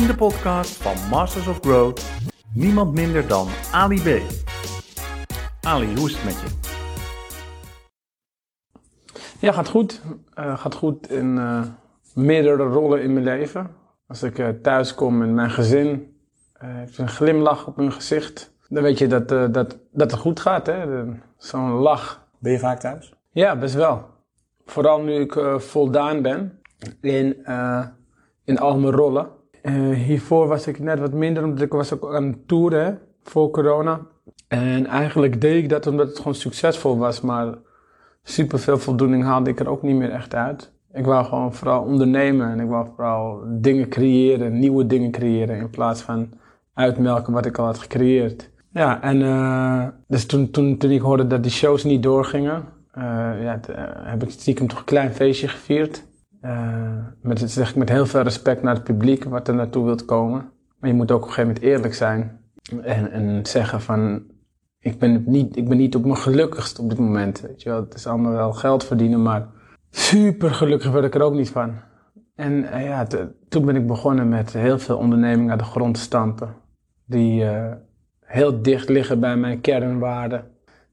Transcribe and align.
in 0.00 0.06
de 0.06 0.14
podcast 0.14 0.76
van 0.76 1.08
Masters 1.10 1.46
of 1.46 1.58
Growth 1.60 2.04
niemand 2.54 2.94
minder 2.94 3.26
dan 3.26 3.48
Ali 3.72 4.00
B. 4.02 4.22
Ali, 5.60 5.96
hoe 5.96 6.08
is 6.08 6.14
het 6.16 6.24
met 6.24 6.40
je? 6.40 6.46
Ja, 9.40 9.52
gaat 9.52 9.68
goed. 9.68 10.02
Uh, 10.38 10.58
gaat 10.58 10.74
goed 10.74 11.10
in 11.10 11.36
uh, 11.36 11.62
meerdere 12.14 12.62
rollen 12.62 13.02
in 13.02 13.12
mijn 13.12 13.24
leven. 13.24 13.70
Als 14.06 14.22
ik 14.22 14.38
uh, 14.38 14.48
thuis 14.48 14.94
kom 14.94 15.22
en 15.22 15.34
mijn 15.34 15.50
gezin 15.50 16.16
heeft 16.58 16.98
een 16.98 17.08
glimlach 17.08 17.66
op 17.66 17.76
hun 17.76 17.92
gezicht, 17.92 18.54
dan 18.68 18.82
weet 18.82 18.98
je 18.98 19.06
dat, 19.06 19.28
dat, 19.28 19.78
dat 19.92 20.10
het 20.10 20.12
goed 20.12 20.40
gaat. 20.40 20.70
Zo'n 21.36 21.70
lach. 21.70 22.26
Ben 22.38 22.52
je 22.52 22.58
vaak 22.58 22.80
thuis? 22.80 23.14
Ja, 23.30 23.56
best 23.56 23.74
wel. 23.74 24.04
Vooral 24.64 25.00
nu 25.00 25.14
ik 25.14 25.40
voldaan 25.56 26.22
ben 26.22 26.60
in, 27.00 27.46
in 28.44 28.58
al 28.58 28.78
mijn 28.78 28.92
rollen. 28.94 29.36
Hiervoor 29.92 30.46
was 30.46 30.66
ik 30.66 30.78
net 30.78 30.98
wat 30.98 31.12
minder, 31.12 31.44
omdat 31.44 31.60
ik 31.60 31.72
was 31.72 31.92
ook 31.92 32.14
aan 32.14 32.26
het 32.26 32.48
toeren 32.48 32.98
voor 33.22 33.50
corona. 33.50 34.00
En 34.48 34.86
eigenlijk 34.86 35.40
deed 35.40 35.62
ik 35.62 35.68
dat 35.68 35.86
omdat 35.86 36.08
het 36.08 36.16
gewoon 36.16 36.34
succesvol 36.34 36.98
was, 36.98 37.20
maar 37.20 37.54
super 38.22 38.58
veel 38.58 38.78
voldoening 38.78 39.24
haalde 39.24 39.50
ik 39.50 39.60
er 39.60 39.68
ook 39.68 39.82
niet 39.82 39.96
meer 39.96 40.10
echt 40.10 40.34
uit. 40.34 40.72
Ik 40.92 41.04
wou 41.04 41.24
gewoon 41.24 41.54
vooral 41.54 41.82
ondernemen 41.82 42.50
en 42.50 42.60
ik 42.60 42.68
wou 42.68 42.86
vooral 42.94 43.42
dingen 43.46 43.88
creëren, 43.88 44.58
nieuwe 44.58 44.86
dingen 44.86 45.10
creëren 45.10 45.56
in 45.56 45.70
plaats 45.70 46.02
van 46.02 46.28
uitmelken 46.74 47.32
wat 47.32 47.46
ik 47.46 47.58
al 47.58 47.64
had 47.64 47.78
gecreëerd. 47.78 48.50
Ja, 48.72 49.02
en 49.02 49.20
uh, 49.20 49.86
dus 50.06 50.26
toen, 50.26 50.50
toen, 50.50 50.76
toen 50.76 50.90
ik 50.90 51.00
hoorde 51.00 51.26
dat 51.26 51.42
die 51.42 51.52
shows 51.52 51.84
niet 51.84 52.02
doorgingen, 52.02 52.64
uh, 52.98 53.02
ja, 53.42 53.60
heb 54.02 54.22
ik 54.22 54.30
stiekem 54.30 54.66
toch 54.66 54.78
een 54.78 54.84
klein 54.84 55.12
feestje 55.12 55.48
gevierd. 55.48 56.06
Met, 57.20 57.50
zeg 57.50 57.70
ik 57.70 57.76
met 57.76 57.88
heel 57.88 58.06
veel 58.06 58.22
respect 58.22 58.62
naar 58.62 58.74
het 58.74 58.84
publiek 58.84 59.24
wat 59.24 59.48
er 59.48 59.54
naartoe 59.54 59.84
wilt 59.84 60.04
komen. 60.04 60.50
Maar 60.78 60.90
je 60.90 60.96
moet 60.96 61.10
ook 61.10 61.22
op 61.22 61.28
een 61.28 61.34
gegeven 61.34 61.54
moment 61.54 61.72
eerlijk 61.72 61.94
zijn 61.94 62.40
en, 62.82 63.10
en 63.10 63.46
zeggen 63.46 63.80
van 63.80 64.22
ik 64.80 64.98
ben, 64.98 65.22
niet, 65.26 65.56
ik 65.56 65.68
ben 65.68 65.76
niet 65.76 65.94
op 65.94 66.04
mijn 66.04 66.16
gelukkigst 66.16 66.78
op 66.78 66.88
dit 66.88 66.98
moment. 66.98 67.40
Weet 67.40 67.62
je 67.62 67.68
wel. 67.68 67.80
Het 67.80 67.94
is 67.94 68.06
allemaal 68.06 68.32
wel 68.32 68.52
geld 68.52 68.84
verdienen, 68.84 69.22
maar 69.22 69.46
super 69.90 70.50
gelukkig 70.50 70.92
werd 70.92 71.04
ik 71.04 71.14
er 71.14 71.22
ook 71.22 71.34
niet 71.34 71.50
van. 71.50 71.74
En 72.34 72.52
uh, 72.52 72.84
ja, 72.84 73.06
toen 73.48 73.64
ben 73.64 73.76
ik 73.76 73.86
begonnen 73.86 74.28
met 74.28 74.52
heel 74.52 74.78
veel 74.78 74.96
ondernemingen 74.96 75.52
aan 75.52 75.58
de 75.58 75.64
grond 75.64 75.98
stampen. 75.98 76.54
Die 77.04 77.42
uh, 77.42 77.72
heel 78.20 78.62
dicht 78.62 78.88
liggen 78.88 79.20
bij 79.20 79.36
mijn 79.36 79.60
kernwaarden. 79.60 80.44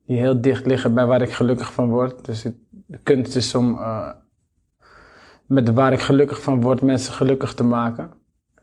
Die 0.05 0.17
heel 0.17 0.41
dicht 0.41 0.65
liggen 0.65 0.93
bij 0.93 1.05
waar 1.05 1.21
ik 1.21 1.31
gelukkig 1.31 1.73
van 1.73 1.89
word. 1.89 2.25
Dus 2.25 2.43
het, 2.43 2.55
de 2.69 2.99
kunst 3.03 3.35
is 3.35 3.55
om 3.55 3.79
met 5.47 5.73
waar 5.73 5.93
ik 5.93 5.99
gelukkig 5.99 6.41
van 6.41 6.61
word 6.61 6.81
mensen 6.81 7.13
gelukkig 7.13 7.53
te 7.53 7.63
maken. 7.63 8.11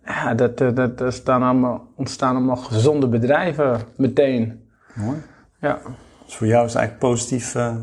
Ja, 0.04 0.34
dat, 0.34 0.58
dat, 0.58 0.98
dat 0.98 1.14
staan 1.14 1.42
allemaal, 1.42 1.88
ontstaan 1.96 2.36
allemaal 2.36 2.56
gezonde 2.56 3.08
bedrijven 3.08 3.80
meteen. 3.96 4.68
Mooi. 4.94 5.22
Ja. 5.60 5.78
Dus 6.24 6.36
voor 6.36 6.46
jou 6.46 6.64
is 6.64 6.72
het 6.72 6.80
eigenlijk 6.80 7.12
positief 7.12 7.54
uh, 7.54 7.76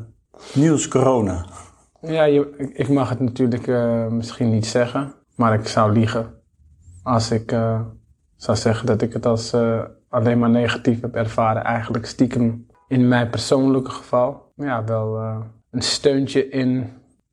nieuws 0.54 0.88
corona. 0.88 1.46
Ja, 2.02 2.24
je, 2.24 2.72
ik 2.74 2.90
mag 2.90 3.10
het 3.10 3.20
natuurlijk 3.20 3.68
uh, 3.68 4.08
misschien 4.08 4.50
niet 4.50 4.66
zeggen, 4.66 5.14
maar 5.36 5.54
ik 5.54 5.68
zou 5.68 5.92
liegen 5.92 6.34
als 7.04 7.32
ik 7.32 7.52
uh, 7.52 7.82
zou 8.36 8.58
zeggen 8.58 8.86
dat 8.86 9.02
ik 9.02 9.14
het 9.14 9.26
als 9.26 9.56
alleen 10.10 10.40
maar 10.40 10.50
negatief 10.50 11.02
heb 11.02 11.16
ervaren. 11.16 11.64
Eigenlijk 11.64 12.06
stiekem 12.06 12.68
in 12.88 13.08
mijn 13.08 13.30
persoonlijke 13.30 13.92
geval. 13.92 14.52
Ja, 14.56 14.84
wel 14.84 15.18
een 15.72 15.82
steuntje 15.82 16.50
in, 16.50 16.90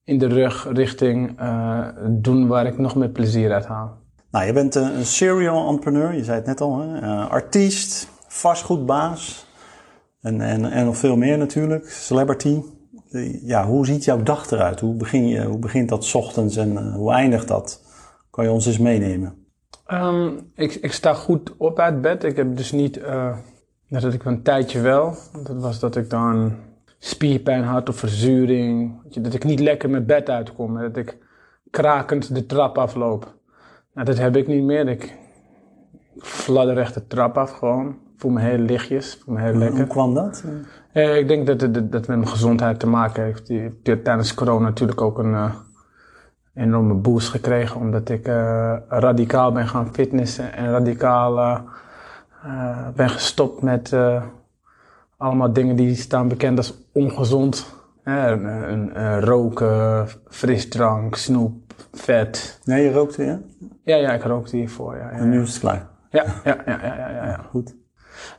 in 0.06 0.18
de 0.18 0.26
rug 0.26 0.68
richting 0.72 1.38
doen 2.08 2.46
waar 2.46 2.66
ik 2.66 2.78
nog 2.78 2.94
meer 2.94 3.08
plezier 3.08 3.52
uit 3.52 3.66
haal. 3.66 3.98
Nou, 4.30 4.46
je 4.46 4.52
bent 4.52 4.74
een 4.74 5.06
serial 5.06 5.68
entrepreneur, 5.68 6.14
je 6.14 6.24
zei 6.24 6.36
het 6.36 6.46
net 6.46 6.60
al, 6.60 6.78
hè? 6.78 7.24
artiest, 7.24 8.08
vastgoedbaas, 8.28 9.46
en, 10.26 10.40
en, 10.40 10.64
en 10.64 10.84
nog 10.84 10.96
veel 10.96 11.16
meer 11.16 11.38
natuurlijk. 11.38 11.90
Celebrity. 11.90 12.62
Ja, 13.42 13.66
hoe 13.66 13.86
ziet 13.86 14.04
jouw 14.04 14.22
dag 14.22 14.50
eruit? 14.50 14.80
Hoe, 14.80 14.94
begin 14.94 15.28
je, 15.28 15.44
hoe 15.44 15.58
begint 15.58 15.88
dat 15.88 16.14
ochtends 16.14 16.56
en 16.56 16.72
uh, 16.72 16.94
hoe 16.94 17.12
eindigt 17.12 17.48
dat? 17.48 17.82
Kan 18.30 18.44
je 18.44 18.50
ons 18.50 18.66
eens 18.66 18.78
meenemen? 18.78 19.34
Um, 19.88 20.50
ik, 20.54 20.74
ik 20.74 20.92
sta 20.92 21.14
goed 21.14 21.56
op 21.56 21.78
uit 21.78 22.00
bed. 22.00 22.24
Ik 22.24 22.36
heb 22.36 22.56
dus 22.56 22.72
niet, 22.72 22.96
uh, 22.96 23.36
dat 23.88 24.12
ik 24.12 24.24
een 24.24 24.42
tijdje 24.42 24.80
wel. 24.80 25.14
Dat 25.42 25.56
was 25.56 25.78
dat 25.78 25.96
ik 25.96 26.10
dan 26.10 26.52
spierpijn 27.06 27.62
had 27.62 27.88
of 27.88 27.96
verzuring. 27.96 29.00
Dat 29.20 29.34
ik 29.34 29.44
niet 29.44 29.60
lekker 29.60 29.90
mijn 29.90 30.06
bed 30.06 30.30
uitkom. 30.30 30.78
Dat 30.78 30.96
ik 30.96 31.18
krakend 31.70 32.34
de 32.34 32.46
trap 32.46 32.78
afloop. 32.78 33.34
Nou, 33.92 34.06
dat 34.06 34.18
heb 34.18 34.36
ik 34.36 34.46
niet 34.46 34.64
meer. 34.64 34.88
Ik, 34.88 35.04
ik 36.14 36.24
fladder 36.24 36.78
echt 36.78 36.94
de 36.94 37.06
trap 37.06 37.38
af 37.38 37.50
gewoon 37.50 37.96
voel 38.16 38.30
me 38.30 38.40
heel 38.40 38.58
lichtjes, 38.58 39.18
voel 39.24 39.34
me 39.34 39.40
heel 39.40 39.54
lekker. 39.54 39.78
Hoe 39.78 39.86
kwam 39.86 40.14
dat? 40.14 40.44
Uh, 40.92 41.16
ik 41.16 41.28
denk 41.28 41.46
dat 41.46 41.60
het 41.60 41.74
dat 41.74 42.06
met 42.06 42.16
mijn 42.16 42.28
gezondheid 42.28 42.80
te 42.80 42.86
maken 42.86 43.22
heeft. 43.22 43.46
Die 43.46 43.72
heeft 43.82 44.04
tijdens 44.04 44.34
corona 44.34 44.64
natuurlijk 44.64 45.00
ook 45.00 45.18
een 45.18 45.32
uh, 45.32 45.54
enorme 46.54 46.94
boost 46.94 47.28
gekregen, 47.28 47.80
omdat 47.80 48.08
ik 48.08 48.28
uh, 48.28 48.76
radicaal 48.88 49.52
ben 49.52 49.68
gaan 49.68 49.94
fitnessen 49.94 50.52
en 50.52 50.70
radicaal 50.70 51.60
ben 52.94 53.10
gestopt 53.10 53.62
met 53.62 53.96
allemaal 55.16 55.52
dingen 55.52 55.76
die 55.76 55.94
staan 55.94 56.28
bekend 56.28 56.58
als 56.58 56.74
ongezond. 56.92 57.74
roken, 59.20 60.08
frisdrank, 60.28 61.16
snoep, 61.16 61.74
vet. 61.92 62.60
Nee, 62.64 62.84
je 62.84 62.92
rookte, 62.92 63.24
ja? 63.24 63.40
Ja, 63.84 63.96
ja, 63.96 64.12
ik 64.12 64.22
rookte 64.22 64.56
hiervoor, 64.56 64.96
ja. 64.96 65.02
ja 65.02 65.10
en 65.10 65.28
nu 65.28 65.42
is 65.42 65.50
het 65.50 65.58
klaar? 65.58 65.88
Ja, 66.10 66.24
ja, 66.44 66.56
ja, 66.66 66.78
ja, 66.82 66.96
ja, 66.96 67.24
ja. 67.24 67.40
Goed. 67.50 67.74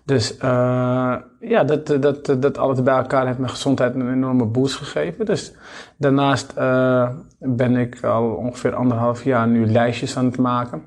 Dus 0.05 0.35
uh, 0.35 1.15
ja, 1.39 1.63
dat, 1.65 1.88
dat, 2.01 2.25
dat 2.25 2.57
alles 2.57 2.83
bij 2.83 2.95
elkaar 2.95 3.25
heeft 3.25 3.38
mijn 3.38 3.49
gezondheid 3.49 3.95
een 3.95 4.13
enorme 4.13 4.45
boost 4.45 4.75
gegeven. 4.75 5.25
Dus 5.25 5.53
daarnaast 5.97 6.53
uh, 6.57 7.09
ben 7.39 7.75
ik 7.75 8.03
al 8.03 8.31
ongeveer 8.33 8.75
anderhalf 8.75 9.23
jaar 9.23 9.47
nu 9.47 9.65
lijstjes 9.65 10.17
aan 10.17 10.25
het 10.25 10.38
maken. 10.38 10.81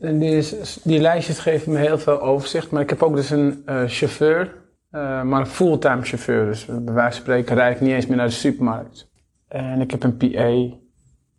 En 0.00 0.18
die, 0.18 0.60
die 0.82 1.00
lijstjes 1.00 1.38
geven 1.38 1.72
me 1.72 1.78
heel 1.78 1.98
veel 1.98 2.20
overzicht. 2.20 2.70
Maar 2.70 2.82
ik 2.82 2.90
heb 2.90 3.02
ook 3.02 3.16
dus 3.16 3.30
een 3.30 3.62
uh, 3.66 3.82
chauffeur, 3.86 4.54
maar 5.00 5.40
een 5.40 5.46
fulltime 5.46 6.02
chauffeur. 6.02 6.46
Dus 6.46 6.64
bij 6.64 6.94
wijze 6.94 7.16
van 7.16 7.22
spreken 7.22 7.54
rijd 7.54 7.74
ik 7.74 7.80
niet 7.80 7.90
eens 7.90 8.06
meer 8.06 8.16
naar 8.16 8.26
de 8.26 8.32
supermarkt. 8.32 9.10
En 9.48 9.80
ik 9.80 9.90
heb 9.90 10.02
een 10.02 10.16
PA. 10.16 10.76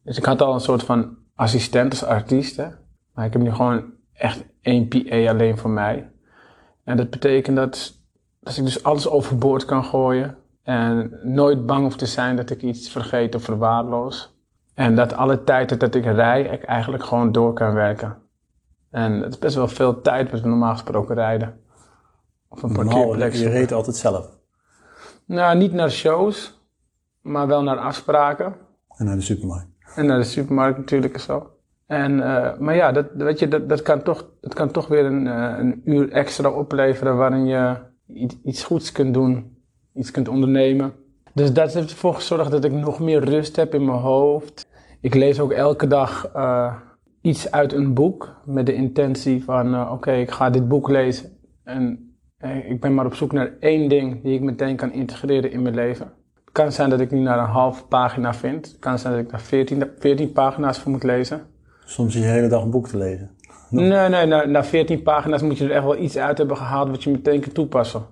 Dus 0.03 0.17
ik 0.17 0.25
had 0.25 0.41
al 0.41 0.53
een 0.53 0.59
soort 0.59 0.83
van 0.83 1.17
assistent 1.35 1.91
als 1.91 2.03
artiest. 2.03 2.57
Hè? 2.57 2.67
Maar 3.13 3.25
ik 3.25 3.33
heb 3.33 3.41
nu 3.41 3.51
gewoon 3.51 3.83
echt 4.13 4.45
één 4.61 4.87
PA 4.87 5.29
alleen 5.29 5.57
voor 5.57 5.69
mij. 5.69 6.11
En 6.83 6.97
dat 6.97 7.09
betekent 7.09 7.55
dat, 7.55 7.93
dat 8.39 8.57
ik 8.57 8.63
dus 8.63 8.83
alles 8.83 9.07
overboord 9.07 9.65
kan 9.65 9.83
gooien. 9.83 10.37
En 10.63 11.19
nooit 11.23 11.65
bang 11.65 11.83
hoef 11.83 11.95
te 11.95 12.05
zijn 12.05 12.35
dat 12.35 12.49
ik 12.49 12.61
iets 12.61 12.89
vergeet 12.89 13.35
of 13.35 13.43
verwaarloos. 13.43 14.35
En 14.73 14.95
dat 14.95 15.13
alle 15.13 15.43
tijd 15.43 15.79
dat 15.79 15.95
ik 15.95 16.05
rij, 16.05 16.43
ik 16.43 16.63
eigenlijk 16.63 17.03
gewoon 17.03 17.31
door 17.31 17.53
kan 17.53 17.73
werken. 17.73 18.17
En 18.91 19.21
het 19.21 19.33
is 19.33 19.39
best 19.39 19.55
wel 19.55 19.67
veel 19.67 20.01
tijd 20.01 20.31
wat 20.31 20.41
we 20.41 20.47
normaal 20.47 20.71
gesproken 20.71 21.15
rijden. 21.15 21.61
Of 22.53 22.63
een 22.63 22.73
parkeerplek. 22.73 23.33
Je 23.33 23.49
reed 23.49 23.71
altijd 23.71 23.95
zelf? 23.95 24.29
Nou, 25.25 25.57
niet 25.57 25.73
naar 25.73 25.91
shows, 25.91 26.61
maar 27.21 27.47
wel 27.47 27.63
naar 27.63 27.77
afspraken. 27.77 28.55
En 28.97 29.05
naar 29.05 29.15
de 29.15 29.21
supermarkt. 29.21 29.67
En 29.95 30.05
naar 30.05 30.17
de 30.17 30.23
supermarkt 30.23 30.77
natuurlijk 30.77 31.17
zo. 31.17 31.49
En, 31.85 32.11
uh, 32.11 32.57
maar 32.57 32.75
ja, 32.75 32.91
dat, 32.91 33.05
weet 33.13 33.39
je, 33.39 33.47
dat, 33.47 33.69
dat, 33.69 33.81
kan 33.81 34.03
toch, 34.03 34.29
dat 34.41 34.53
kan 34.53 34.71
toch 34.71 34.87
weer 34.87 35.05
een, 35.05 35.25
uh, 35.25 35.55
een 35.57 35.81
uur 35.85 36.11
extra 36.11 36.49
opleveren 36.49 37.17
waarin 37.17 37.45
je 37.45 37.75
iets, 38.07 38.35
iets 38.43 38.63
goeds 38.63 38.91
kunt 38.91 39.13
doen, 39.13 39.57
iets 39.93 40.11
kunt 40.11 40.27
ondernemen. 40.27 40.93
Dus 41.33 41.53
dat 41.53 41.73
heeft 41.73 41.91
ervoor 41.91 42.13
gezorgd 42.13 42.51
dat 42.51 42.63
ik 42.63 42.71
nog 42.71 42.99
meer 42.99 43.23
rust 43.23 43.55
heb 43.55 43.73
in 43.73 43.85
mijn 43.85 43.97
hoofd. 43.97 44.67
Ik 45.01 45.13
lees 45.13 45.39
ook 45.39 45.51
elke 45.51 45.87
dag 45.87 46.31
uh, 46.35 46.75
iets 47.21 47.51
uit 47.51 47.73
een 47.73 47.93
boek 47.93 48.35
met 48.45 48.65
de 48.65 48.73
intentie 48.73 49.43
van 49.43 49.81
oké, 49.81 49.91
okay, 49.91 50.21
ik 50.21 50.31
ga 50.31 50.49
dit 50.49 50.67
boek 50.67 50.89
lezen. 50.89 51.37
En 51.63 52.12
ik 52.43 52.79
ben 52.79 52.93
maar 52.93 53.05
op 53.05 53.15
zoek 53.15 53.31
naar 53.31 53.51
één 53.59 53.89
ding 53.89 54.23
die 54.23 54.33
ik 54.33 54.41
meteen 54.41 54.75
kan 54.75 54.91
integreren 54.91 55.51
in 55.51 55.61
mijn 55.61 55.75
leven. 55.75 56.05
Het 56.43 56.51
kan 56.51 56.71
zijn 56.71 56.89
dat 56.89 56.99
ik 56.99 57.11
nu 57.11 57.19
naar 57.19 57.39
een 57.39 57.45
halve 57.45 57.85
pagina 57.85 58.33
vind. 58.33 58.67
Het 58.67 58.79
kan 58.79 58.99
zijn 58.99 59.13
dat 59.13 59.23
ik 59.23 59.29
daar 59.29 59.41
14, 59.41 59.83
14 59.99 60.31
pagina's 60.31 60.79
voor 60.79 60.91
moet 60.91 61.03
lezen. 61.03 61.41
Soms 61.85 62.13
je 62.13 62.19
de 62.19 62.25
hele 62.25 62.47
dag 62.47 62.63
een 62.63 62.69
boek 62.69 62.87
te 62.87 62.97
lezen. 62.97 63.29
Nee, 63.69 64.09
nee, 64.09 64.25
na, 64.25 64.45
na 64.45 64.63
14 64.63 65.01
pagina's 65.03 65.41
moet 65.41 65.57
je 65.57 65.65
er 65.65 65.71
echt 65.71 65.83
wel 65.83 65.97
iets 65.97 66.17
uit 66.17 66.37
hebben 66.37 66.57
gehaald 66.57 66.89
wat 66.89 67.03
je 67.03 67.11
meteen 67.11 67.41
kan 67.41 67.51
toepassen. 67.51 68.05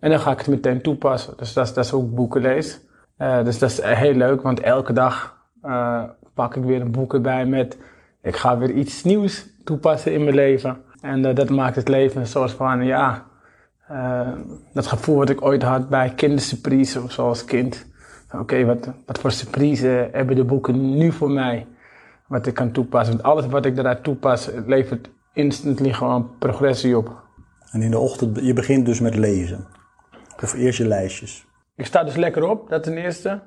En 0.00 0.10
dan 0.10 0.20
ga 0.20 0.30
ik 0.32 0.38
het 0.38 0.48
meteen 0.48 0.82
toepassen. 0.82 1.34
Dus 1.36 1.52
dat 1.52 1.66
is, 1.66 1.72
dat 1.72 1.84
is 1.84 1.92
ook 1.92 2.14
boeken 2.14 2.40
lees. 2.40 2.80
Uh, 3.18 3.44
dus 3.44 3.58
dat 3.58 3.70
is 3.70 3.80
heel 3.82 4.14
leuk, 4.14 4.42
want 4.42 4.60
elke 4.60 4.92
dag 4.92 5.36
uh, 5.64 6.02
pak 6.34 6.56
ik 6.56 6.62
weer 6.62 6.80
een 6.80 6.92
boek 6.92 7.14
erbij 7.14 7.46
met... 7.46 7.78
Ik 8.22 8.36
ga 8.36 8.58
weer 8.58 8.70
iets 8.70 9.04
nieuws 9.04 9.46
toepassen 9.64 10.12
in 10.12 10.22
mijn 10.22 10.34
leven. 10.34 10.76
En 11.00 11.24
uh, 11.26 11.34
dat 11.34 11.48
maakt 11.48 11.76
het 11.76 11.88
leven 11.88 12.20
een 12.20 12.26
soort 12.26 12.50
van, 12.50 12.84
ja... 12.84 13.26
dat 14.72 14.86
gevoel 14.86 15.16
wat 15.16 15.30
ik 15.30 15.42
ooit 15.44 15.62
had 15.62 15.88
bij 15.88 16.12
kindersurprise 16.16 17.02
of 17.02 17.12
zoals 17.12 17.44
kind. 17.44 17.86
Oké, 18.26 18.42
okay, 18.42 18.66
wat, 18.66 18.88
wat 19.06 19.18
voor 19.18 19.32
surprise 19.32 20.08
hebben 20.12 20.36
de 20.36 20.44
boeken 20.44 20.96
nu 20.96 21.12
voor 21.12 21.30
mij? 21.30 21.66
wat 22.28 22.46
ik 22.46 22.54
kan 22.54 22.72
toepassen. 22.72 23.16
Want 23.16 23.26
alles 23.26 23.46
wat 23.46 23.64
ik 23.64 23.74
daaruit 23.74 24.02
toepas, 24.02 24.50
levert 24.66 25.10
instantly 25.32 25.92
gewoon 25.92 26.30
progressie 26.38 26.96
op. 26.96 27.26
En 27.70 27.82
in 27.82 27.90
de 27.90 27.98
ochtend, 27.98 28.40
je 28.42 28.52
begint 28.52 28.86
dus 28.86 29.00
met 29.00 29.14
lezen. 29.14 29.66
Of 30.42 30.54
eerst 30.54 30.78
je 30.78 30.86
lijstjes. 30.86 31.46
Ik 31.76 31.86
sta 31.86 32.04
dus 32.04 32.16
lekker 32.16 32.48
op, 32.48 32.68
dat 32.68 32.82
ten 32.82 32.96
eerste. 32.96 33.40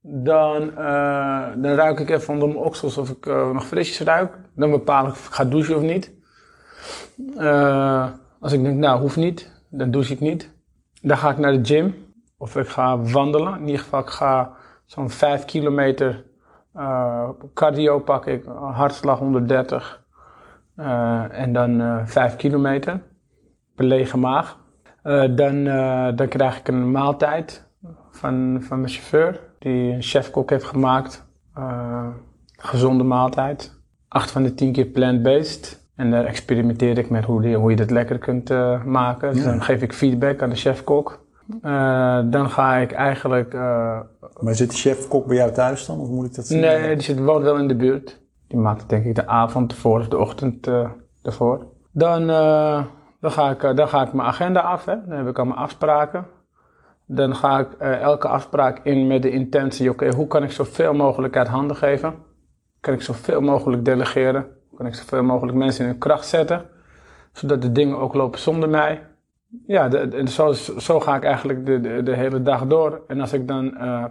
Dan, 0.00 0.76
eh, 0.76 1.46
dan 1.56 1.74
ruik 1.74 2.00
ik 2.00 2.10
even 2.10 2.34
onder 2.34 2.48
mijn 2.48 2.60
oksels 2.60 2.98
of 2.98 3.10
ik 3.10 3.26
eh, 3.26 3.50
nog 3.50 3.66
frisjes 3.66 4.00
ruik. 4.00 4.38
Dan 4.54 4.70
bepaal 4.70 5.06
ik 5.06 5.12
of 5.12 5.26
ik 5.26 5.32
ga 5.32 5.44
douchen 5.44 5.76
of 5.76 5.82
niet. 5.82 6.12
Eh, 7.36 8.08
als 8.40 8.52
ik 8.52 8.62
denk, 8.62 8.76
nou, 8.76 9.00
hoeft 9.00 9.16
niet, 9.16 9.57
dan 9.68 9.90
douche 9.90 10.12
ik 10.12 10.20
niet. 10.20 10.50
Dan 11.02 11.16
ga 11.16 11.30
ik 11.30 11.38
naar 11.38 11.52
de 11.52 11.64
gym. 11.64 11.94
Of 12.36 12.56
ik 12.56 12.68
ga 12.68 12.98
wandelen. 12.98 13.58
In 13.58 13.66
ieder 13.66 13.80
geval, 13.80 14.00
ik 14.00 14.08
ga 14.08 14.52
zo'n 14.84 15.10
5 15.10 15.44
kilometer 15.44 16.24
eh, 16.72 17.28
cardio 17.54 17.98
pak 17.98 18.26
ik. 18.26 18.44
Hartslag 18.72 19.18
130. 19.18 20.04
Eh, 20.76 21.40
en 21.40 21.52
dan 21.52 21.80
eh 21.80 22.06
5 22.06 22.36
kilometer. 22.36 23.00
Een 23.76 23.86
lege 23.86 24.18
maag. 24.18 24.58
Dan, 25.30 25.64
dan 26.14 26.28
krijg 26.28 26.58
ik 26.58 26.68
een 26.68 26.90
maaltijd 26.90 27.66
van, 28.10 28.58
van 28.62 28.80
mijn 28.80 28.92
chauffeur. 28.92 29.40
Die 29.58 29.92
een 29.92 30.02
chefkok 30.02 30.50
heeft 30.50 30.64
gemaakt. 30.64 31.26
Gezonde 32.56 33.04
maaltijd. 33.04 33.80
8 34.08 34.30
van 34.30 34.42
de 34.42 34.54
10 34.54 34.72
keer 34.72 34.86
plant-based. 34.86 35.77
En 35.98 36.10
daar 36.10 36.24
experimenteer 36.24 36.98
ik 36.98 37.10
met 37.10 37.24
hoe, 37.24 37.42
die, 37.42 37.56
hoe 37.56 37.70
je 37.70 37.76
dat 37.76 37.90
lekker 37.90 38.18
kunt 38.18 38.50
eh, 38.50 38.84
maken. 38.84 39.32
Dus 39.32 39.42
Ja. 39.44 39.50
dan 39.50 39.62
geef 39.62 39.82
ik 39.82 39.92
feedback 39.92 40.42
aan 40.42 40.48
de 40.50 40.56
chefkok. 40.56 41.26
Eh, 41.62 42.20
dan 42.24 42.50
ga 42.50 42.76
ik 42.76 42.92
eigenlijk. 42.92 43.54
eh, 43.54 44.00
Maar 44.40 44.54
zit 44.54 44.70
de 44.70 44.76
chef-kok 44.76 45.26
bij 45.26 45.36
jou 45.36 45.52
thuis 45.52 45.86
dan? 45.86 46.00
Of 46.00 46.08
moet 46.08 46.26
ik 46.26 46.34
dat 46.34 46.46
zien? 46.46 46.60
nee, 46.60 46.94
die 46.94 47.02
zit, 47.04 47.18
woont 47.18 47.42
wel 47.44 47.56
in 47.56 47.68
de 47.68 47.76
buurt. 47.76 48.20
Die 48.48 48.58
maakt 48.58 48.80
het 48.80 48.88
denk 48.90 49.04
ik 49.04 49.14
de 49.14 49.26
avond 49.26 49.72
ervoor 49.72 49.98
of 50.00 50.08
de 50.08 50.18
ochtend 50.18 50.70
ervoor. 51.22 51.66
Dan, 51.92 52.26
dan, 53.20 53.30
ga 53.30 53.50
ik, 53.50 53.76
dan 53.76 53.88
ga 53.88 54.06
ik 54.06 54.12
mijn 54.12 54.28
agenda 54.28 54.60
af. 54.60 54.84
Hè. 54.84 54.94
Dan 55.06 55.16
heb 55.18 55.26
ik 55.28 55.38
al 55.38 55.44
mijn 55.44 55.58
afspraken. 55.58 56.26
Dan 57.06 57.34
ga 57.36 57.58
ik 57.58 57.72
elke 57.80 58.28
afspraak 58.28 58.80
in 58.82 59.06
met 59.06 59.22
de 59.22 59.30
intentie: 59.30 59.90
oké, 59.90 60.14
hoe 60.14 60.26
kan 60.26 60.42
ik 60.42 60.50
zoveel 60.50 60.94
mogelijk 60.94 61.36
uit 61.36 61.48
handen 61.48 61.76
geven? 61.76 62.14
Kan 62.80 62.94
ik 62.94 63.02
zoveel 63.02 63.40
mogelijk 63.40 63.84
delegeren? 63.84 64.46
Kan 64.78 64.86
ik 64.86 64.94
zoveel 64.94 65.22
mogelijk 65.22 65.56
mensen 65.56 65.84
in 65.84 65.90
hun 65.90 65.98
kracht 65.98 66.26
zetten? 66.26 66.62
Zodat 67.32 67.62
de 67.62 67.72
dingen 67.72 67.98
ook 67.98 68.14
lopen 68.14 68.40
zonder 68.40 68.68
mij. 68.68 69.02
Ja, 69.66 69.88
de, 69.88 70.52
zo, 70.78 71.00
ga 71.00 71.16
ik 71.16 71.24
eigenlijk 71.24 71.66
de, 71.66 72.02
de, 72.02 72.14
hele 72.14 72.42
dag 72.42 72.66
door. 72.66 73.02
En 73.06 73.20
als 73.20 73.32
ik 73.32 73.48
dan 73.48 73.76
eh, 73.76 74.04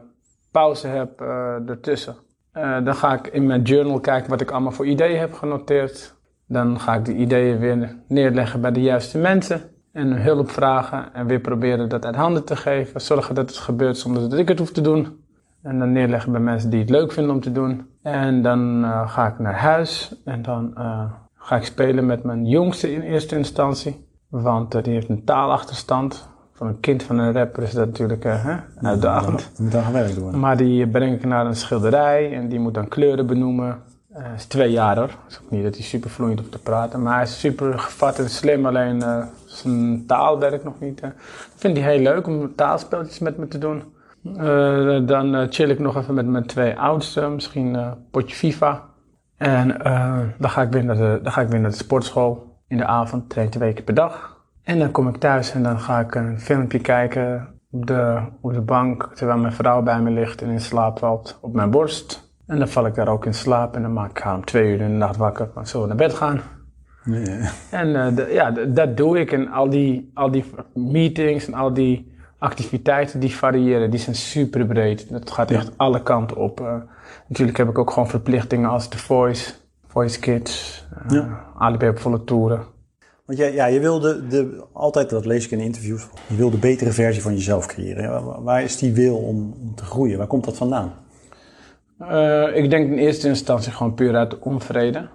pauze 0.51 0.87
heb 0.87 1.21
eh, 1.21 1.69
ertussen, 1.69 2.15
eh, 2.51 2.83
dan 2.83 2.95
ga 2.95 3.13
ik 3.13 3.27
in 3.27 3.45
mijn 3.45 3.61
journal 3.61 3.99
kijken 3.99 4.29
wat 4.29 4.41
ik 4.41 4.51
allemaal 4.51 4.71
voor 4.71 4.85
ideeën 4.85 5.19
heb 5.19 5.33
genoteerd. 5.33 6.15
Dan 6.47 6.79
ga 6.79 6.95
ik 6.95 7.05
die 7.05 7.15
ideeën 7.15 7.59
weer 7.59 7.95
neerleggen 8.07 8.61
bij 8.61 8.71
de 8.71 8.81
juiste 8.81 9.17
mensen. 9.17 9.61
En 9.93 10.21
hulp 10.21 10.49
vragen 10.49 11.13
en 11.13 11.27
weer 11.27 11.39
proberen 11.39 11.89
dat 11.89 12.05
uit 12.05 12.15
handen 12.15 12.45
te 12.45 12.55
geven. 12.55 13.01
Zorgen 13.01 13.35
dat 13.35 13.49
het 13.49 13.59
gebeurt 13.59 13.97
zonder 13.97 14.29
dat 14.29 14.39
ik 14.39 14.47
het 14.47 14.59
hoef 14.59 14.71
te 14.71 14.81
doen. 14.81 15.25
En 15.61 15.79
dan 15.79 15.91
neerleggen 15.91 16.31
bij 16.31 16.41
mensen 16.41 16.69
die 16.69 16.79
het 16.79 16.89
leuk 16.89 17.11
vinden 17.11 17.35
om 17.35 17.41
te 17.41 17.51
doen. 17.51 17.87
En 18.07 18.42
dan 18.42 18.83
eh, 18.83 19.09
ga 19.09 19.27
ik 19.27 19.39
naar 19.39 19.56
huis 19.56 20.15
en 20.25 20.42
dan 20.42 20.75
eh, 20.75 21.04
ga 21.36 21.56
ik 21.56 21.63
spelen 21.63 22.06
met 22.06 22.24
mijn 22.24 22.45
jongste 22.45 22.94
in 22.94 23.01
eerste 23.01 23.38
instantie. 23.38 24.07
Want 24.30 24.75
eh, 24.75 24.83
die 24.83 24.94
heeft 24.94 25.09
een 25.09 25.24
taalachterstand. 25.24 26.30
Voor 26.54 26.68
een 26.68 26.80
kind 26.80 27.04
van 27.04 27.18
een 27.18 27.33
rapper 27.33 27.63
is 27.63 27.71
dat 27.71 27.86
natuurlijk 27.86 28.24
hè, 28.24 28.56
uitdagend. 28.81 29.51
Moet 29.57 29.75
aan 29.75 29.83
gewerkt 29.83 30.18
worden. 30.18 30.39
Maar 30.39 30.57
die 30.57 30.88
breng 30.88 31.15
ik 31.15 31.25
naar 31.25 31.45
een 31.45 31.56
schilderij 31.56 32.33
en 32.33 32.48
die 32.48 32.59
moet 32.59 32.74
dan 32.74 32.88
kleuren 32.88 33.27
benoemen. 33.27 33.81
Hij 34.13 34.36
is 34.36 34.45
twee 34.45 34.71
jaar 34.71 34.98
hoor. 34.98 35.15
Is 35.30 35.39
ook 35.44 35.51
niet 35.51 35.63
dat 35.63 35.75
hij 35.75 35.83
super 35.83 36.10
vloeiend 36.10 36.39
hoeft 36.39 36.51
te 36.51 36.62
praten. 36.62 37.01
Maar 37.01 37.13
hij 37.13 37.24
is 37.24 37.39
super 37.39 37.80
gevat 37.80 38.19
en 38.19 38.30
slim. 38.30 38.65
Alleen 38.65 39.03
zijn 39.45 40.06
taal 40.06 40.39
werkt 40.39 40.63
nog 40.63 40.80
niet. 40.80 41.01
Ik 41.01 41.13
vind 41.56 41.77
hij 41.77 41.92
heel 41.92 42.01
leuk 42.01 42.27
om 42.27 42.56
taalspelletjes 42.56 43.19
met 43.19 43.38
me 43.38 43.48
te 43.48 43.57
doen. 43.57 43.83
Eh, 44.23 44.99
dan 45.05 45.35
eh, 45.35 45.47
chill 45.49 45.69
ik 45.69 45.79
nog 45.79 45.97
even 45.97 46.13
met 46.13 46.25
mijn 46.25 46.45
twee 46.45 46.79
oudsten. 46.79 47.33
Misschien 47.33 47.75
eh, 47.75 47.91
potje 48.11 48.35
FIFA. 48.35 48.83
En 49.37 49.67
dan, 50.37 50.49
ga 50.49 50.61
ik 50.61 50.71
weer 50.71 50.85
naar 50.85 50.95
de, 50.95 51.19
dan 51.23 51.31
ga 51.31 51.41
ik 51.41 51.47
weer 51.47 51.59
naar 51.59 51.69
de 51.69 51.75
sportschool. 51.75 52.55
In 52.67 52.77
de 52.77 52.85
avond, 52.85 53.29
train 53.29 53.49
twee 53.49 53.73
keer 53.73 53.83
per 53.83 53.93
dag. 53.93 54.37
En 54.63 54.79
dan 54.79 54.91
kom 54.91 55.07
ik 55.07 55.17
thuis 55.17 55.53
en 55.53 55.63
dan 55.63 55.79
ga 55.79 55.99
ik 55.99 56.15
een 56.15 56.39
filmpje 56.39 56.79
kijken 56.79 57.47
op 57.71 57.85
de, 57.85 58.19
op 58.41 58.53
de 58.53 58.61
bank. 58.61 59.11
Terwijl 59.13 59.39
mijn 59.39 59.53
vrouw 59.53 59.81
bij 59.81 60.01
me 60.01 60.11
ligt 60.11 60.41
en 60.41 60.49
in 60.49 60.59
slaap 60.59 60.99
valt 60.99 61.37
op 61.41 61.53
mijn 61.53 61.71
borst. 61.71 62.31
En 62.47 62.57
dan 62.57 62.67
val 62.67 62.85
ik 62.85 62.95
daar 62.95 63.07
ook 63.07 63.25
in 63.25 63.33
slaap 63.33 63.75
en 63.75 63.81
dan 63.81 63.93
maak 63.93 64.09
ik 64.09 64.17
haar 64.17 64.35
om 64.35 64.45
twee 64.45 64.73
uur 64.73 64.81
in 64.81 64.91
de 64.91 64.97
nacht 64.97 65.17
wakker. 65.17 65.49
Dan 65.53 65.67
zullen 65.67 65.87
we 65.87 65.93
naar 65.93 66.07
bed 66.07 66.17
gaan. 66.17 66.41
Nee, 67.03 67.49
En 67.71 68.15
ja, 68.29 68.51
dat 68.51 68.97
doe 68.97 69.19
ik. 69.19 69.31
En 69.31 69.47
al 69.47 69.69
die, 69.69 70.11
al 70.13 70.31
die 70.31 70.45
meetings 70.73 71.47
en 71.47 71.53
al 71.53 71.73
die 71.73 72.16
activiteiten 72.39 73.19
die 73.19 73.36
variëren, 73.36 73.89
die 73.89 74.00
zijn 74.00 74.16
super 74.16 74.66
breed. 74.66 75.10
Dat 75.10 75.31
gaat 75.31 75.51
echt 75.51 75.72
alle 75.78 76.04
kanten 76.04 76.38
op. 76.38 76.60
Eh, 76.60 76.75
natuurlijk 77.28 77.57
heb 77.57 77.69
ik 77.69 77.78
ook 77.78 77.92
gewoon 77.92 78.10
verplichtingen 78.10 78.69
als 78.69 78.88
The 78.88 78.98
Voice, 78.98 79.54
Voice 79.88 80.19
Kids, 80.19 80.86
eh 81.10 81.12
Ja. 81.60 81.94
Volle 81.94 82.24
toeren. 82.24 82.66
Want 83.25 83.39
jij, 83.39 83.54
ja, 83.54 83.66
je 83.66 83.80
wilde 83.80 84.28
de, 84.28 84.63
altijd, 84.74 85.10
dat 85.10 85.25
lees 85.25 85.45
ik 85.45 85.51
in 85.51 85.60
interviews, 85.60 86.07
je 86.28 86.36
wil 86.36 86.50
de 86.50 86.57
betere 86.57 86.92
versie 86.92 87.22
van 87.22 87.34
jezelf 87.34 87.66
creëren. 87.66 88.44
Waar, 88.44 88.63
is 88.63 88.78
die 88.78 88.94
wil 88.94 89.16
om, 89.18 89.54
om 89.62 89.75
te 89.75 89.84
groeien? 89.84 90.18
Waar 90.18 90.28
komt 90.28 90.45
dat 90.45 90.57
vandaan? 90.57 90.94
Eh, 92.00 92.56
ik 92.56 92.69
denk 92.69 92.92
in 92.92 92.98
eerste 92.98 93.28
instantie 93.28 93.72
gewoon 93.72 93.94
puur 93.94 94.16
uit 94.16 94.30
de 94.31 94.38
onvrede. 94.42 95.10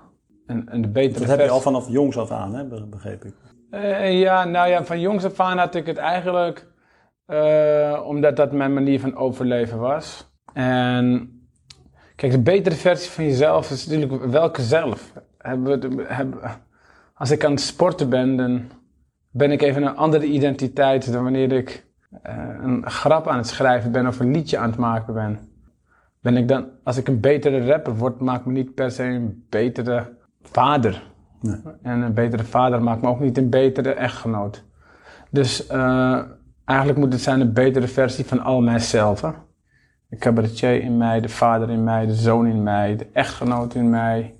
En, 0.46 0.68
en 0.68 0.82
de 0.82 0.88
betere 0.88 1.18
Dat 1.26 1.28
heb 1.28 1.40
je 1.46 1.50
al 1.52 1.60
vanaf 1.60 1.88
jongs 1.88 2.18
af 2.18 2.30
aan, 2.30 2.54
hè, 2.54 2.64
be- 2.64 2.86
begreep 2.86 3.24
ik. 3.24 3.34
Ja, 4.10 4.44
nou 4.44 4.68
ja, 4.68 4.84
van 4.84 5.00
jongs 5.00 5.24
af 5.24 5.40
aan 5.40 5.58
had 5.58 5.74
ik 5.74 5.86
het 5.86 5.96
eigenlijk 5.96 6.66
eh, 7.32 8.02
omdat 8.06 8.36
dat 8.36 8.52
mijn 8.52 8.72
manier 8.72 9.00
van 9.00 9.16
overleven 9.16 9.78
was. 9.78 10.30
En 10.52 11.30
kijk, 12.16 12.32
de 12.32 12.40
betere 12.40 12.74
versie 12.74 13.10
van 13.10 13.24
jezelf 13.24 13.70
is 13.70 13.86
natuurlijk 13.86 14.24
welke 14.24 14.62
zelf. 14.62 15.12
Hebben 15.38 15.98
hebben- 16.06 16.40
als 17.14 17.30
ik 17.30 17.44
aan 17.44 17.50
het 17.50 17.60
sporten 17.60 18.08
ben, 18.08 18.36
dan 18.36 18.62
ben 19.30 19.50
ik 19.50 19.62
even 19.62 19.82
een 19.82 19.96
andere 19.96 20.26
identiteit 20.26 21.12
dan 21.12 21.22
wanneer 21.22 21.52
ik 21.52 21.86
eh, 22.22 22.34
een 22.62 22.90
grap 22.90 23.28
aan 23.28 23.36
het 23.36 23.46
schrijven 23.46 23.92
ben 23.92 24.06
of 24.06 24.20
een 24.20 24.30
liedje 24.30 24.58
aan 24.58 24.70
het 24.70 24.78
maken 24.78 25.14
ben. 25.14 25.38
Ben 26.20 26.36
ik 26.36 26.48
dan, 26.48 26.66
als 26.84 26.96
ik 26.96 27.08
een 27.08 27.20
betere 27.20 27.66
rapper 27.66 27.96
word, 27.96 28.20
maakt 28.20 28.46
me 28.46 28.52
niet 28.52 28.74
per 28.74 28.90
se 28.90 29.04
een 29.04 29.46
betere 29.48 30.16
vader. 30.42 31.02
Nee. 31.40 31.60
En 31.82 32.00
een 32.00 32.14
betere 32.14 32.44
vader 32.44 32.82
maakt 32.82 33.02
me 33.02 33.08
ook 33.08 33.20
niet 33.20 33.38
een 33.38 33.50
betere 33.50 33.92
echtgenoot. 33.92 34.64
Dus 35.30 35.66
eh, 35.66 36.20
eigenlijk 36.64 36.98
moet 36.98 37.12
het 37.12 37.22
zijn 37.22 37.40
een 37.40 37.52
betere 37.52 37.88
versie 37.88 38.24
van 38.24 38.40
al 38.40 38.60
mijzelf. 38.60 39.20
De 40.08 40.16
cabaretier 40.16 40.82
in 40.82 40.96
mij, 40.96 41.20
de 41.20 41.28
vader 41.28 41.70
in 41.70 41.84
mij, 41.84 42.06
de 42.06 42.14
zoon 42.14 42.46
in 42.46 42.62
mij, 42.62 42.96
de 42.96 43.06
echtgenoot 43.12 43.74
in 43.74 43.90
mij, 43.90 44.34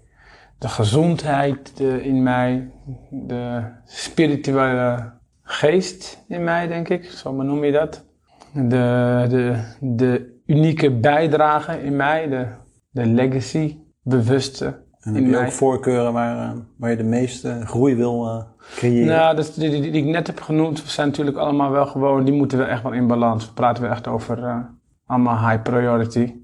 de 0.58 0.68
gezondheid 0.68 1.80
in 1.80 2.22
mij, 2.22 2.70
de 3.10 3.62
spirituele 3.84 5.12
geest 5.42 6.24
in 6.28 6.44
mij, 6.44 6.66
denk 6.66 6.88
ik. 6.88 7.04
Zo 7.04 7.32
maar 7.32 7.46
noem 7.46 7.64
je 7.64 7.72
dat. 7.72 8.04
De, 8.52 9.26
de, 9.28 9.62
de 9.80 10.40
unieke 10.46 10.90
bijdrage 10.90 11.82
in 11.82 11.96
mij, 11.96 12.28
de, 12.28 12.46
de 12.90 13.06
legacy, 13.06 13.78
bewuste 14.02 14.81
En 15.02 15.14
heb 15.14 15.24
je 15.24 15.30
mij. 15.30 15.46
ook 15.46 15.52
voorkeuren 15.52 16.12
waar, 16.12 16.50
eh, 16.50 16.58
waar 16.76 16.90
je 16.90 16.96
de 16.96 17.02
meeste 17.02 17.60
groei 17.64 17.94
wil 17.94 18.26
eh, 18.26 18.42
creëren? 18.74 19.16
Nou, 19.16 19.36
dus 19.36 19.54
die, 19.54 19.70
die, 19.70 19.80
die 19.80 19.92
ik 19.92 20.04
net 20.04 20.26
heb 20.26 20.40
genoemd 20.40 20.78
zijn 20.78 21.06
natuurlijk 21.06 21.36
allemaal 21.36 21.70
wel 21.70 21.86
gewoon, 21.86 22.24
die 22.24 22.34
moeten 22.34 22.58
we 22.58 22.64
echt 22.64 22.82
wel 22.82 22.92
in 22.92 23.06
balans. 23.06 23.46
We 23.46 23.52
praten 23.52 23.82
we 23.82 23.88
echt 23.88 24.06
over 24.06 24.44
eh, 24.44 24.58
allemaal 25.06 25.48
high 25.48 25.62
priority. 25.62 26.34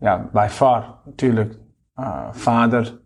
Ja, 0.00 0.28
by 0.32 0.46
far 0.50 0.94
natuurlijk. 1.04 1.58
Vader, 2.30 3.00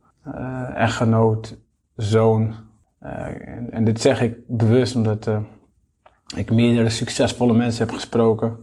echtgenoot, 0.74 1.58
zoon. 1.96 2.54
En, 3.00 3.68
en 3.70 3.84
dit 3.84 4.00
zeg 4.00 4.22
ik 4.22 4.36
bewust 4.46 4.96
omdat 4.96 5.30
ik 6.36 6.50
meerdere 6.50 6.88
succesvolle 6.88 7.54
mensen 7.54 7.86
heb 7.86 7.94
gesproken. 7.94 8.56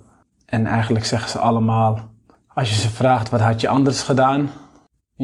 En 0.45 0.65
eigenlijk 0.65 1.05
zeggen 1.05 1.29
ze 1.29 1.39
allemaal, 1.39 1.99
als 2.47 2.69
je 2.69 2.75
ze 2.75 2.89
vraagt 2.89 3.29
wat 3.29 3.41
had 3.41 3.61
je 3.61 3.67
anders 3.67 4.01
gedaan, 4.01 4.49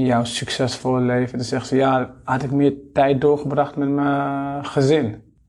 jouw 0.06 0.24
succesvolle 0.24 1.02
leven? 1.02 1.38
Dan 1.38 1.48
zeggen 1.48 1.68
ze, 1.68 1.76
ja, 1.76 2.14
had 2.24 2.44
ik 2.44 2.52
meer 2.52 2.74
tijd 2.94 3.22
doorgebracht 3.22 3.76
met 3.76 3.90
mijn 3.90 4.66
gezin? 4.66 5.06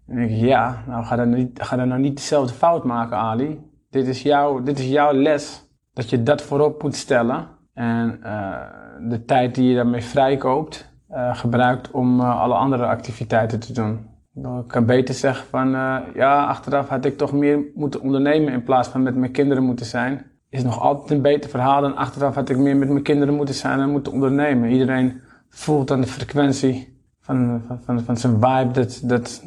En 0.06 0.14
dan 0.14 0.24
ik, 0.24 0.30
ja, 0.30 0.82
nou 0.86 1.04
ga 1.04 1.16
dan, 1.16 1.30
niet, 1.30 1.62
ga 1.62 1.76
dan 1.76 1.88
nou 1.88 2.00
niet 2.00 2.16
dezelfde 2.16 2.54
fout 2.54 2.84
maken, 2.84 3.16
Ali. 3.16 3.60
Dit 3.90 4.06
is, 4.06 4.22
jouw, 4.22 4.62
dit 4.62 4.78
is 4.78 4.88
jouw 4.88 5.12
les, 5.12 5.64
dat 5.92 6.10
je 6.10 6.22
dat 6.22 6.42
voorop 6.42 6.82
moet 6.82 6.94
stellen. 6.94 7.46
En 7.74 8.18
eh, 8.22 8.60
de 9.08 9.24
tijd 9.24 9.54
die 9.54 9.68
je 9.68 9.74
daarmee 9.74 10.02
vrijkoopt, 10.02 10.92
eh, 11.08 11.36
gebruikt 11.36 11.90
om 11.90 12.20
eh, 12.20 12.40
alle 12.40 12.54
andere 12.54 12.86
activiteiten 12.86 13.60
te 13.60 13.72
doen. 13.72 14.06
Ik 14.34 14.68
kan 14.68 14.86
beter 14.86 15.14
zeggen 15.14 15.46
van, 15.46 15.70
ja, 16.14 16.44
achteraf 16.44 16.88
had 16.88 17.04
ik 17.04 17.16
toch 17.16 17.32
meer 17.32 17.60
moeten 17.74 18.00
ondernemen 18.00 18.52
in 18.52 18.62
plaats 18.62 18.88
van 18.88 19.02
met 19.02 19.16
mijn 19.16 19.32
kinderen 19.32 19.64
moeten 19.64 19.86
zijn 19.86 20.27
is 20.50 20.62
nog 20.62 20.80
altijd 20.80 21.10
een 21.10 21.22
beter 21.22 21.50
verhaal 21.50 21.80
dan 21.80 21.96
achteraf 21.96 22.34
had 22.34 22.48
ik 22.48 22.56
meer 22.56 22.76
met 22.76 22.88
mijn 22.88 23.02
kinderen 23.02 23.34
moeten 23.34 23.54
zijn 23.54 23.80
en 23.80 23.90
moeten 23.90 24.12
ondernemen. 24.12 24.70
Iedereen 24.70 25.20
voelt 25.48 25.90
aan 25.90 26.00
de 26.00 26.06
frequentie 26.06 26.96
van, 27.20 27.62
van, 27.66 27.80
van, 27.84 28.00
van 28.00 28.16
zijn 28.16 28.32
vibe 28.32 28.70
dat, 28.72 29.00
dat, 29.04 29.42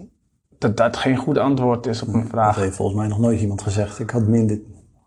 dat 0.57 0.77
dat 0.77 0.97
geen 0.97 1.17
goed 1.17 1.37
antwoord 1.37 1.85
is 1.85 2.01
op 2.01 2.07
een 2.07 2.19
Dat 2.19 2.29
vraag. 2.29 2.55
heeft 2.55 2.75
volgens 2.75 2.97
mij 2.97 3.07
nog 3.07 3.19
nooit 3.19 3.41
iemand 3.41 3.61
gezegd. 3.61 3.99
Ik 3.99 4.09
had 4.09 4.27
minder, 4.27 4.59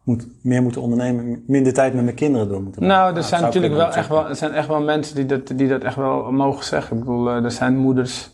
moet, 0.02 0.28
meer 0.42 0.62
moeten 0.62 0.80
ondernemen, 0.80 1.44
minder 1.46 1.72
tijd 1.72 1.94
met 1.94 2.04
mijn 2.04 2.16
kinderen 2.16 2.48
door 2.48 2.62
moeten 2.62 2.82
maken. 2.82 2.96
Nou, 2.96 3.08
er 3.08 3.14
dat 3.14 3.24
zijn 3.24 3.42
natuurlijk 3.42 3.74
wel 3.74 3.92
echt 3.92 4.08
wel, 4.08 4.28
er 4.28 4.36
zijn 4.36 4.52
echt 4.52 4.68
wel 4.68 4.80
mensen 4.82 5.14
die 5.14 5.26
dat, 5.26 5.46
die 5.46 5.68
dat 5.68 5.82
echt 5.82 5.96
wel 5.96 6.32
mogen 6.32 6.64
zeggen. 6.64 6.96
Ik 6.96 7.04
bedoel, 7.04 7.30
eh, 7.30 7.44
er 7.44 7.50
zijn 7.50 7.76
moeders 7.76 8.33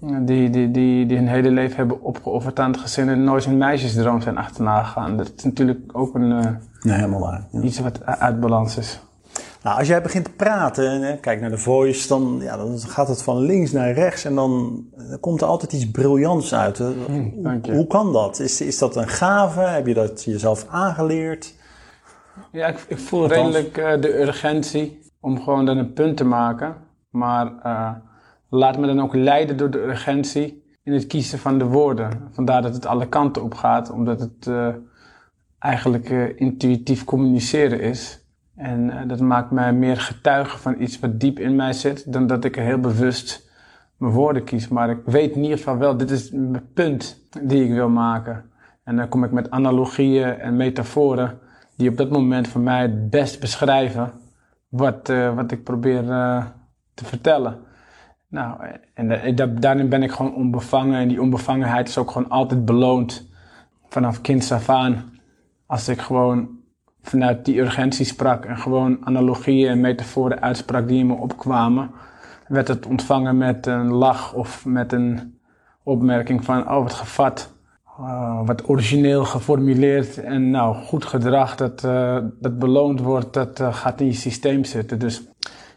die, 0.00 0.50
die, 0.50 0.70
die, 0.70 1.06
die 1.06 1.16
hun 1.16 1.28
hele 1.28 1.50
leven 1.50 1.76
hebben 1.76 2.02
opgeofferd 2.02 2.58
aan 2.58 2.70
het 2.70 2.80
gezin 2.80 3.08
en 3.08 3.24
nooit 3.24 3.44
hun 3.44 3.56
meisjesdroom 3.58 4.20
zijn 4.20 4.36
achterna 4.38 4.82
gegaan. 4.82 5.16
Dat 5.16 5.32
is 5.36 5.44
natuurlijk 5.44 5.80
ook 5.92 6.14
een, 6.14 6.32
eh, 6.32 6.50
Nee, 6.80 6.94
helemaal 6.96 7.20
waar. 7.20 7.46
ja. 7.52 7.60
iets 7.60 7.78
wat 7.80 8.04
uit 8.06 8.40
balans 8.40 8.76
is. 8.76 9.00
Nou, 9.62 9.78
als 9.78 9.88
jij 9.88 10.02
begint 10.02 10.24
te 10.24 10.30
praten 10.32 11.00
hè, 11.02 11.16
kijk 11.16 11.40
naar 11.40 11.50
de 11.50 11.58
voice, 11.58 12.08
dan, 12.08 12.38
ja, 12.40 12.56
dan 12.56 12.78
gaat 12.78 13.08
het 13.08 13.22
van 13.22 13.38
links 13.38 13.72
naar 13.72 13.92
rechts 13.92 14.24
en 14.24 14.34
dan, 14.34 14.84
dan 15.08 15.20
komt 15.20 15.40
er 15.40 15.46
altijd 15.46 15.72
iets 15.72 15.90
briljants 15.90 16.54
uit. 16.54 16.78
hè. 16.78 16.92
Hm. 17.06 17.72
Hoe 17.72 17.86
kan 17.86 18.12
dat? 18.12 18.38
Is, 18.40 18.60
is 18.60 18.78
dat 18.78 18.96
een 18.96 19.08
gave? 19.08 19.60
Heb 19.60 19.86
je 19.86 19.94
dat 19.94 20.24
jezelf 20.24 20.66
aangeleerd? 20.70 21.54
Ja, 22.52 22.66
ik, 22.66 22.84
ik 22.88 22.98
voel 22.98 23.22
Althans. 23.22 23.54
redelijk 23.54 23.76
eh, 23.78 24.00
de 24.00 24.20
urgentie 24.20 25.00
om 25.20 25.40
gewoon 25.42 25.66
dan 25.66 25.76
een 25.78 25.92
punt 25.92 26.16
te 26.16 26.24
maken. 26.24 26.74
Maar 27.10 27.52
eh, 27.62 27.90
laat 28.58 28.78
me 28.78 28.86
dan 28.86 29.00
ook 29.00 29.14
leiden 29.14 29.56
door 29.56 29.70
de 29.70 29.82
urgentie 29.82 30.62
in 30.82 30.92
het 30.92 31.06
kiezen 31.06 31.38
van 31.38 31.58
de 31.58 31.64
woorden. 31.64 32.28
Vandaar 32.30 32.62
dat 32.62 32.74
het 32.74 32.86
alle 32.86 33.08
kanten 33.08 33.42
op 33.42 33.54
gaat, 33.54 33.90
omdat 33.90 34.20
het 34.20 34.46
eh, 34.46 34.68
eigenlijk 35.58 36.10
eh, 36.10 36.40
intuïtief 36.40 37.04
communiceren 37.04 37.80
is. 37.80 38.24
En 38.56 38.90
eh, 38.90 39.08
dat 39.08 39.20
maakt 39.20 39.50
mij 39.50 39.72
meer 39.72 39.96
getuige 39.96 40.58
van 40.58 40.80
iets 40.80 41.00
wat 41.00 41.20
diep 41.20 41.38
in 41.38 41.56
mij 41.56 41.72
zit, 41.72 42.12
dan 42.12 42.26
dat 42.26 42.44
ik 42.44 42.54
heel 42.54 42.78
bewust 42.78 43.50
mijn 43.96 44.12
woorden 44.12 44.44
kies. 44.44 44.68
Maar 44.68 44.90
ik 44.90 45.00
weet 45.04 45.34
in 45.34 45.42
ieder 45.42 45.58
geval 45.58 45.78
wel, 45.78 45.96
dit 45.96 46.10
is 46.10 46.30
mijn 46.30 46.72
punt 46.74 47.26
die 47.42 47.64
ik 47.64 47.70
wil 47.70 47.88
maken. 47.88 48.44
En 48.84 48.96
dan 48.96 49.08
kom 49.08 49.24
ik 49.24 49.30
met 49.30 49.50
analogieën 49.50 50.38
en 50.38 50.56
metaforen 50.56 51.38
die 51.76 51.88
op 51.88 51.96
dat 51.96 52.10
moment 52.10 52.48
voor 52.48 52.60
mij 52.60 52.82
het 52.82 53.10
best 53.10 53.40
beschrijven 53.40 54.12
wat, 54.68 55.12
wat 55.34 55.50
ik 55.50 55.64
probeer 55.64 56.02
te 56.94 57.04
vertellen. 57.04 57.70
Nou, 58.32 58.56
en 58.94 59.34
da- 59.34 59.46
daarin 59.46 59.88
ben 59.88 60.02
ik 60.02 60.10
gewoon 60.10 60.34
onbevangen. 60.34 61.00
En 61.00 61.08
die 61.08 61.20
onbevangenheid 61.20 61.88
is 61.88 61.98
ook 61.98 62.10
gewoon 62.10 62.28
altijd 62.28 62.64
beloond 62.64 63.28
vanaf 63.88 64.20
kinds 64.20 64.52
af 64.52 64.68
aan. 64.68 65.18
Als 65.66 65.88
ik 65.88 66.00
gewoon 66.00 66.48
vanuit 67.02 67.44
die 67.44 67.60
urgentie 67.60 68.04
sprak 68.04 68.44
en 68.44 68.56
gewoon 68.56 68.98
analogieën 69.00 69.68
en 69.68 69.80
metaforen 69.80 70.42
uitsprak 70.42 70.88
die 70.88 70.98
in 70.98 71.06
me 71.06 71.14
opkwamen, 71.14 71.90
werd 72.48 72.68
het 72.68 72.86
ontvangen 72.86 73.36
met 73.36 73.66
een 73.66 73.92
lach 73.92 74.34
of 74.34 74.66
met 74.66 74.92
een 74.92 75.38
opmerking 75.82 76.44
van, 76.44 76.70
oh 76.70 76.82
wat 76.82 76.92
gevat. 76.92 77.52
Uh, 78.00 78.46
wat 78.46 78.68
origineel 78.68 79.24
geformuleerd 79.24 80.18
en 80.22 80.50
nou, 80.50 80.74
goed 80.74 81.04
gedrag 81.04 81.56
dat, 81.56 81.84
eh, 81.84 82.18
dat 82.40 82.58
beloond 82.58 83.00
wordt, 83.00 83.32
dat 83.32 83.60
eh, 83.60 83.74
gaat 83.74 84.00
in 84.00 84.06
je 84.06 84.12
systeem 84.12 84.64
zitten. 84.64 84.98
Dus 84.98 85.22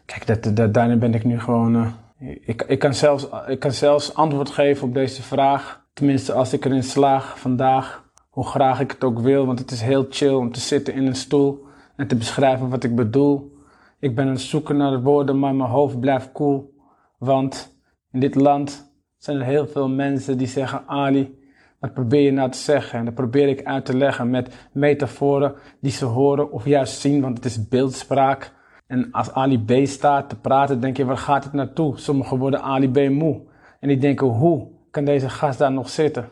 kijk, 0.04 0.56
dat, 0.56 0.74
daarin 0.74 0.98
ben 0.98 1.14
ik 1.14 1.24
nu 1.24 1.40
gewoon. 1.40 1.92
Ik, 2.26 2.62
ik, 2.62 2.78
kan 2.78 2.94
zelfs, 2.94 3.28
ik 3.46 3.58
kan 3.58 3.72
zelfs 3.72 4.14
antwoord 4.14 4.50
geven 4.50 4.88
op 4.88 4.94
deze 4.94 5.22
vraag. 5.22 5.84
Tenminste, 5.92 6.32
als 6.32 6.52
ik 6.52 6.64
erin 6.64 6.82
slaag 6.82 7.38
vandaag, 7.38 8.04
hoe 8.36 8.46
graag 8.46 8.80
ik 8.80 8.90
het 8.90 9.04
ook 9.04 9.18
wil. 9.18 9.46
Want 9.46 9.58
het 9.58 9.70
is 9.70 9.80
heel 9.80 10.06
chill 10.10 10.34
om 10.34 10.52
te 10.52 10.60
zitten 10.60 10.94
in 10.94 11.06
een 11.06 11.14
stoel 11.14 11.66
en 11.96 12.06
te 12.06 12.16
beschrijven 12.16 12.68
wat 12.68 12.84
ik 12.84 12.94
bedoel. 12.94 13.54
Ik 13.98 14.14
ben 14.14 14.26
aan 14.26 14.32
het 14.32 14.40
zoeken 14.40 14.76
naar 14.76 14.90
de 14.90 15.00
woorden, 15.00 15.38
maar 15.38 15.54
mijn 15.54 15.70
hoofd 15.70 16.00
blijft 16.00 16.32
koel. 16.32 16.74
Want 17.18 17.78
in 18.12 18.20
dit 18.20 18.34
land 18.34 18.92
zijn 19.16 19.36
er 19.40 19.44
heel 19.44 19.66
veel 19.66 19.88
mensen 19.88 20.38
die 20.38 20.46
zeggen: 20.46 20.82
Ali, 20.86 21.38
wat 21.80 21.94
probeer 21.94 22.20
je 22.20 22.30
nou 22.30 22.50
te 22.50 22.58
zeggen? 22.58 22.98
En 22.98 23.04
dat 23.04 23.14
probeer 23.14 23.48
ik 23.48 23.64
uit 23.64 23.84
te 23.84 23.96
leggen 23.96 24.30
met 24.30 24.68
metaforen 24.72 25.54
die 25.80 25.92
ze 25.92 26.04
horen 26.04 26.52
of 26.52 26.64
juist 26.64 27.00
zien, 27.00 27.20
want 27.20 27.36
het 27.36 27.44
is 27.44 27.68
beeldspraak. 27.68 28.52
En 28.86 29.08
als 29.12 29.32
Ali 29.32 29.64
B 29.64 29.86
staat 29.86 30.28
te 30.28 30.36
praten, 30.36 30.80
denk 30.80 30.96
je, 30.96 31.04
waar 31.04 31.18
gaat 31.18 31.44
het 31.44 31.52
naartoe? 31.52 31.98
Sommigen 31.98 32.38
worden 32.38 32.62
Ali 32.62 32.90
B 32.90 33.10
moe. 33.10 33.40
En 33.80 33.88
die 33.88 33.98
denken, 33.98 34.26
hoe 34.26 34.68
kan 34.90 35.04
deze 35.04 35.28
gast 35.28 35.58
daar 35.58 35.72
nog 35.72 35.88
zitten? 35.88 36.28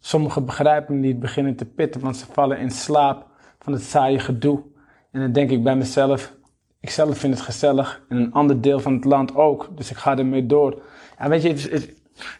Sommigen 0.00 0.44
begrijpen 0.44 0.92
hem 0.94 1.02
niet, 1.02 1.20
beginnen 1.20 1.56
te 1.56 1.64
pitten, 1.64 2.00
want 2.00 2.16
ze 2.16 2.24
vallen 2.32 2.58
in 2.58 2.70
slaap 2.70 3.26
van 3.58 3.72
het 3.72 3.82
saaie 3.82 4.18
gedoe. 4.18 4.62
En 5.10 5.20
dan 5.20 5.32
denk 5.32 5.50
ik 5.50 5.62
bij 5.62 5.76
mezelf, 5.76 6.34
ik 6.80 6.90
zelf 6.90 7.18
vind 7.18 7.34
het 7.34 7.42
gezellig 7.42 8.02
en 8.08 8.16
een 8.16 8.32
ander 8.32 8.60
deel 8.60 8.80
van 8.80 8.94
het 8.94 9.04
land 9.04 9.34
ook. 9.34 9.68
Dus 9.74 9.90
ik 9.90 9.96
ga 9.96 10.18
ermee 10.18 10.46
door. 10.46 10.82
Ja, 11.18 11.28
weet 11.28 11.42
je, 11.42 11.48
het 11.48 11.94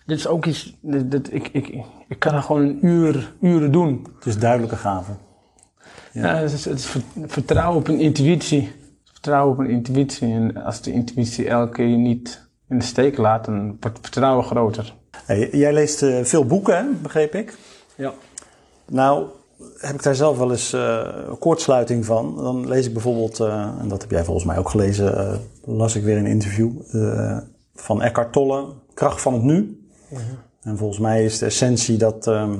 dit 0.06 0.18
is 0.18 0.26
ook 0.26 0.47
iets, 0.47 0.76
dit, 0.80 1.11
dit- 1.11 1.35
ik, 1.35 1.49
ik, 1.52 1.68
ik 2.09 2.18
kan 2.18 2.35
er 2.35 2.42
gewoon 2.42 2.62
een 2.62 2.87
uur, 2.87 3.33
uren 3.40 3.73
doen. 3.73 4.06
Het 4.16 4.26
is 4.26 4.38
duidelijke 4.38 4.76
gave. 4.76 5.12
Ja. 6.12 6.35
het, 6.35 6.52
is, 6.52 6.64
het 6.64 6.78
is 6.78 6.87
ver- 6.87 7.02
vertrouwen 7.26 7.78
op 7.78 7.88
een 7.88 8.00
intuïtie. 8.00 8.73
Vertrouwen 9.25 9.59
op 9.59 9.64
een 9.64 9.71
intuïtie. 9.71 10.33
En 10.33 10.64
als 10.64 10.81
de 10.81 10.93
intuïtie 10.93 11.49
elke 11.49 11.73
keer 11.73 11.87
je 11.87 11.97
niet 11.97 12.49
in 12.69 12.78
de 12.78 12.85
steek 12.85 13.16
laat, 13.16 13.45
dan 13.45 13.66
wordt 13.66 13.97
het 13.97 13.99
vertrouwen 14.00 14.45
groter. 14.45 14.95
Hey, 15.25 15.49
jij 15.52 15.73
leest 15.73 16.02
eh, 16.02 16.25
veel 16.25 16.45
boeken, 16.47 16.76
hè? 16.76 16.85
begreep 17.02 17.35
ik? 17.35 17.59
Ja. 17.95 18.12
Nou, 18.87 19.26
heb 19.78 19.95
ik 19.95 20.02
daar 20.02 20.14
zelf 20.14 20.38
wel 20.38 20.50
eens 20.50 20.73
eh, 20.73 21.09
een 21.28 21.38
kortsluiting 21.38 22.04
van. 22.04 22.37
Dan 22.37 22.69
lees 22.69 22.87
ik 22.87 22.93
bijvoorbeeld, 22.93 23.40
eh, 23.40 23.69
en 23.81 23.88
dat 23.88 24.00
heb 24.00 24.11
jij 24.11 24.25
volgens 24.25 24.47
mij 24.47 24.59
ook 24.59 24.69
gelezen, 24.69 25.19
eh, 25.19 25.37
las 25.64 25.95
ik 25.95 26.04
weer 26.04 26.16
een 26.16 26.26
interview 26.26 26.71
eh, 26.93 27.38
van 27.75 28.02
Eckhart 28.02 28.33
Tolle, 28.33 28.64
Kracht 28.95 29.21
van 29.21 29.33
het 29.33 29.43
Nu. 29.43 29.88
En 30.62 30.76
volgens 30.76 30.99
mij 30.99 31.25
is 31.25 31.38
de 31.38 31.47
essentie 31.47 31.97
dat 31.97 32.26
ehm, 32.26 32.54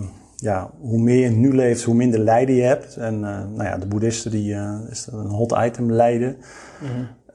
ja, 0.45 0.71
hoe 0.81 0.99
meer 0.99 1.31
je 1.31 1.31
nu 1.31 1.55
leeft, 1.55 1.83
hoe 1.83 1.95
minder 1.95 2.21
lijden 2.21 2.55
je 2.55 2.63
hebt. 2.63 2.97
En 2.97 3.15
eh, 3.15 3.45
nou 3.45 3.65
ja, 3.65 3.79
de 3.79 3.87
boeddhisten, 3.87 4.31
die 4.31 4.55
eh, 4.55 4.75
is 4.91 5.05
dat 5.05 5.21
een 5.21 5.31
hot 5.31 5.55
item, 5.59 5.93
lijden. 5.93 6.37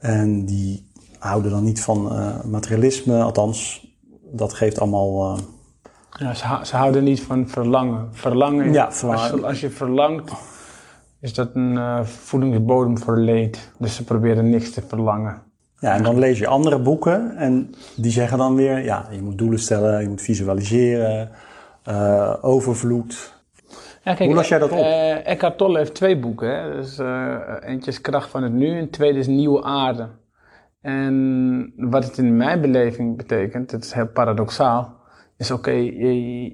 En 0.00 0.44
die 0.44 0.90
houden 1.18 1.50
dan 1.50 1.64
niet 1.64 1.82
van 1.82 2.12
eh, 2.12 2.44
materialisme, 2.44 3.22
althans, 3.22 3.88
dat 4.32 4.52
geeft 4.52 4.80
allemaal... 4.80 5.38
Ja, 6.18 6.34
ze, 6.34 6.58
ze 6.62 6.76
houden 6.76 7.04
niet 7.04 7.22
van 7.22 7.48
verlangen. 7.48 8.08
Verlangen, 8.12 8.72
Ja, 8.72 8.84
als, 8.84 8.98
verlangen. 8.98 9.44
als 9.44 9.60
je 9.60 9.70
verlangt, 9.70 10.32
is 11.20 11.34
dat 11.34 11.50
een 11.54 12.06
voedingsbodem 12.06 12.98
voor 12.98 13.18
leed. 13.18 13.70
Dus 13.78 13.94
ze 13.94 14.04
proberen 14.04 14.50
niks 14.50 14.70
te 14.70 14.82
verlangen. 14.88 15.42
Ja, 15.78 15.94
en 15.94 16.02
dan 16.02 16.18
lees 16.18 16.38
je 16.38 16.46
andere 16.46 16.78
boeken 16.78 17.36
en 17.36 17.74
die 17.96 18.10
zeggen 18.10 18.38
dan 18.38 18.54
weer, 18.54 18.84
ja, 18.84 19.08
je 19.10 19.22
moet 19.22 19.38
doelen 19.38 19.58
stellen, 19.58 20.02
je 20.02 20.08
moet 20.08 20.22
visualiseren, 20.22 21.30
eh, 21.82 22.34
overvloed. 22.40 23.38
Ja, 24.02 24.14
kijk, 24.14 24.18
Hoe 24.28 24.34
las 24.34 24.48
jij 24.48 24.58
dat 24.58 24.70
op? 24.72 24.78
eh, 24.78 25.26
Eckhart 25.26 25.58
Tolle 25.58 25.78
heeft 25.78 25.94
twee 25.94 26.18
boeken. 26.18 26.54
Hè? 26.62 26.72
Dus, 26.76 26.98
eentje 27.60 27.90
is 27.90 28.00
Kracht 28.00 28.30
van 28.30 28.42
het 28.42 28.52
Nu 28.52 28.78
en 28.78 28.90
tweede 28.90 29.18
is 29.18 29.26
Nieuwe 29.26 29.62
Aarde. 29.62 30.08
En 30.80 31.72
wat 31.76 32.04
het 32.04 32.18
in 32.18 32.36
mijn 32.36 32.60
beleving 32.60 33.16
betekent, 33.16 33.70
het 33.70 33.84
is 33.84 33.92
heel 33.92 34.06
paradoxaal, 34.08 34.96
is 35.36 35.50
oké, 35.50 35.70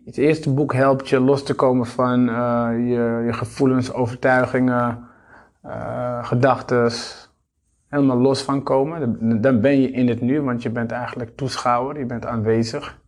het 0.04 0.16
eerste 0.16 0.52
boek 0.54 0.72
helpt 0.72 1.08
je 1.08 1.20
los 1.20 1.42
te 1.42 1.54
komen 1.54 1.86
van 1.86 2.20
je, 2.86 3.22
je 3.26 3.32
gevoelens, 3.32 3.92
overtuigingen, 3.92 5.04
gedachten, 6.22 6.90
helemaal 7.88 8.16
los 8.18 8.42
van 8.42 8.62
komen. 8.62 9.18
Dan- 9.20 9.40
Dan 9.40 9.60
ben 9.60 9.80
je 9.80 9.90
in 9.90 10.08
het 10.08 10.20
nu, 10.20 10.40
want 10.42 10.62
je 10.62 10.70
bent 10.70 10.90
eigenlijk 10.92 11.36
toeschouwer, 11.36 11.98
je 11.98 12.06
bent 12.06 12.26
aanwezig. 12.26 12.98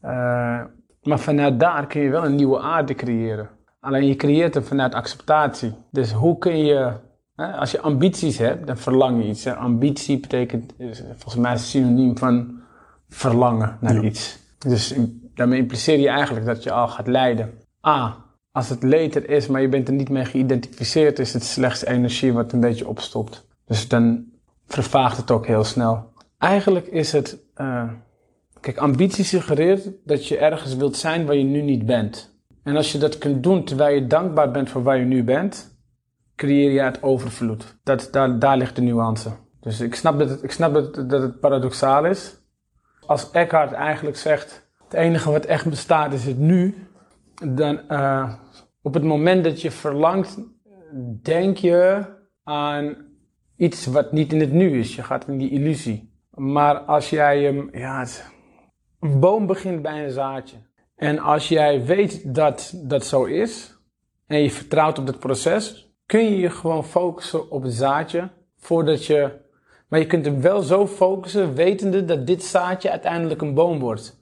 Eh, 0.00 0.60
maar 1.02 1.18
vanuit 1.18 1.60
daar 1.60 1.86
kun 1.86 2.00
je 2.00 2.10
wel 2.10 2.24
een 2.24 2.34
nieuwe 2.34 2.60
aarde 2.60 2.94
creëren. 2.94 3.48
Alleen 3.80 4.06
je 4.06 4.16
creëert 4.16 4.54
hem 4.54 4.62
vanuit 4.62 4.94
acceptatie. 4.94 5.74
Dus 5.90 6.12
hoe 6.12 6.38
kun 6.38 6.64
je, 6.64 6.92
hè, 7.36 7.52
als 7.52 7.70
je 7.70 7.80
ambities 7.80 8.38
hebt, 8.38 8.66
dan 8.66 8.76
verlang 8.76 9.22
je 9.22 9.28
iets. 9.28 9.44
Hè. 9.44 9.54
Ambitie 9.54 10.20
betekent 10.20 10.72
volgens 11.16 11.42
mij 11.42 11.56
synoniem 11.56 12.18
van 12.18 12.60
verlangen 13.08 13.76
naar 13.80 14.04
iets. 14.04 14.38
Dus 14.58 14.94
daarmee 15.34 15.58
impliceer 15.58 15.98
je 15.98 16.08
eigenlijk 16.08 16.46
dat 16.46 16.62
je 16.62 16.72
al 16.72 16.88
gaat 16.88 17.06
lijden. 17.06 17.50
A, 17.86 18.16
als 18.52 18.68
het 18.68 18.82
leed 18.82 19.14
er 19.14 19.30
is, 19.30 19.46
maar 19.46 19.60
je 19.60 19.68
bent 19.68 19.88
er 19.88 19.94
niet 19.94 20.08
mee 20.08 20.24
geïdentificeerd, 20.24 21.18
is 21.18 21.32
het 21.32 21.44
slechts 21.44 21.84
energie 21.84 22.32
wat 22.32 22.52
een 22.52 22.60
beetje 22.60 22.88
opstopt. 22.88 23.46
Dus 23.66 23.88
dan 23.88 24.24
vervaagt 24.66 25.16
het 25.16 25.30
ook 25.30 25.46
heel 25.46 25.64
snel. 25.64 26.12
Eigenlijk 26.38 26.86
is 26.86 27.12
het. 27.12 27.38
eh, 27.54 27.88
Kijk, 28.62 28.76
ambitie 28.76 29.24
suggereert 29.24 29.90
dat 30.04 30.28
je 30.28 30.38
ergens 30.38 30.76
wilt 30.76 30.96
zijn 30.96 31.26
waar 31.26 31.36
je 31.36 31.44
nu 31.44 31.62
niet 31.62 31.86
bent. 31.86 32.40
En 32.62 32.76
als 32.76 32.92
je 32.92 32.98
dat 32.98 33.18
kunt 33.18 33.42
doen 33.42 33.64
terwijl 33.64 33.94
je 33.94 34.06
dankbaar 34.06 34.50
bent 34.50 34.70
voor 34.70 34.82
waar 34.82 34.98
je 34.98 35.04
nu 35.04 35.24
bent, 35.24 35.76
creëer 36.36 36.70
je 36.70 36.80
het 36.80 37.02
overvloed. 37.02 37.78
Dat, 37.82 38.08
daar, 38.10 38.38
daar 38.38 38.56
ligt 38.56 38.76
de 38.76 38.82
nuance. 38.82 39.30
Dus 39.60 39.80
ik 39.80 39.94
snap, 39.94 40.18
dat 40.18 40.28
het, 40.28 40.42
ik 40.42 40.52
snap 40.52 40.74
dat, 40.74 40.94
dat 40.94 41.22
het 41.22 41.40
paradoxaal 41.40 42.06
is. 42.06 42.36
Als 43.06 43.30
Eckhart 43.30 43.72
eigenlijk 43.72 44.16
zegt, 44.16 44.70
het 44.84 44.92
enige 44.92 45.30
wat 45.30 45.44
echt 45.44 45.68
bestaat 45.68 46.12
is 46.12 46.24
het 46.24 46.38
nu, 46.38 46.74
dan 47.34 47.88
eh, 47.88 48.34
op 48.82 48.94
het 48.94 49.04
moment 49.04 49.44
dat 49.44 49.60
je 49.60 49.70
verlangt, 49.70 50.38
denk 51.22 51.56
je 51.56 52.04
aan 52.44 52.96
iets 53.56 53.86
wat 53.86 54.12
niet 54.12 54.32
in 54.32 54.40
het 54.40 54.52
nu 54.52 54.78
is. 54.78 54.96
Je 54.96 55.02
gaat 55.02 55.28
in 55.28 55.38
die 55.38 55.50
illusie. 55.50 56.12
Maar 56.30 56.78
als 56.78 57.10
jij 57.10 57.42
hem, 57.42 57.68
ja, 57.72 58.06
een 59.02 59.20
boom 59.20 59.46
begint 59.46 59.82
bij 59.82 60.04
een 60.04 60.10
zaadje. 60.10 60.56
En 60.96 61.18
als 61.18 61.48
jij 61.48 61.84
weet 61.84 62.34
dat 62.34 62.72
dat 62.76 63.06
zo 63.06 63.24
is 63.24 63.76
en 64.26 64.42
je 64.42 64.50
vertrouwt 64.50 64.98
op 64.98 65.06
het 65.06 65.18
proces, 65.18 65.92
kun 66.06 66.24
je 66.24 66.38
je 66.38 66.50
gewoon 66.50 66.84
focussen 66.84 67.50
op 67.50 67.62
het 67.62 67.72
zaadje 67.72 68.28
voordat 68.56 69.06
je. 69.06 69.30
Maar 69.88 69.98
je 69.98 70.06
kunt 70.06 70.24
hem 70.24 70.40
wel 70.40 70.60
zo 70.60 70.86
focussen, 70.86 71.54
wetende 71.54 72.04
dat 72.04 72.26
dit 72.26 72.42
zaadje 72.42 72.90
uiteindelijk 72.90 73.40
een 73.40 73.54
boom 73.54 73.78
wordt. 73.78 74.20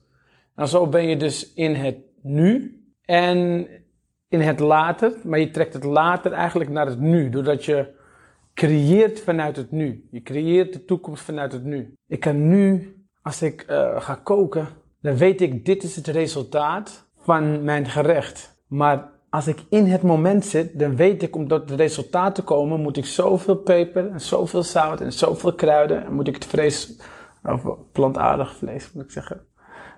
En 0.55 0.69
zo 0.69 0.87
ben 0.87 1.09
je 1.09 1.17
dus 1.17 1.53
in 1.55 1.75
het 1.75 1.97
nu 2.23 2.81
en 3.05 3.67
in 4.29 4.41
het 4.41 4.61
later, 4.61 5.13
maar 5.25 5.39
je 5.39 5.51
trekt 5.51 5.73
het 5.73 5.85
later 5.85 6.33
eigenlijk 6.33 6.71
naar 6.71 6.87
het 6.87 7.01
nu, 7.01 7.31
doordat 7.31 7.65
je 7.65 7.89
creëert 8.55 9.21
vanuit 9.21 9.57
het 9.57 9.71
nu. 9.71 10.09
Je 10.11 10.23
creëert 10.23 10.73
de 10.73 10.85
toekomst 10.85 11.23
vanuit 11.23 11.53
het 11.53 11.65
nu. 11.65 11.95
Ik 12.07 12.21
kan 12.21 12.49
nu, 12.49 12.95
als 13.23 13.43
ik 13.43 13.63
eh, 13.63 14.01
ga 14.01 14.15
koken, 14.15 14.69
dan 15.01 15.17
weet 15.17 15.41
ik, 15.41 15.65
dit 15.65 15.83
is 15.83 15.97
het 15.97 16.07
resultaat 16.07 17.09
van 17.17 17.65
mijn 17.65 17.87
gerecht. 17.87 18.63
Maar 18.67 19.11
als 19.31 19.47
ik 19.47 19.59
in 19.69 19.87
het 19.87 20.03
moment 20.03 20.45
zit, 20.45 20.79
dan 20.79 20.97
weet 20.97 21.23
ik, 21.23 21.37
om 21.37 21.49
tot 21.49 21.71
het 21.71 21.81
resultaat 21.81 22.35
te 22.35 22.43
komen, 22.43 22.81
moet 22.81 22.97
ik 22.97 23.05
zoveel 23.05 23.57
peper 23.57 24.11
en 24.11 24.21
zoveel 24.21 24.63
zout 24.63 25.01
en 25.01 25.13
zoveel 25.13 25.55
kruiden. 25.55 26.05
En 26.05 26.13
moet 26.13 26.29
ik 26.29 26.35
het 26.35 26.45
vlees, 26.45 27.01
of 27.43 27.63
plantaardig 27.93 28.57
vlees 28.57 28.93
moet 28.93 29.05
ik 29.05 29.11
zeggen, 29.11 29.47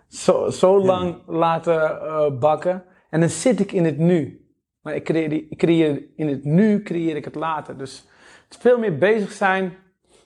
zo, 0.09 0.51
zo 0.51 0.85
lang 0.85 1.17
laten 1.27 2.01
eh, 2.01 2.39
bakken. 2.39 2.85
En 3.11 3.21
dan 3.21 3.29
zit 3.29 3.61
ik 3.61 3.73
in 3.73 3.85
het 3.85 3.99
nu. 3.99 4.47
Maar 4.83 4.95
ik 4.95 5.05
creëer, 5.05 5.33
ik 5.33 5.59
creëer 5.59 6.03
in 6.17 6.29
het 6.29 6.45
nu, 6.45 6.83
creëer 6.83 7.17
ik 7.17 7.25
het 7.25 7.35
later. 7.35 7.79
Dus 7.79 8.09
het 8.49 8.57
veel 8.57 8.79
meer 8.79 8.99
bezig 8.99 9.33
zijn 9.33 9.73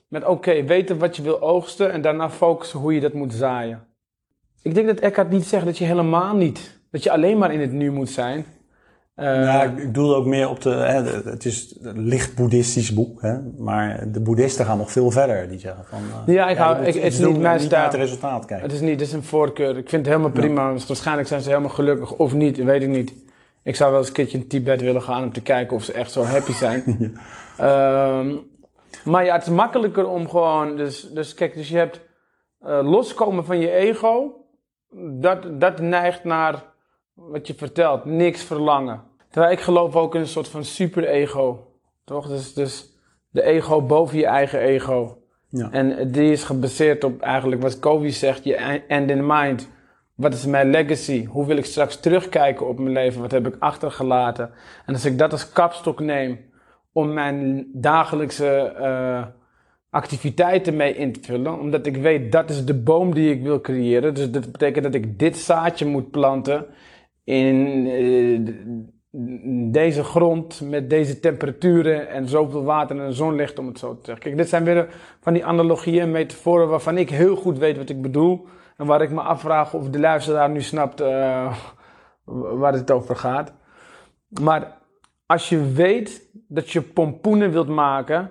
met, 0.08 0.24
oké, 0.24 0.64
weten 0.64 0.98
wat 0.98 1.16
je 1.16 1.22
wil 1.22 1.40
oogsten 1.42 1.92
en 1.92 2.00
daarna 2.02 2.30
focussen 2.30 2.78
hoe 2.78 2.94
je 2.94 3.00
dat 3.00 3.12
moet 3.12 3.34
zaaien. 3.34 3.84
Ik 4.62 4.74
denk 4.74 4.86
dat 4.86 4.98
Eckhart 4.98 5.30
niet 5.30 5.44
zegt 5.46 5.64
dat 5.64 5.78
je 5.78 5.84
helemaal 5.84 6.36
niet, 6.36 6.80
dat 6.90 7.02
je 7.02 7.10
alleen 7.10 7.38
maar 7.38 7.52
in 7.52 7.60
het 7.60 7.72
nu 7.72 7.90
moet 7.90 8.10
zijn. 8.10 8.44
Eh, 9.14 9.24
Ja, 9.26 9.62
ik 9.62 9.70
ik 9.78 9.86
bedoel 9.86 10.14
ook 10.16 10.26
meer 10.26 10.48
op 10.48 10.60
de. 10.60 10.70
Hè, 10.70 11.02
de- 11.02 11.30
het 11.30 11.44
is 11.44 11.76
een 11.82 12.00
licht 12.00 12.34
boeddhistisch 12.34 12.94
boek, 12.94 13.22
hè, 13.22 13.38
maar 13.58 14.12
de 14.12 14.20
boeddhisten 14.20 14.64
gaan 14.64 14.78
nog 14.78 14.92
veel 14.92 15.10
verder. 15.10 15.48
Die 15.48 15.58
zeggen 15.58 15.84
van. 15.84 15.98
eh, 16.26 16.34
Ja, 16.34 16.48
ik 16.48 16.56
hou- 16.56 16.76
ik- 16.84 16.94
het 16.94 17.02
is 17.12 17.18
niet 17.18 17.38
mijn 17.40 17.60
stijl. 17.60 17.80
naar 17.82 17.90
het 17.90 18.00
resultaat 18.00 18.44
kijken. 18.44 18.66
Het 18.66 18.74
is 18.74 18.80
niet, 18.80 18.90
het 18.90 19.00
is 19.00 19.12
een 19.12 19.22
voorkeur. 19.22 19.68
Ik 19.76 19.88
vind 19.88 20.06
het 20.06 20.14
helemaal 20.14 20.30
prima. 20.40 20.72
Dus 20.72 20.86
waarschijnlijk 20.86 21.28
zijn 21.28 21.40
ze 21.40 21.48
helemaal 21.48 21.70
gelukkig 21.70 22.12
of 22.12 22.32
niet, 22.34 22.56
weet 22.64 22.82
ik 22.82 22.88
niet. 22.88 23.12
Ik 23.62 23.76
zou 23.76 23.90
wel 23.90 23.98
eens 23.98 24.08
een 24.08 24.14
keertje 24.14 24.38
in 24.38 24.46
Tibet 24.48 24.80
willen 24.80 25.02
gaan 25.02 25.22
om 25.22 25.32
te 25.32 25.42
kijken 25.42 25.76
of 25.76 25.82
ze 25.84 25.92
echt 25.92 26.12
zo 26.12 26.22
happy 26.24 26.52
zijn. 26.52 26.82
Ehm, 27.56 28.34
maar 29.06 29.24
ja, 29.24 29.34
het 29.34 29.42
is 29.42 29.48
makkelijker 29.48 30.08
om 30.08 30.28
gewoon. 30.28 30.76
Dus, 30.76 31.10
dus 31.10 31.34
kijk, 31.34 31.54
dus 31.54 31.68
je 31.68 31.76
hebt 31.76 32.00
eh, 32.60 32.80
loskomen 32.82 33.44
van 33.44 33.58
je 33.58 33.70
ego. 33.70 34.44
Dat, 35.20 35.60
dat 35.60 35.80
neigt 35.80 36.24
naar 36.24 36.64
wat 37.14 37.46
je 37.46 37.54
vertelt, 37.54 38.04
niks 38.04 38.42
verlangen. 38.42 39.02
Terwijl 39.30 39.52
ik 39.52 39.60
geloof 39.60 39.96
ook 39.96 40.14
in 40.14 40.20
een 40.20 40.26
soort 40.26 40.48
van 40.48 40.64
super-ego. 40.64 41.66
Toch? 42.04 42.28
Dus, 42.28 42.54
dus 42.54 42.98
de 43.30 43.42
ego 43.42 43.82
boven 43.82 44.18
je 44.18 44.26
eigen 44.26 44.60
ego. 44.60 45.18
Ja. 45.48 45.70
En 45.70 46.12
die 46.12 46.32
is 46.32 46.44
gebaseerd 46.44 47.04
op 47.04 47.20
eigenlijk 47.20 47.62
wat 47.62 47.78
Covey 47.78 48.10
zegt, 48.10 48.44
je 48.44 48.54
end 48.86 49.10
in 49.10 49.26
mind. 49.26 49.68
Wat 50.14 50.32
is 50.34 50.46
mijn 50.46 50.70
legacy? 50.70 51.26
Hoe 51.26 51.46
wil 51.46 51.56
ik 51.56 51.64
straks 51.64 52.00
terugkijken 52.00 52.68
op 52.68 52.78
mijn 52.78 52.92
leven? 52.92 53.20
Wat 53.20 53.30
heb 53.30 53.46
ik 53.46 53.56
achtergelaten? 53.58 54.50
En 54.86 54.94
als 54.94 55.04
ik 55.04 55.18
dat 55.18 55.32
als 55.32 55.52
kapstok 55.52 56.00
neem 56.00 56.38
om 56.96 57.12
mijn 57.12 57.66
dagelijkse 57.72 58.56
eh, 58.58 59.26
activiteiten 59.90 60.76
mee 60.76 60.94
in 60.94 61.12
te 61.12 61.20
vullen, 61.22 61.58
omdat 61.58 61.86
ik 61.86 61.96
weet 61.96 62.32
dat 62.32 62.50
is 62.50 62.64
de 62.64 62.74
boom 62.74 63.14
die 63.14 63.30
ik 63.30 63.42
wil 63.42 63.60
creëren. 63.60 64.14
Dus 64.14 64.30
dat 64.30 64.52
betekent 64.52 64.84
dat 64.84 64.94
ik 64.94 65.18
dit 65.18 65.36
zaadje 65.36 65.86
moet 65.86 66.10
planten 66.10 66.66
in 67.24 67.86
eh, 67.86 68.54
deze 69.72 70.04
grond 70.04 70.60
met 70.60 70.90
deze 70.90 71.20
temperaturen 71.20 72.08
en 72.08 72.28
zoveel 72.28 72.64
water 72.64 73.00
en 73.00 73.12
zonlicht, 73.12 73.58
om 73.58 73.66
het 73.66 73.78
zo 73.78 73.94
te 73.94 74.04
zeggen. 74.04 74.24
Kijk, 74.24 74.36
dit 74.36 74.48
zijn 74.48 74.64
weer 74.64 74.88
van 75.20 75.32
die 75.32 75.44
analogieën 75.44 76.00
en 76.00 76.10
metaforen 76.10 76.68
waarvan 76.68 76.98
ik 76.98 77.10
heel 77.10 77.36
goed 77.36 77.58
weet 77.58 77.76
wat 77.76 77.88
ik 77.88 78.02
bedoel. 78.02 78.46
En 78.76 78.86
waar 78.86 79.02
ik 79.02 79.10
me 79.10 79.20
afvraag 79.20 79.74
of 79.74 79.90
de 79.90 79.98
luisteraar 79.98 80.50
nu 80.50 80.62
snapt 80.62 81.00
eh, 81.00 81.56
waar 82.24 82.72
het 82.72 82.90
over 82.90 83.16
gaat. 83.16 83.52
Maar 84.28 84.78
als 85.26 85.48
je 85.48 85.72
weet 85.72 86.25
dat 86.48 86.70
je 86.70 86.82
pompoenen 86.82 87.50
wilt 87.50 87.68
maken, 87.68 88.30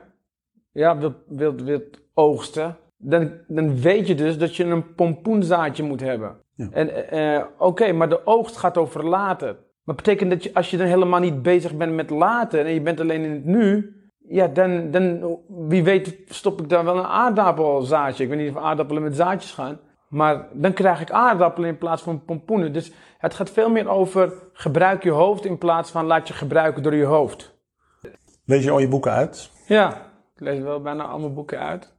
ja, 0.71 0.97
wilt, 0.97 1.15
wilt, 1.27 1.61
wilt 1.61 1.99
oogsten, 2.13 2.77
dan, 2.97 3.31
dan 3.47 3.81
weet 3.81 4.07
je 4.07 4.15
dus 4.15 4.37
dat 4.37 4.55
je 4.55 4.63
een 4.63 4.93
pompoenzaadje 4.95 5.83
moet 5.83 6.01
hebben. 6.01 6.37
Ja. 6.55 6.69
En 6.71 7.09
eh, 7.09 7.43
oké, 7.57 7.91
maar 7.91 8.09
de 8.09 8.25
oogst 8.25 8.57
gaat 8.57 8.77
over 8.77 9.05
later. 9.05 9.57
Maar 9.83 9.95
betekent 9.95 10.29
dat 10.29 10.43
je, 10.43 10.53
als 10.53 10.69
je 10.69 10.77
dan 10.77 10.87
helemaal 10.87 11.19
niet 11.19 11.41
bezig 11.41 11.75
bent 11.75 11.93
met 11.93 12.09
later 12.09 12.65
en 12.65 12.73
je 12.73 12.81
bent 12.81 12.99
alleen 12.99 13.23
in 13.23 13.31
het 13.31 13.45
nu, 13.45 13.95
ja, 14.27 14.47
dan, 14.47 14.91
dan 14.91 15.37
wie 15.47 15.83
weet 15.83 16.17
stop 16.25 16.61
ik 16.61 16.69
dan 16.69 16.85
wel 16.85 16.97
een 16.97 17.05
aardappelzaadje. 17.05 18.23
Ik 18.23 18.29
weet 18.29 18.39
niet 18.39 18.55
of 18.55 18.63
aardappelen 18.63 19.03
met 19.03 19.15
zaadjes 19.15 19.51
gaan. 19.51 19.79
Maar 20.09 20.47
dan 20.53 20.73
krijg 20.73 21.01
ik 21.01 21.11
aardappelen 21.11 21.69
in 21.69 21.77
plaats 21.77 22.01
van 22.01 22.25
pompoenen. 22.25 22.73
Dus 22.73 22.91
het 23.17 23.33
gaat 23.33 23.49
veel 23.49 23.69
meer 23.69 23.87
over 23.89 24.33
gebruik 24.53 25.03
je 25.03 25.11
hoofd 25.11 25.45
in 25.45 25.57
plaats 25.57 25.91
van 25.91 26.05
laat 26.05 26.27
je 26.27 26.33
gebruiken 26.33 26.83
door 26.83 26.95
je 26.95 27.05
hoofd. 27.05 27.54
Lees 28.45 28.63
je 28.63 28.71
al 28.71 28.79
je 28.79 28.87
boeken 28.87 29.11
uit? 29.11 29.51
Ja, 29.67 29.89
ik 30.35 30.41
lees 30.41 30.59
wel 30.59 30.81
bijna 30.81 31.03
al 31.03 31.19
mijn 31.19 31.33
boeken 31.33 31.59
uit. 31.59 31.93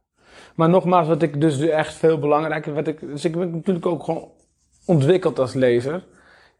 Maar 0.55 0.69
nogmaals, 0.69 1.07
wat 1.07 1.21
ik 1.21 1.41
dus 1.41 1.59
echt 1.59 1.93
veel 1.93 2.19
belangrijker... 2.19 2.73
Wat 2.73 2.87
ik, 2.87 2.99
dus 2.99 3.25
ik 3.25 3.37
ben 3.37 3.51
natuurlijk 3.51 3.85
ook 3.85 4.03
gewoon 4.03 4.31
ontwikkeld 4.85 5.39
als 5.39 5.53
lezer. 5.53 6.05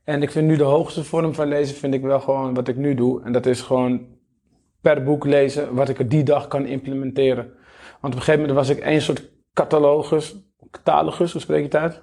En 0.03 0.21
ik 0.21 0.31
vind 0.31 0.47
nu 0.47 0.55
de 0.55 0.63
hoogste 0.63 1.03
vorm 1.03 1.33
van 1.33 1.47
lezen 1.47 1.75
vind 1.75 1.93
ik 1.93 2.01
wel 2.01 2.19
gewoon 2.19 2.53
wat 2.53 2.67
ik 2.67 2.75
nu 2.75 2.95
doe. 2.95 3.23
En 3.23 3.31
dat 3.31 3.45
is 3.45 3.61
gewoon 3.61 4.05
per 4.81 5.03
boek 5.03 5.25
lezen 5.25 5.73
wat 5.73 5.89
ik 5.89 5.99
er 5.99 6.09
die 6.09 6.23
dag 6.23 6.47
kan 6.47 6.65
implementeren. 6.65 7.45
Want 8.01 8.13
op 8.13 8.19
een 8.19 8.25
gegeven 8.25 8.39
moment 8.39 8.57
was 8.57 8.69
ik 8.69 8.83
één 8.83 9.01
soort 9.01 9.29
catalogus, 9.53 10.35
catalogus, 10.71 11.31
hoe 11.31 11.41
spreek 11.41 11.57
je 11.57 11.63
het 11.63 11.75
uit? 11.75 12.01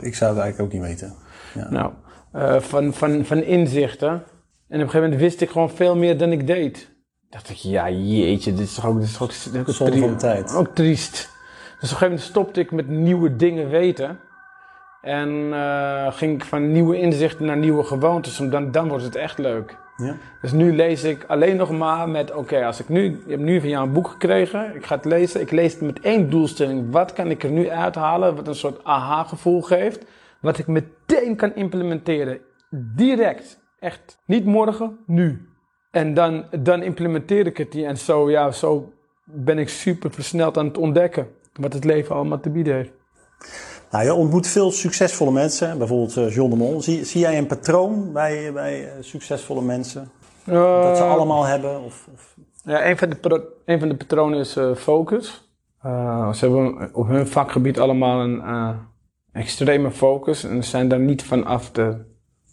Ik 0.00 0.14
zou 0.14 0.34
het 0.34 0.42
eigenlijk 0.42 0.60
ook 0.60 0.72
niet 0.72 0.88
weten. 0.88 1.14
Ja. 1.54 1.70
Nou, 1.70 1.92
eh, 2.32 2.60
van, 2.60 2.92
van, 2.94 3.24
van 3.24 3.42
inzichten. 3.42 4.08
En 4.08 4.20
op 4.20 4.24
een 4.68 4.78
gegeven 4.78 5.02
moment 5.02 5.20
wist 5.20 5.40
ik 5.40 5.50
gewoon 5.50 5.70
veel 5.70 5.96
meer 5.96 6.18
dan 6.18 6.32
ik 6.32 6.46
deed. 6.46 6.93
Dacht 7.34 7.50
ik, 7.50 7.56
ja 7.56 7.90
jeetje, 7.90 8.54
dit 8.54 8.66
is 8.66 8.74
toch 8.74 8.86
ook, 8.86 8.94
dit 8.94 9.04
is 9.04 9.12
toch 9.12 9.22
ook, 9.22 9.28
dit 9.28 9.54
is 9.54 9.60
ook 9.60 9.68
Zonde 9.68 9.98
van 9.98 10.16
tijd. 10.16 10.54
Ook 10.54 10.74
triest. 10.74 11.12
Dus 11.12 11.22
op 11.22 11.80
een 11.80 11.88
gegeven 11.88 12.08
moment 12.08 12.20
stopte 12.20 12.60
ik 12.60 12.70
met 12.70 12.88
nieuwe 12.88 13.36
dingen 13.36 13.68
weten. 13.68 14.18
En 15.00 15.52
eh, 15.52 16.12
ging 16.12 16.34
ik 16.34 16.44
van 16.44 16.72
nieuwe 16.72 17.00
inzichten 17.00 17.46
naar 17.46 17.56
nieuwe 17.56 17.84
gewoontes. 17.84 18.36
Dan, 18.36 18.70
dan 18.70 18.88
wordt 18.88 19.04
het 19.04 19.16
echt 19.16 19.38
leuk. 19.38 19.76
Ja. 19.96 20.16
Dus 20.40 20.52
nu 20.52 20.74
lees 20.74 21.04
ik 21.04 21.24
alleen 21.26 21.56
nog 21.56 21.70
maar 21.70 22.08
met, 22.08 22.34
oké, 22.34 22.64
als 22.64 22.80
ik 22.80 22.88
nu, 22.88 23.02
je 23.02 23.30
hebt 23.30 23.42
nu 23.42 23.60
van 23.60 23.68
jou 23.68 23.86
een 23.86 23.92
boek 23.92 24.08
gekregen, 24.08 24.74
ik 24.74 24.86
ga 24.86 24.96
het 24.96 25.04
lezen. 25.04 25.40
Ik 25.40 25.50
lees 25.50 25.72
het 25.72 25.82
met 25.82 26.00
één 26.00 26.30
doelstelling. 26.30 26.92
Wat 26.92 27.12
kan 27.12 27.30
ik 27.30 27.42
er 27.42 27.50
nu 27.50 27.70
uithalen, 27.70 28.36
wat 28.36 28.48
een 28.48 28.54
soort 28.54 28.84
aha-gevoel 28.84 29.62
geeft, 29.62 30.04
wat 30.40 30.58
ik 30.58 30.66
meteen 30.66 31.36
kan 31.36 31.54
implementeren. 31.54 32.38
Direct. 32.70 33.60
Echt. 33.78 34.18
Niet 34.24 34.44
morgen, 34.44 34.98
nu. 35.06 35.53
En 35.94 36.14
dan, 36.14 36.44
dan 36.62 36.82
implementeer 36.82 37.46
ik 37.46 37.56
het 37.56 37.72
die. 37.72 37.86
En 37.86 37.96
zo, 37.96 38.30
ja, 38.30 38.50
zo 38.50 38.92
ben 39.24 39.58
ik 39.58 39.68
super 39.68 40.10
versneld 40.10 40.58
aan 40.58 40.66
het 40.66 40.78
ontdekken 40.78 41.28
wat 41.52 41.72
het 41.72 41.84
leven 41.84 42.14
allemaal 42.14 42.40
te 42.40 42.50
bieden 42.50 42.74
heeft. 42.74 42.92
Nou, 43.90 44.04
je 44.04 44.14
ontmoet 44.14 44.46
veel 44.46 44.70
succesvolle 44.70 45.30
mensen, 45.30 45.78
bijvoorbeeld 45.78 46.16
eh, 46.16 46.34
John 46.34 46.50
de 46.50 46.56
Mol. 46.56 46.82
Zie, 46.82 47.04
zie 47.04 47.20
jij 47.20 47.38
een 47.38 47.46
patroon 47.46 48.12
bij, 48.12 48.52
bij 48.52 48.84
eh, 48.84 48.92
succesvolle 49.00 49.62
mensen? 49.62 50.10
Dat 50.44 50.96
ze 50.96 51.02
Eh, 51.02 51.10
allemaal 51.10 51.44
hebben? 51.44 51.82
Of, 51.82 52.08
of... 52.14 52.36
Ja, 52.64 52.86
een 52.86 52.98
van 52.98 53.10
de, 53.10 53.48
een 53.64 53.78
van 53.78 53.88
de 53.88 53.96
patronen 53.96 54.38
is 54.38 54.58
focus. 54.76 55.48
Ze 56.32 56.36
hebben 56.38 56.94
op 56.94 57.06
hun 57.06 57.26
vakgebied 57.26 57.78
allemaal 57.78 58.20
een 58.20 58.42
extreme 59.32 59.90
focus 59.90 60.44
en 60.44 60.64
zijn 60.64 60.88
daar 60.88 61.00
niet 61.00 61.22
van 61.22 61.44
af 61.44 61.70
te, 61.70 61.96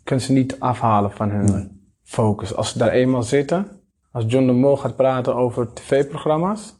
kunnen 0.03 0.25
ze 0.25 0.31
niet 0.31 0.59
afhalen 0.59 1.11
van 1.11 1.29
hun 1.29 1.45
Nee. 1.45 1.80
Focus. 2.11 2.55
Als 2.55 2.71
ze 2.71 2.77
daar 2.77 2.91
eenmaal 2.91 3.23
zitten, 3.23 3.67
als 4.11 4.23
John 4.27 4.45
de 4.45 4.51
Mol 4.51 4.77
gaat 4.77 4.95
praten 4.95 5.35
over 5.35 5.73
tv-programma's, 5.73 6.79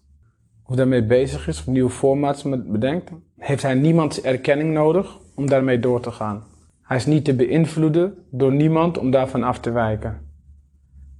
of 0.63 0.75
daarmee 0.75 1.05
bezig 1.05 1.47
is, 1.47 1.59
of 1.59 1.67
nieuwe 1.67 1.89
formats 1.89 2.43
bedenkt, 2.65 3.11
heeft 3.37 3.63
hij 3.63 3.73
niemands 3.73 4.21
erkenning 4.21 4.73
nodig 4.73 5.19
om 5.35 5.47
daarmee 5.47 5.79
door 5.79 6.01
te 6.01 6.11
gaan. 6.11 6.43
Hij 6.81 6.97
is 6.97 7.05
niet 7.05 7.25
te 7.25 7.35
beïnvloeden 7.35 8.17
door 8.31 8.53
niemand 8.53 8.97
om 8.97 9.11
daarvan 9.11 9.43
af 9.43 9.59
te 9.59 9.71
wijken. 9.71 10.29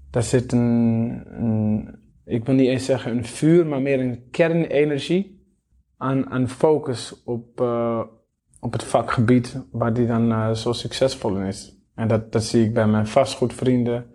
Daar 0.10 0.24
zit 0.24 0.52
een, 0.52 1.24
een, 1.26 2.00
ik 2.26 2.46
wil 2.46 2.56
niet 2.56 2.68
eens 2.68 2.86
zeggen 2.86 3.12
een 3.12 3.26
vuur, 3.26 3.66
maar 3.66 3.82
meer 3.82 4.00
een 4.00 4.30
kernenergie 4.32 5.46
aan, 5.98 6.30
aan 6.30 6.50
focus 6.50 7.24
op, 7.24 7.62
eh, 7.62 8.02
op 8.60 8.72
het 8.72 8.84
vakgebied 8.84 9.66
waar 9.72 9.94
die 9.94 10.08
dan 10.08 10.32
eh, 10.32 10.52
zo 10.52 10.72
succesvol 10.72 11.38
in 11.38 11.46
is. 11.46 11.81
En 11.96 12.08
dat, 12.08 12.32
dat 12.32 12.44
zie 12.44 12.66
ik 12.66 12.74
bij 12.74 12.88
mijn 12.88 13.08
vastgoedvrienden, 13.08 14.06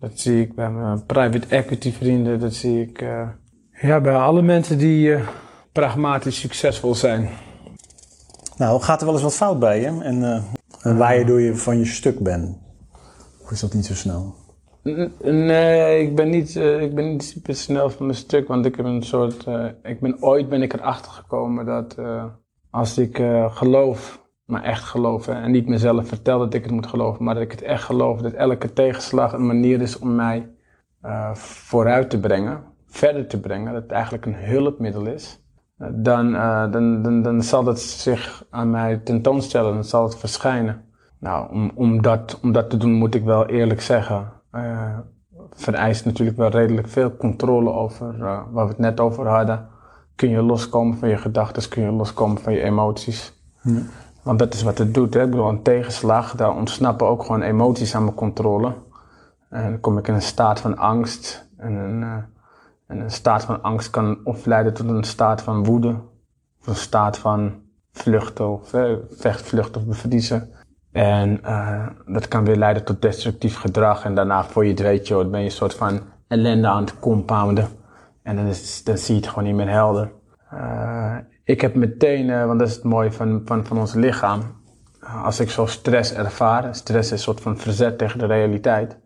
dat 0.00 0.10
zie 0.14 0.40
ik 0.40 0.54
bij 0.54 0.70
mijn 0.70 1.06
private 1.06 1.46
equity 1.48 1.92
vrienden, 1.92 2.40
dat 2.40 2.54
zie 2.54 2.82
ik 2.82 3.00
eh, 3.00 3.28
ja, 3.80 4.00
bij 4.00 4.14
alle 4.14 4.42
mensen 4.42 4.78
die 4.78 5.14
eh, 5.14 5.28
pragmatisch 5.72 6.40
succesvol 6.40 6.94
zijn. 6.94 7.28
Nou, 8.56 8.80
gaat 8.80 9.00
er 9.00 9.04
wel 9.06 9.14
eens 9.14 9.22
wat 9.22 9.34
fout 9.34 9.58
bij 9.58 9.80
je? 9.80 9.86
En, 9.86 10.16
uh, 10.16 10.42
en 10.82 10.96
waardoor 10.96 11.40
je 11.40 11.56
van 11.56 11.78
je 11.78 11.84
stuk 11.84 12.18
bent? 12.18 12.58
Of 13.42 13.50
is 13.50 13.60
dat 13.60 13.74
niet 13.74 13.86
zo 13.86 13.94
snel? 13.94 14.34
Nee, 15.22 16.02
ik 16.02 16.14
ben 16.14 16.30
niet, 16.30 16.56
ik 16.56 16.94
ben 16.94 17.10
niet 17.10 17.24
super 17.24 17.54
snel 17.54 17.90
van 17.90 18.06
mijn 18.06 18.18
stuk, 18.18 18.48
want 18.48 18.66
ik 18.66 18.76
heb 18.76 18.84
een 18.84 19.02
soort, 19.02 19.46
ik 19.82 20.00
ben 20.00 20.22
ooit 20.22 20.48
ben 20.48 20.62
ik 20.62 20.72
erachter 20.72 21.12
gekomen 21.12 21.66
dat 21.66 21.96
als 22.70 22.98
ik 22.98 23.22
geloof, 23.48 24.25
maar 24.46 24.62
echt 24.62 24.82
geloof, 24.82 25.26
hè, 25.26 25.32
en 25.32 25.50
niet 25.50 25.68
mezelf 25.68 26.08
vertel 26.08 26.38
dat 26.38 26.54
ik 26.54 26.62
het 26.62 26.72
moet 26.72 26.86
geloven, 26.86 27.24
maar 27.24 27.34
dat 27.34 27.42
ik 27.42 27.50
het 27.50 27.62
echt 27.62 27.82
geloof, 27.82 28.20
dat 28.20 28.32
elke 28.32 28.72
tegenslag 28.72 29.32
een 29.32 29.46
manier 29.46 29.80
is 29.80 29.98
om 29.98 30.14
mij 30.14 30.50
vooruit 31.34 32.10
te 32.10 32.20
brengen, 32.20 32.64
verder 32.86 33.26
te 33.26 33.40
brengen, 33.40 33.72
dat 33.72 33.82
het 33.82 33.92
eigenlijk 33.92 34.26
een 34.26 34.34
hulpmiddel 34.34 35.06
is 35.06 35.46
dan, 35.78 36.34
uh, 36.34 36.70
dan, 36.72 37.02
dan, 37.02 37.22
dan 37.22 37.42
zal 37.42 37.66
het 37.66 37.80
zich 37.80 38.44
aan 38.50 38.70
mij 38.70 38.96
tentoonstellen, 38.96 39.74
dan 39.74 39.84
zal 39.84 40.02
het 40.02 40.16
verschijnen. 40.16 40.84
Nou, 41.18 41.52
om, 41.52 41.70
om, 41.74 42.02
dat, 42.02 42.38
om 42.42 42.52
dat 42.52 42.70
te 42.70 42.76
doen 42.76 42.92
moet 42.92 43.14
ik 43.14 43.24
wel 43.24 43.46
eerlijk 43.46 43.80
zeggen, 43.80 44.32
vereist 45.50 46.04
natuurlijk 46.04 46.36
wel 46.36 46.48
redelijk 46.48 46.88
veel 46.88 47.16
controle 47.16 47.70
over 47.70 48.18
waar 48.18 48.52
we 48.52 48.60
het 48.60 48.78
net 48.78 49.00
over 49.00 49.26
hadden. 49.28 49.68
Kun 50.14 50.28
je 50.28 50.42
loskomen 50.42 50.98
van 50.98 51.08
je 51.08 51.16
gedachten, 51.16 51.68
kun 51.68 51.82
je 51.82 51.90
loskomen 51.90 52.38
van 52.38 52.52
je 52.52 52.62
emoties. 52.62 53.32
Ja. 53.62 53.82
Want 54.26 54.38
dat 54.38 54.54
is 54.54 54.62
wat 54.62 54.78
het 54.78 54.94
doet. 54.94 55.14
Hè? 55.14 55.22
Ik 55.22 55.30
bedoel, 55.30 55.48
een 55.48 55.62
tegenslag, 55.62 56.34
daar 56.34 56.56
ontsnappen 56.56 57.06
ook 57.06 57.22
gewoon 57.22 57.42
emoties 57.42 57.94
aan 57.94 58.04
mijn 58.04 58.14
controle. 58.14 58.72
En 59.50 59.70
dan 59.70 59.80
kom 59.80 59.98
ik 59.98 60.08
in 60.08 60.14
een 60.14 60.22
staat 60.22 60.60
van 60.60 60.76
angst 60.76 61.48
en 61.56 61.74
een 61.74 62.24
en 62.86 63.00
een 63.00 63.10
staat 63.10 63.44
van 63.44 63.62
angst 63.62 63.90
kan 63.90 64.18
of 64.24 64.46
leiden 64.46 64.74
tot 64.74 64.88
een 64.88 65.04
staat 65.04 65.42
van 65.42 65.64
woede, 65.64 65.96
of 66.60 66.66
een 66.66 66.74
staat 66.74 67.18
van 67.18 67.54
vluchten 67.92 68.48
of 68.48 68.72
eh, 68.72 68.92
vechtvluchten 69.10 69.80
of 69.80 69.86
bevriezen. 69.86 70.50
En 70.92 71.40
uh, 71.44 71.86
dat 72.06 72.28
kan 72.28 72.44
weer 72.44 72.56
leiden 72.56 72.84
tot 72.84 73.02
destructief 73.02 73.56
gedrag. 73.56 74.04
En 74.04 74.14
daarna, 74.14 74.44
voor 74.44 74.64
je 74.64 74.70
het 74.70 74.80
weet, 74.80 75.08
joh, 75.08 75.30
ben 75.30 75.40
je 75.40 75.46
een 75.46 75.52
soort 75.52 75.74
van 75.74 76.00
ellende 76.28 76.68
aan 76.68 76.80
het 76.80 76.98
compounden. 76.98 77.68
En 78.22 78.36
dan, 78.36 78.46
is, 78.46 78.84
dan 78.84 78.98
zie 78.98 79.14
je 79.14 79.20
het 79.20 79.30
gewoon 79.30 79.44
niet 79.44 79.54
meer 79.54 79.68
helder. 79.70 80.12
Uh, 80.54 81.16
ik 81.46 81.60
heb 81.60 81.74
meteen, 81.74 82.28
uh, 82.28 82.46
want 82.46 82.58
dat 82.58 82.68
is 82.68 82.74
het 82.74 82.84
mooie 82.84 83.12
van, 83.12 83.42
van, 83.44 83.66
van 83.66 83.78
ons 83.78 83.94
lichaam. 83.94 84.42
Als 85.24 85.40
ik 85.40 85.50
zo 85.50 85.66
stress 85.66 86.12
ervaar, 86.12 86.74
stress 86.74 87.06
is 87.06 87.10
een 87.10 87.18
soort 87.18 87.40
van 87.40 87.58
verzet 87.58 87.98
tegen 87.98 88.18
de 88.18 88.26
realiteit. 88.26 88.96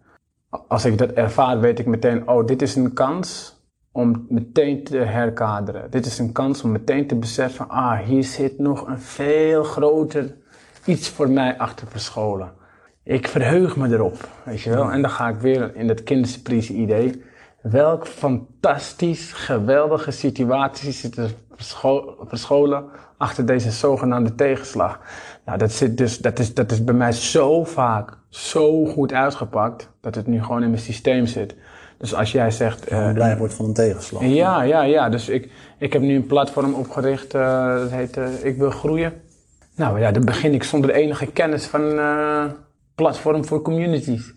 Als 0.68 0.84
ik 0.84 0.98
dat 0.98 1.10
ervaar, 1.10 1.60
weet 1.60 1.78
ik 1.78 1.86
meteen, 1.86 2.28
oh, 2.28 2.46
dit 2.46 2.62
is 2.62 2.76
een 2.76 2.92
kans 2.92 3.58
om 3.92 4.26
meteen 4.28 4.84
te 4.84 4.96
herkaderen. 4.96 5.90
Dit 5.90 6.06
is 6.06 6.18
een 6.18 6.32
kans 6.32 6.62
om 6.62 6.70
meteen 6.70 7.06
te 7.06 7.16
beseffen, 7.16 7.68
ah, 7.68 7.98
hier 7.98 8.24
zit 8.24 8.58
nog 8.58 8.86
een 8.86 9.00
veel 9.00 9.62
groter 9.62 10.36
iets 10.84 11.08
voor 11.08 11.30
mij 11.30 11.58
achter 11.58 11.86
verscholen. 11.86 12.52
Ik 13.04 13.28
verheug 13.28 13.76
me 13.76 13.88
erop, 13.88 14.28
weet 14.44 14.60
je 14.60 14.70
wel. 14.70 14.90
En 14.90 15.02
dan 15.02 15.10
ga 15.10 15.28
ik 15.28 15.40
weer 15.40 15.76
in 15.76 15.86
dat 15.86 16.02
kindersurprise 16.02 16.72
idee. 16.72 17.22
Welk 17.62 18.06
fantastisch, 18.06 19.32
geweldige 19.32 20.10
situatie 20.10 20.92
zit 20.92 21.16
er 21.16 21.30
verscholen 22.26 22.84
achter 23.16 23.46
deze 23.46 23.70
zogenaamde 23.70 24.34
tegenslag. 24.34 25.00
Nou, 25.44 25.58
dat, 25.58 25.72
zit 25.72 25.98
dus, 25.98 26.18
dat, 26.18 26.38
is, 26.38 26.54
dat 26.54 26.70
is 26.70 26.84
bij 26.84 26.94
mij 26.94 27.12
zo 27.12 27.64
vaak 27.64 28.16
zo 28.28 28.86
goed 28.86 29.12
uitgepakt, 29.12 29.88
dat 30.00 30.14
het 30.14 30.26
nu 30.26 30.42
gewoon 30.42 30.62
in 30.62 30.70
mijn 30.70 30.82
systeem 30.82 31.26
zit. 31.26 31.54
Dus 31.98 32.14
als 32.14 32.32
jij 32.32 32.50
zegt... 32.50 32.92
Uh, 32.92 33.12
blij 33.12 33.36
wordt 33.36 33.54
van 33.54 33.64
een 33.64 33.74
tegenslag. 33.74 34.24
Ja, 34.24 34.62
ja, 34.62 34.82
ja. 34.82 35.08
Dus 35.08 35.28
ik, 35.28 35.50
ik 35.78 35.92
heb 35.92 36.02
nu 36.02 36.14
een 36.14 36.26
platform 36.26 36.74
opgericht, 36.74 37.34
uh, 37.34 37.74
dat 37.74 37.90
heet 37.90 38.16
uh, 38.16 38.44
Ik 38.44 38.56
wil 38.56 38.70
groeien. 38.70 39.12
Nou 39.74 40.00
ja, 40.00 40.10
dan 40.10 40.24
begin 40.24 40.54
ik 40.54 40.62
zonder 40.62 40.90
enige 40.90 41.26
kennis 41.26 41.66
van 41.66 42.00
platform 42.94 43.44
voor 43.44 43.62
communities. 43.62 44.32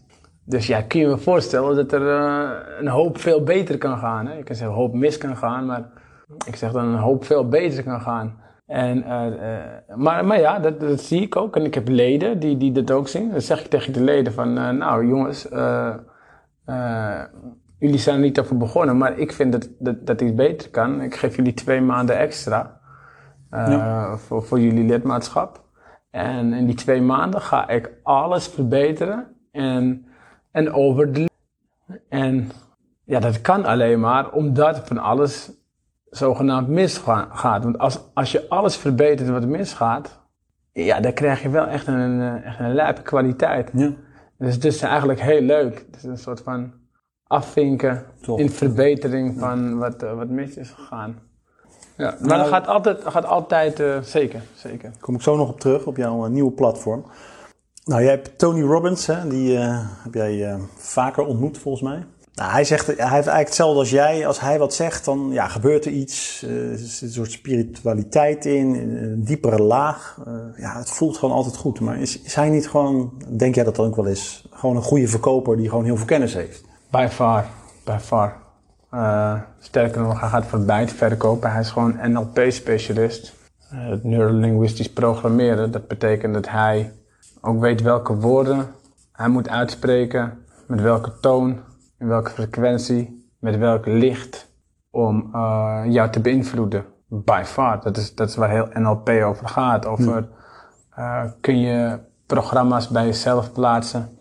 Dus 0.46 0.68
ja, 0.68 0.82
kun 0.82 1.00
je 1.00 1.08
me 1.08 1.18
voorstellen 1.18 1.76
dat 1.76 1.92
er 1.92 2.02
een 2.80 2.88
hoop 2.88 3.18
veel 3.18 3.44
beter 3.44 3.78
kan 3.78 3.98
gaan. 3.98 4.28
Hè? 4.28 4.38
Ik 4.38 4.46
kan 4.46 4.56
zeggen 4.56 4.76
een 4.76 4.82
hoop 4.82 4.94
mis 4.94 5.18
kan 5.18 5.38
gaan, 5.38 5.66
maar 5.66 5.90
ik 6.46 6.56
zeg 6.56 6.72
dan 6.72 6.86
een 6.86 7.00
hoop 7.00 7.26
veel 7.26 7.48
beter 7.48 7.84
kan 7.84 8.02
gaan. 8.02 8.42
En, 8.66 9.04
maar, 9.96 10.26
maar 10.26 10.40
ja, 10.40 10.60
dat, 10.60 10.80
dat, 10.80 11.02
zie 11.02 11.22
ik 11.22 11.36
ook. 11.36 11.56
En 11.56 11.66
ik 11.66 11.74
heb 11.74 11.88
leden 11.88 12.40
die, 12.40 12.58
die 12.58 12.72
dat 12.72 12.92
ook 12.92 13.08
zien. 13.08 13.32
Dan 13.32 13.42
zeg 13.42 13.60
ik 13.60 13.68
tegen 13.68 13.94
de 13.94 14.04
leden 14.04 14.34
van, 14.34 14.54
nou 14.54 15.08
jongens, 15.08 15.48
jullie 17.78 18.00
zijn 18.00 18.16
er 18.16 18.22
niet 18.22 18.40
over 18.40 18.58
begonnen, 18.58 18.98
maar 18.98 19.18
ik 19.18 19.32
vind 19.32 19.52
dat, 19.52 19.70
dat, 19.80 20.06
dat 20.06 20.22
iets 20.22 20.34
beter 20.34 20.70
kan. 20.70 21.02
Ik 21.02 21.16
geef 21.16 21.36
jullie 21.36 21.54
twee 21.54 21.82
maanden 21.82 22.18
extra 22.18 22.80
voor, 24.16 24.44
voor 24.44 24.60
jullie 24.60 24.86
lidmaatschap. 24.86 25.64
En 26.12 26.54
in 26.54 26.66
die 26.66 26.76
twee 26.76 27.02
maanden 27.02 27.42
ga 27.42 27.70
ik 27.70 27.92
alles 28.04 28.48
verbeteren 28.48 29.28
en, 29.52 30.06
en 30.54 30.74
over 30.74 31.14
de. 31.14 31.30
En 32.10 32.52
ja, 33.04 33.20
dat 33.20 33.42
kan 33.42 33.66
alleen 33.66 34.00
maar 34.00 34.32
omdat 34.32 34.88
van 34.88 34.98
alles 34.98 35.52
zogenaamd 36.10 36.68
misgaat. 36.68 37.64
Want 37.64 37.78
als, 37.78 38.00
als 38.14 38.32
je 38.32 38.50
alles 38.50 38.78
verbetert 38.78 39.30
wat 39.30 39.46
misgaat, 39.46 40.20
ja, 40.72 41.00
dan 41.00 41.14
krijg 41.14 41.42
je 41.42 41.50
wel 41.50 41.66
echt 41.66 41.88
een, 41.88 42.42
echt 42.44 42.60
een 42.60 42.74
lijpe 42.74 43.02
kwaliteit. 43.02 43.70
Ja. 43.74 43.92
Dus 44.38 44.54
het 44.54 44.66
is 44.66 44.82
eigenlijk 44.82 45.22
heel 45.22 45.42
leuk. 45.42 45.86
Het 45.86 45.96
is 45.96 46.04
een 46.04 46.18
soort 46.18 46.42
van 46.42 46.74
afvinken 47.28 48.06
in 48.36 48.50
verbetering 48.50 49.40
van 49.40 49.78
wat, 49.78 50.04
uh, 50.04 50.14
wat 50.14 50.30
mis 50.30 50.56
is 50.56 50.70
gegaan. 50.70 51.20
Ja, 51.98 52.16
maar 52.20 52.28
nou, 52.28 52.42
dat 52.42 52.48
gaat 52.48 52.68
altijd, 52.68 53.02
gaat 53.04 53.26
altijd 53.26 53.80
uh, 53.80 54.02
zeker, 54.02 54.42
zeker. 54.56 54.92
Kom 55.00 55.16
ik 55.16 55.22
zo 55.22 55.36
nog 55.36 55.50
op 55.50 55.60
terug, 55.60 55.86
op 55.86 55.98
jouw 55.98 56.26
uh, 56.26 56.32
nieuwe 56.32 56.52
platform. 56.52 57.06
Nou, 57.86 58.02
jij 58.02 58.12
hebt 58.12 58.38
Tony 58.38 58.62
Robbins, 58.62 59.06
hè, 59.06 59.28
die 59.28 59.58
heb 59.58 60.14
jij 60.14 60.58
vaker 60.76 61.26
ontmoet 61.26 61.58
volgens 61.58 61.84
mij. 61.84 62.06
Nou, 62.36 62.52
hij 62.52 62.64
zegt, 62.64 62.86
hij 62.86 62.96
heeft 62.96 63.10
eigenlijk 63.10 63.48
hetzelfde 63.48 63.80
als 63.80 63.90
jij. 63.90 64.28
Als 64.28 64.40
hij 64.40 64.60
wat 64.60 64.74
zegt, 64.74 65.06
dan 65.06 65.30
ja, 65.32 65.48
gebeurt 65.48 65.86
er 65.86 65.92
iets. 65.92 66.44
Uh, 66.44 66.72
er 66.72 66.78
zit 66.78 67.02
een 67.02 67.14
soort 67.14 67.32
spiritualiteit 67.32 68.46
in, 68.46 68.76
een 68.76 69.24
diepere 69.24 69.62
laag. 69.62 70.20
Ja, 70.58 70.78
het 70.78 70.90
voelt 70.90 71.18
gewoon 71.18 71.36
altijd 71.36 71.56
goed. 71.56 71.80
Maar 71.80 72.00
is, 72.00 72.36
hij 72.36 72.50
niet 72.50 72.70
gewoon, 72.70 73.24
denk 73.30 73.56
jij 73.56 73.64
dat 73.64 73.76
dan 73.76 73.86
ook 73.86 73.96
wel 73.96 74.06
is, 74.06 74.46
gewoon 74.52 74.76
een 74.76 74.82
goede 74.82 75.08
verkoper 75.08 75.58
die 75.58 75.70
gewoon 75.70 75.86
heel 75.86 75.98
veel 75.98 76.06
kennis 76.06 76.34
heeft? 76.34 76.64
By 76.90 77.08
far, 77.12 77.46
by 77.84 77.98
far. 78.02 78.38
Sterker 79.60 80.02
nog, 80.02 80.20
hij 80.20 80.30
gaat 80.30 80.46
voorbij 80.46 80.80
het 80.80 80.94
verkopen. 80.94 81.52
Hij 81.52 81.62
is 81.62 81.70
gewoon 81.70 82.12
NLP-specialist. 82.12 83.34
het 83.68 84.04
neurolinguistisch 84.04 84.94
programmeren, 84.94 85.72
dat 85.72 85.88
betekent 85.88 86.34
dat 86.34 86.50
hij 86.50 86.92
ook 87.46 87.60
weet 87.60 87.82
welke 87.82 88.16
woorden 88.16 88.68
hij 89.12 89.28
moet 89.28 89.50
uitspreken, 89.50 90.38
met 90.68 90.82
welke 90.82 91.20
toon 91.20 91.60
in 92.00 92.08
welke 92.08 92.30
frequentie, 92.30 93.32
met 93.40 93.58
welk 93.58 93.86
licht 93.86 94.52
om 94.92 95.30
uh, 95.36 95.82
jou 95.88 96.10
te 96.10 96.20
beïnvloeden. 96.20 96.86
By 97.08 97.42
far. 97.46 97.82
Dat 97.82 97.98
is, 97.98 98.16
dat 98.16 98.30
is 98.30 98.36
waar 98.36 98.50
heel 98.50 98.68
NLP 98.74 99.10
over 99.10 99.48
gaat. 99.48 99.86
Over 99.86 100.28
uh, 101.00 101.24
kun 101.42 101.60
je 101.60 102.00
programma's 102.26 102.88
bij 102.88 103.06
jezelf 103.06 103.52
plaatsen 103.52 104.18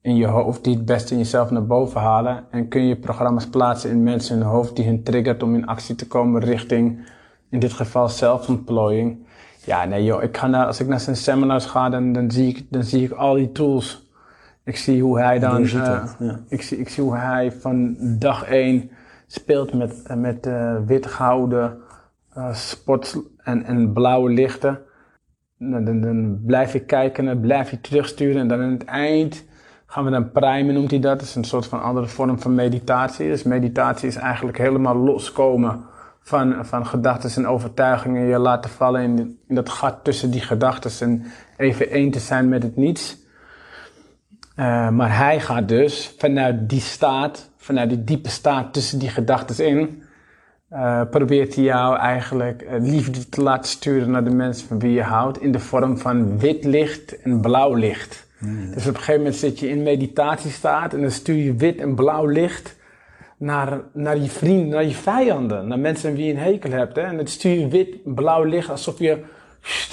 in 0.00 0.16
je 0.16 0.26
hoofd 0.26 0.64
die 0.64 0.76
het 0.76 0.84
beste 0.84 1.12
in 1.12 1.18
jezelf 1.18 1.50
naar 1.50 1.66
boven 1.66 2.00
halen. 2.00 2.44
En 2.50 2.68
kun 2.68 2.86
je 2.86 2.96
programma's 2.96 3.46
plaatsen 3.46 3.90
in 3.90 4.02
mensen 4.02 4.36
in 4.36 4.42
hun 4.42 4.50
hoofd 4.50 4.76
die 4.76 4.84
hen 4.84 5.02
triggert 5.02 5.42
om 5.42 5.54
in 5.54 5.66
actie 5.66 5.94
te 5.94 6.06
komen 6.06 6.40
richting, 6.40 7.08
in 7.50 7.58
dit 7.58 7.72
geval 7.72 8.08
zelfontplooiing. 8.08 9.23
Ja, 9.64 9.84
nee 9.84 10.04
joh, 10.04 10.22
ik 10.22 10.36
ga 10.36 10.46
naar, 10.46 10.66
als 10.66 10.80
ik 10.80 10.86
naar 10.86 11.00
zijn 11.00 11.16
seminars 11.16 11.66
ga, 11.66 11.88
dan, 11.88 12.12
dan, 12.12 12.30
zie 12.30 12.48
ik, 12.48 12.66
dan 12.70 12.82
zie 12.82 13.04
ik 13.04 13.12
al 13.12 13.34
die 13.34 13.52
tools 13.52 14.04
ik 14.64 14.76
zie 14.76 15.02
hoe 15.02 15.18
hij 15.18 15.38
dan. 15.38 15.62
Uh, 15.62 15.72
ja. 16.18 16.40
ik, 16.48 16.62
zie, 16.62 16.78
ik 16.78 16.88
zie 16.88 17.02
hoe 17.02 17.16
hij 17.16 17.52
van 17.52 17.96
dag 17.98 18.44
één 18.44 18.90
speelt 19.26 19.72
met, 19.72 20.02
uh, 20.10 20.16
met 20.16 20.46
uh, 20.46 20.76
wit 20.86 21.06
gouden 21.06 21.78
spots 22.52 23.18
en, 23.36 23.64
en 23.64 23.92
blauwe 23.92 24.30
lichten. 24.30 24.80
Dan, 25.58 25.84
dan, 25.84 26.00
dan, 26.00 26.40
blijf 26.46 26.74
ik 26.74 26.86
kijken 26.86 27.28
en 27.28 27.40
blijf 27.40 27.70
je 27.70 27.80
terugsturen. 27.80 28.40
En 28.40 28.48
dan 28.48 28.60
aan 28.60 28.70
het 28.70 28.84
eind 28.84 29.44
gaan 29.86 30.04
we 30.04 30.10
dan 30.10 30.30
primen, 30.32 30.74
noemt 30.74 30.90
hij 30.90 31.00
dat. 31.00 31.18
Dat 31.18 31.28
is 31.28 31.34
een 31.34 31.44
soort 31.44 31.66
van 31.66 31.82
andere 31.82 32.06
vorm 32.06 32.40
van 32.40 32.54
meditatie. 32.54 33.28
Dus 33.28 33.42
meditatie 33.42 34.08
is 34.08 34.16
eigenlijk 34.16 34.58
helemaal 34.58 34.96
loskomen 34.96 35.84
van, 36.24 36.66
van 36.66 36.86
gedachten 36.86 37.30
en 37.44 37.48
overtuigingen. 37.48 38.26
Je 38.26 38.38
laten 38.38 38.70
vallen 38.70 39.02
in, 39.02 39.38
in 39.48 39.54
dat 39.54 39.68
gat 39.68 39.96
tussen 40.02 40.30
die 40.30 40.40
gedachten 40.40 40.90
en 41.00 41.24
even 41.56 41.90
één 41.90 42.10
te 42.10 42.18
zijn 42.18 42.48
met 42.48 42.62
het 42.62 42.76
niets. 42.76 43.22
Uh, 44.56 44.90
maar 44.90 45.16
hij 45.16 45.40
gaat 45.40 45.68
dus 45.68 46.14
vanuit 46.18 46.68
die 46.68 46.80
staat, 46.80 47.50
vanuit 47.56 47.88
die 47.88 48.04
diepe 48.04 48.28
staat 48.28 48.72
tussen 48.72 48.98
die 48.98 49.08
gedachten 49.08 49.66
in, 49.66 50.02
uh, 50.72 51.00
probeert 51.10 51.54
hij 51.54 51.64
jou 51.64 51.98
eigenlijk 51.98 52.62
uh, 52.62 52.70
liefde 52.80 53.28
te 53.28 53.42
laten 53.42 53.70
sturen 53.70 54.10
naar 54.10 54.24
de 54.24 54.34
mensen 54.34 54.68
van 54.68 54.78
wie 54.78 54.92
je 54.92 55.02
houdt 55.02 55.40
in 55.40 55.52
de 55.52 55.58
vorm 55.58 55.98
van 55.98 56.38
wit 56.38 56.64
licht 56.64 57.22
en 57.22 57.40
blauw 57.40 57.74
licht. 57.74 58.26
Hmm. 58.38 58.70
Dus 58.74 58.86
op 58.86 58.94
een 58.94 58.98
gegeven 58.98 59.20
moment 59.20 59.36
zit 59.36 59.58
je 59.58 59.68
in 59.68 59.82
meditatiestaat 59.82 60.94
en 60.94 61.00
dan 61.00 61.10
stuur 61.10 61.36
je 61.36 61.54
wit 61.54 61.78
en 61.78 61.94
blauw 61.94 62.26
licht 62.26 62.76
naar, 63.44 63.80
naar 63.92 64.16
je 64.16 64.28
vrienden, 64.28 64.68
naar 64.68 64.84
je 64.84 64.94
vijanden, 64.94 65.68
naar 65.68 65.78
mensen 65.78 66.10
aan 66.10 66.16
wie 66.16 66.26
je 66.26 66.32
een 66.32 66.38
hekel 66.38 66.70
hebt. 66.70 66.96
Hè? 66.96 67.02
En 67.02 67.18
het 67.18 67.30
stuur 67.30 67.58
je 67.58 67.68
wit, 67.68 68.14
blauw 68.14 68.42
licht, 68.42 68.70
alsof 68.70 68.98
je, 68.98 69.22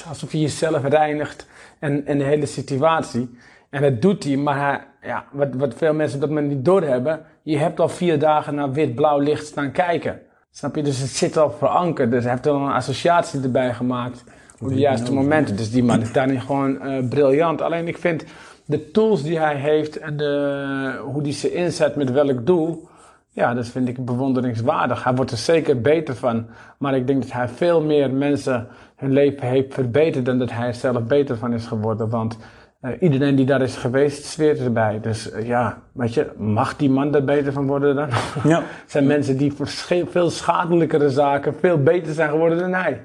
alsof 0.07 0.31
je 0.31 0.39
jezelf 0.39 0.83
reinigt 0.83 1.47
en, 1.79 2.05
en 2.05 2.17
de 2.17 2.23
hele 2.23 2.45
situatie. 2.45 3.29
En 3.69 3.81
dat 3.81 4.01
doet 4.01 4.23
hij, 4.23 4.35
maar 4.35 4.59
hij, 4.59 4.79
ja, 5.09 5.25
wat, 5.31 5.47
wat 5.53 5.73
veel 5.73 5.93
mensen 5.93 6.15
op 6.15 6.21
dat 6.21 6.29
moment 6.29 6.47
niet 6.47 6.65
doorhebben, 6.65 7.21
je 7.43 7.57
hebt 7.57 7.79
al 7.79 7.89
vier 7.89 8.19
dagen 8.19 8.55
naar 8.55 8.71
wit-blauw 8.71 9.19
licht 9.19 9.45
staan 9.45 9.71
kijken. 9.71 10.21
Snap 10.51 10.75
je? 10.75 10.83
Dus 10.83 10.99
het 10.99 11.09
zit 11.09 11.37
al 11.37 11.51
verankerd. 11.51 12.11
Dus 12.11 12.23
hij 12.23 12.31
heeft 12.31 12.45
er 12.45 12.53
een 12.53 12.71
associatie 12.71 13.41
erbij 13.41 13.73
gemaakt 13.73 14.23
op 14.59 14.67
de 14.67 14.75
juiste 14.75 15.13
momenten. 15.13 15.55
Dus 15.55 15.71
die 15.71 15.83
man 15.83 16.01
is 16.01 16.11
daarin 16.11 16.41
gewoon 16.41 16.87
uh, 16.87 17.07
briljant. 17.09 17.61
Alleen 17.61 17.87
ik 17.87 17.97
vind 17.97 18.25
de 18.65 18.91
tools 18.91 19.23
die 19.23 19.39
hij 19.39 19.55
heeft 19.55 19.97
en 19.97 20.17
de, 20.17 21.01
hoe 21.03 21.21
hij 21.21 21.33
ze 21.33 21.53
inzet 21.53 21.95
met 21.95 22.11
welk 22.11 22.45
doel, 22.45 22.89
ja, 23.33 23.53
dat 23.53 23.67
vind 23.67 23.87
ik 23.87 24.05
bewonderingswaardig. 24.05 25.03
Hij 25.03 25.13
wordt 25.15 25.31
er 25.31 25.37
zeker 25.37 25.81
beter 25.81 26.15
van. 26.15 26.45
Maar 26.77 26.95
ik 26.95 27.07
denk 27.07 27.21
dat 27.21 27.31
hij 27.31 27.47
veel 27.47 27.81
meer 27.81 28.11
mensen 28.11 28.67
hun 28.95 29.11
leven 29.11 29.47
heeft 29.47 29.73
verbeterd 29.73 30.25
dan 30.25 30.39
dat 30.39 30.51
hij 30.51 30.67
er 30.67 30.73
zelf 30.73 31.03
beter 31.03 31.37
van 31.37 31.53
is 31.53 31.65
geworden. 31.65 32.09
Want 32.09 32.37
uh, 32.81 32.91
iedereen 32.99 33.35
die 33.35 33.45
daar 33.45 33.61
is 33.61 33.75
geweest, 33.75 34.25
zweert 34.25 34.59
erbij. 34.59 34.99
Dus 34.99 35.31
uh, 35.31 35.47
ja, 35.47 35.81
weet 35.91 36.13
je, 36.13 36.31
mag 36.37 36.75
die 36.75 36.89
man 36.89 37.15
er 37.15 37.23
beter 37.23 37.53
van 37.53 37.67
worden 37.67 37.95
dan? 37.95 38.09
Ja. 38.51 38.59
Het 38.59 38.91
zijn 38.91 39.07
mensen 39.07 39.37
die 39.37 39.53
voor 39.53 39.67
veel 40.09 40.29
schadelijkere 40.29 41.09
zaken 41.09 41.55
veel 41.59 41.83
beter 41.83 42.13
zijn 42.13 42.29
geworden 42.29 42.59
dan 42.59 42.73
hij. 42.73 43.01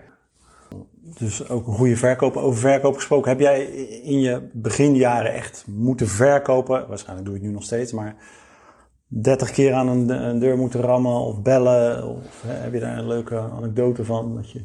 Dus 1.18 1.48
ook 1.48 1.66
een 1.66 1.72
goede 1.72 1.96
verkoop. 1.96 2.36
Over 2.36 2.60
verkoop 2.60 2.94
gesproken, 2.94 3.30
heb 3.30 3.40
jij 3.40 3.64
in 4.02 4.20
je 4.20 4.48
beginjaren 4.52 5.32
echt 5.32 5.64
moeten 5.66 6.08
verkopen? 6.08 6.88
Waarschijnlijk 6.88 7.26
doe 7.26 7.34
je 7.34 7.40
het 7.40 7.48
nu 7.48 7.54
nog 7.54 7.64
steeds, 7.64 7.92
maar 7.92 8.14
30 9.06 9.50
keer 9.50 9.72
aan 9.72 9.88
een, 9.88 10.38
deur 10.38 10.58
moeten 10.58 10.80
rammen 10.80 11.20
of 11.20 11.42
bellen? 11.42 12.08
Of 12.08 12.42
heb 12.46 12.72
je 12.72 12.80
daar 12.80 12.98
een 12.98 13.06
leuke 13.06 13.38
anekdote 13.56 14.04
van? 14.04 14.34
Dat 14.34 14.50
je... 14.50 14.60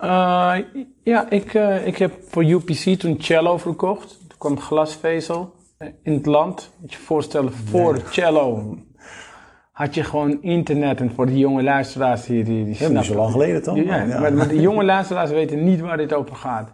Uh, 0.00 0.56
ja, 1.02 1.30
ik, 1.30 1.54
uh, 1.54 1.86
ik 1.86 1.96
heb 1.96 2.12
voor 2.28 2.44
UPC 2.44 2.98
toen 2.98 3.16
cello 3.20 3.58
verkocht. 3.58 4.18
Toen 4.28 4.38
kwam 4.38 4.60
glasvezel 4.60 5.52
in 6.02 6.12
het 6.12 6.26
land. 6.26 6.70
Moet 6.80 6.92
je 6.92 6.98
je 6.98 7.04
voorstellen, 7.04 7.52
voor 7.52 7.92
nee. 7.92 8.02
cello 8.10 8.76
had 9.72 9.94
je 9.94 10.04
gewoon 10.04 10.42
internet. 10.42 11.00
En 11.00 11.10
voor 11.14 11.26
die 11.26 11.38
jonge 11.38 11.62
luisteraars 11.62 12.26
hier, 12.26 12.44
die, 12.44 12.64
die 12.64 12.76
ja, 12.78 12.88
niet 12.88 13.04
zo 13.04 13.14
lang 13.14 13.32
geleden 13.32 13.62
toch? 13.62 13.76
Ja, 13.76 14.02
ja. 14.02 14.20
Maar, 14.20 14.32
maar 14.32 14.48
de 14.48 14.60
jonge 14.60 14.84
luisteraars 14.84 15.30
weten 15.30 15.64
niet 15.64 15.80
waar 15.80 15.96
dit 15.96 16.12
over 16.12 16.36
gaat. 16.36 16.72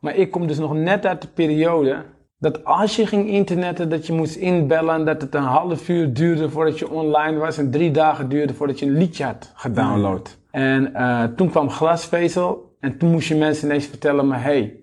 Maar 0.00 0.14
ik 0.14 0.30
kom 0.30 0.46
dus 0.46 0.58
nog 0.58 0.74
net 0.74 1.06
uit 1.06 1.22
de 1.22 1.28
periode 1.28 2.04
dat 2.44 2.64
als 2.64 2.96
je 2.96 3.06
ging 3.06 3.28
internetten, 3.28 3.88
dat 3.88 4.06
je 4.06 4.12
moest 4.12 4.36
inbellen 4.36 4.94
en 4.94 5.04
dat 5.04 5.20
het 5.20 5.34
een 5.34 5.42
half 5.42 5.88
uur 5.88 6.12
duurde 6.12 6.50
voordat 6.50 6.78
je 6.78 6.90
online 6.90 7.38
was 7.38 7.58
en 7.58 7.70
drie 7.70 7.90
dagen 7.90 8.28
duurde 8.28 8.54
voordat 8.54 8.78
je 8.78 8.86
een 8.86 8.96
liedje 8.96 9.24
had 9.24 9.52
gedownload. 9.54 10.38
En 10.50 10.90
uh, 10.92 11.24
toen 11.24 11.50
kwam 11.50 11.70
glasvezel 11.70 12.76
en 12.80 12.98
toen 12.98 13.10
moest 13.10 13.28
je 13.28 13.36
mensen 13.36 13.68
ineens 13.68 13.86
vertellen, 13.86 14.26
maar 14.26 14.42
hey, 14.42 14.76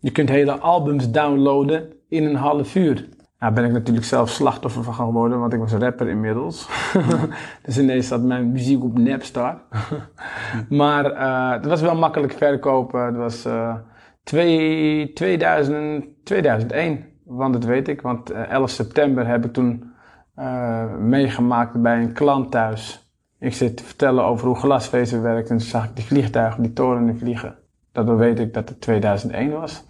je 0.00 0.10
kunt 0.10 0.28
hele 0.28 0.52
albums 0.52 1.10
downloaden 1.10 1.92
in 2.08 2.24
een 2.24 2.36
half 2.36 2.74
uur. 2.74 3.08
Nou 3.38 3.54
ben 3.54 3.64
ik 3.64 3.72
natuurlijk 3.72 4.06
zelf 4.06 4.30
slachtoffer 4.30 4.82
van 4.82 4.94
geworden, 4.94 5.40
want 5.40 5.52
ik 5.52 5.58
was 5.58 5.72
rapper 5.72 6.08
inmiddels. 6.08 6.68
dus 7.64 7.78
ineens 7.78 8.06
zat 8.06 8.22
mijn 8.22 8.52
muziek 8.52 8.84
op 8.84 8.98
Napstar. 8.98 9.58
maar 10.68 11.12
uh, 11.12 11.50
het 11.50 11.66
was 11.66 11.80
wel 11.80 11.96
makkelijk 11.96 12.32
verkopen. 12.32 13.04
Het 13.04 13.16
was 13.16 13.46
uh, 13.46 13.74
twee, 14.24 15.12
2000, 15.12 16.04
2001, 16.24 17.04
want 17.24 17.52
dat 17.52 17.64
weet 17.64 17.88
ik. 17.88 18.00
Want 18.00 18.30
11 18.30 18.70
september 18.70 19.26
heb 19.26 19.44
ik 19.44 19.52
toen 19.52 19.90
meegemaakt 20.98 21.82
bij 21.82 22.02
een 22.02 22.12
klant 22.12 22.50
thuis. 22.50 23.12
Ik 23.38 23.54
zit 23.54 23.76
te 23.76 23.84
vertellen 23.84 24.24
over 24.24 24.46
hoe 24.46 24.56
glasvezel 24.56 25.20
werkt 25.20 25.50
en 25.50 25.56
toen 25.56 25.66
zag 25.66 25.84
ik 25.84 25.96
die 25.96 26.04
vliegtuigen, 26.04 26.62
die 26.62 26.72
toren 26.72 27.18
vliegen. 27.18 27.58
Dat 27.92 28.16
weet 28.16 28.38
ik 28.38 28.54
dat 28.54 28.68
het 28.68 28.80
2001 28.80 29.50
was. 29.50 29.84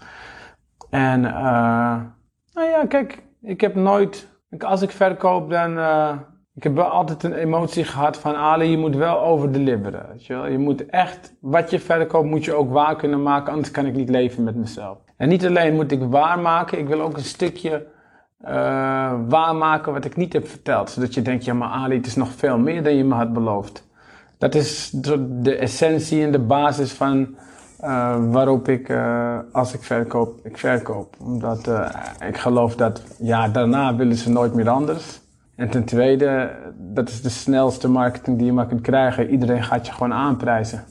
En 0.91 1.21
nou 1.21 2.69
ja, 2.69 2.87
kijk, 2.89 3.23
ik 3.43 3.61
heb 3.61 3.75
nooit, 3.75 4.29
als 4.59 4.83
ik 4.83 4.91
verkoop, 4.91 5.51
dan. 5.51 5.79
Uh, 5.79 6.17
ik 6.55 6.63
heb 6.63 6.75
wel 6.75 6.85
altijd 6.85 7.23
een 7.23 7.33
emotie 7.33 7.85
gehad 7.85 8.17
van 8.17 8.35
Ali, 8.35 8.71
je 8.71 8.79
moet 8.79 8.97
wel 8.97 9.21
overdeliveren. 9.21 10.07
Weet 10.13 10.27
je, 10.27 10.35
wel? 10.35 10.47
je 10.47 10.59
moet 10.59 10.87
echt, 10.87 11.35
wat 11.41 11.71
je 11.71 11.81
verkoopt, 11.81 12.29
moet 12.29 12.45
je 12.45 12.55
ook 12.55 12.73
waar 12.73 12.97
kunnen 12.97 13.23
maken, 13.23 13.53
anders 13.53 13.71
kan 13.71 13.87
ik 13.87 13.95
niet 13.95 14.09
leven 14.09 14.45
met 14.45 14.55
mezelf. 14.55 14.99
En 15.17 15.29
niet 15.29 15.47
alleen 15.47 15.75
moet 15.75 15.93
ik 15.93 16.03
waarmaken, 16.03 16.79
ik 16.79 16.89
wil 16.89 17.01
ook 17.01 17.17
een 17.17 17.25
stukje 17.25 17.87
uh, 18.45 18.49
waarmaken 19.29 19.93
wat 19.93 20.05
ik 20.05 20.17
niet 20.17 20.33
heb 20.33 20.49
verteld. 20.49 20.91
Zodat 20.91 21.15
je 21.15 21.23
denkt, 21.23 21.45
ja 21.45 21.55
maar 21.55 21.69
Ali, 21.69 21.97
het 21.97 22.07
is 22.07 22.17
nog 22.17 22.33
veel 22.33 22.59
meer 22.59 22.83
dan 22.83 22.97
je 22.97 23.05
me 23.05 23.15
had 23.15 23.33
beloofd. 23.33 23.91
Dat 24.39 24.55
is 24.55 24.91
de 24.91 25.57
essentie 25.57 26.23
en 26.23 26.33
de 26.33 26.39
basis 26.39 26.93
van 26.93 27.37
uh, 27.81 28.17
waarop 28.31 28.69
ik, 28.69 28.89
uh, 28.89 29.39
als 29.53 29.75
ik 29.75 29.83
verkoop, 29.83 30.41
ik 30.43 30.59
verkoop. 30.59 31.17
Omdat 31.21 31.71
ik 32.27 32.37
geloof 32.37 32.77
dat, 32.77 33.03
ja, 33.19 33.49
daarna 33.49 33.97
willen 33.97 34.17
ze 34.17 34.31
nooit 34.31 34.55
meer 34.55 34.69
anders. 34.69 35.22
En 35.55 35.71
ten 35.71 35.85
tweede, 35.85 36.51
dat 36.79 37.09
is 37.09 37.23
de 37.23 37.29
snelste 37.29 37.89
marketing 37.89 38.37
die 38.37 38.47
je 38.47 38.53
maar 38.53 38.67
kunt 38.67 38.81
krijgen. 38.81 39.31
Iedereen 39.31 39.63
gaat 39.63 39.87
je 39.87 39.93
gewoon 39.93 40.13
aanprijzen. 40.13 40.85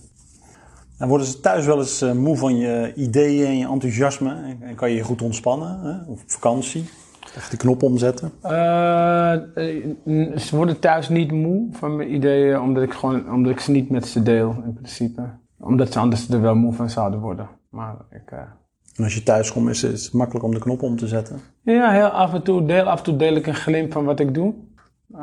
Dan 0.97 1.07
worden 1.07 1.27
ze 1.27 1.39
thuis 1.39 1.65
wel 1.65 1.79
eens 1.79 2.01
moe 2.13 2.37
van 2.37 2.57
je 2.57 2.93
ideeën 2.95 3.45
en 3.45 3.57
je 3.57 3.67
enthousiasme. 3.67 4.57
En 4.61 4.75
kan 4.75 4.89
je 4.89 4.95
je 4.95 5.03
goed 5.03 5.21
ontspannen, 5.21 5.79
hè? 5.79 6.11
of 6.11 6.21
op 6.21 6.31
vakantie. 6.31 6.89
Echt 7.35 7.51
de 7.51 7.57
knop 7.57 7.83
omzetten? 7.83 8.31
ze 10.37 10.49
worden 10.51 10.79
thuis 10.79 11.09
niet 11.09 11.31
moe 11.31 11.67
van 11.71 11.95
mijn 11.95 12.13
ideeën, 12.13 12.59
omdat 12.59 12.83
ik, 12.83 12.93
gewoon, 12.93 13.31
omdat 13.31 13.51
ik 13.51 13.59
ze 13.59 13.71
niet 13.71 13.89
met 13.89 14.07
ze 14.07 14.23
deel, 14.23 14.55
in 14.65 14.73
principe 14.73 15.21
omdat 15.61 15.91
ze 15.93 15.99
anders 15.99 16.29
er 16.29 16.41
wel 16.41 16.55
moe 16.55 16.73
van 16.73 16.89
zouden 16.89 17.19
worden. 17.19 17.49
Maar 17.69 17.95
ik, 18.09 18.31
uh... 18.31 18.39
En 19.01 19.07
als 19.07 19.15
je 19.15 19.23
thuis 19.23 19.51
komt, 19.51 19.69
is 19.69 19.81
het 19.81 20.13
makkelijk 20.13 20.45
om 20.45 20.53
de 20.53 20.59
knop 20.59 20.81
om 20.81 20.95
te 20.95 21.07
zetten? 21.07 21.39
Ja, 21.61 21.91
heel 21.91 22.07
af 22.07 22.33
en 22.33 22.43
toe 22.43 22.65
deel, 22.65 22.83
af 22.83 22.97
en 22.97 23.03
toe 23.03 23.15
deel 23.15 23.35
ik 23.35 23.47
een 23.47 23.55
glimp 23.55 23.91
van 23.91 24.05
wat 24.05 24.19
ik 24.19 24.33
doe. 24.33 24.53
Uh, 25.13 25.19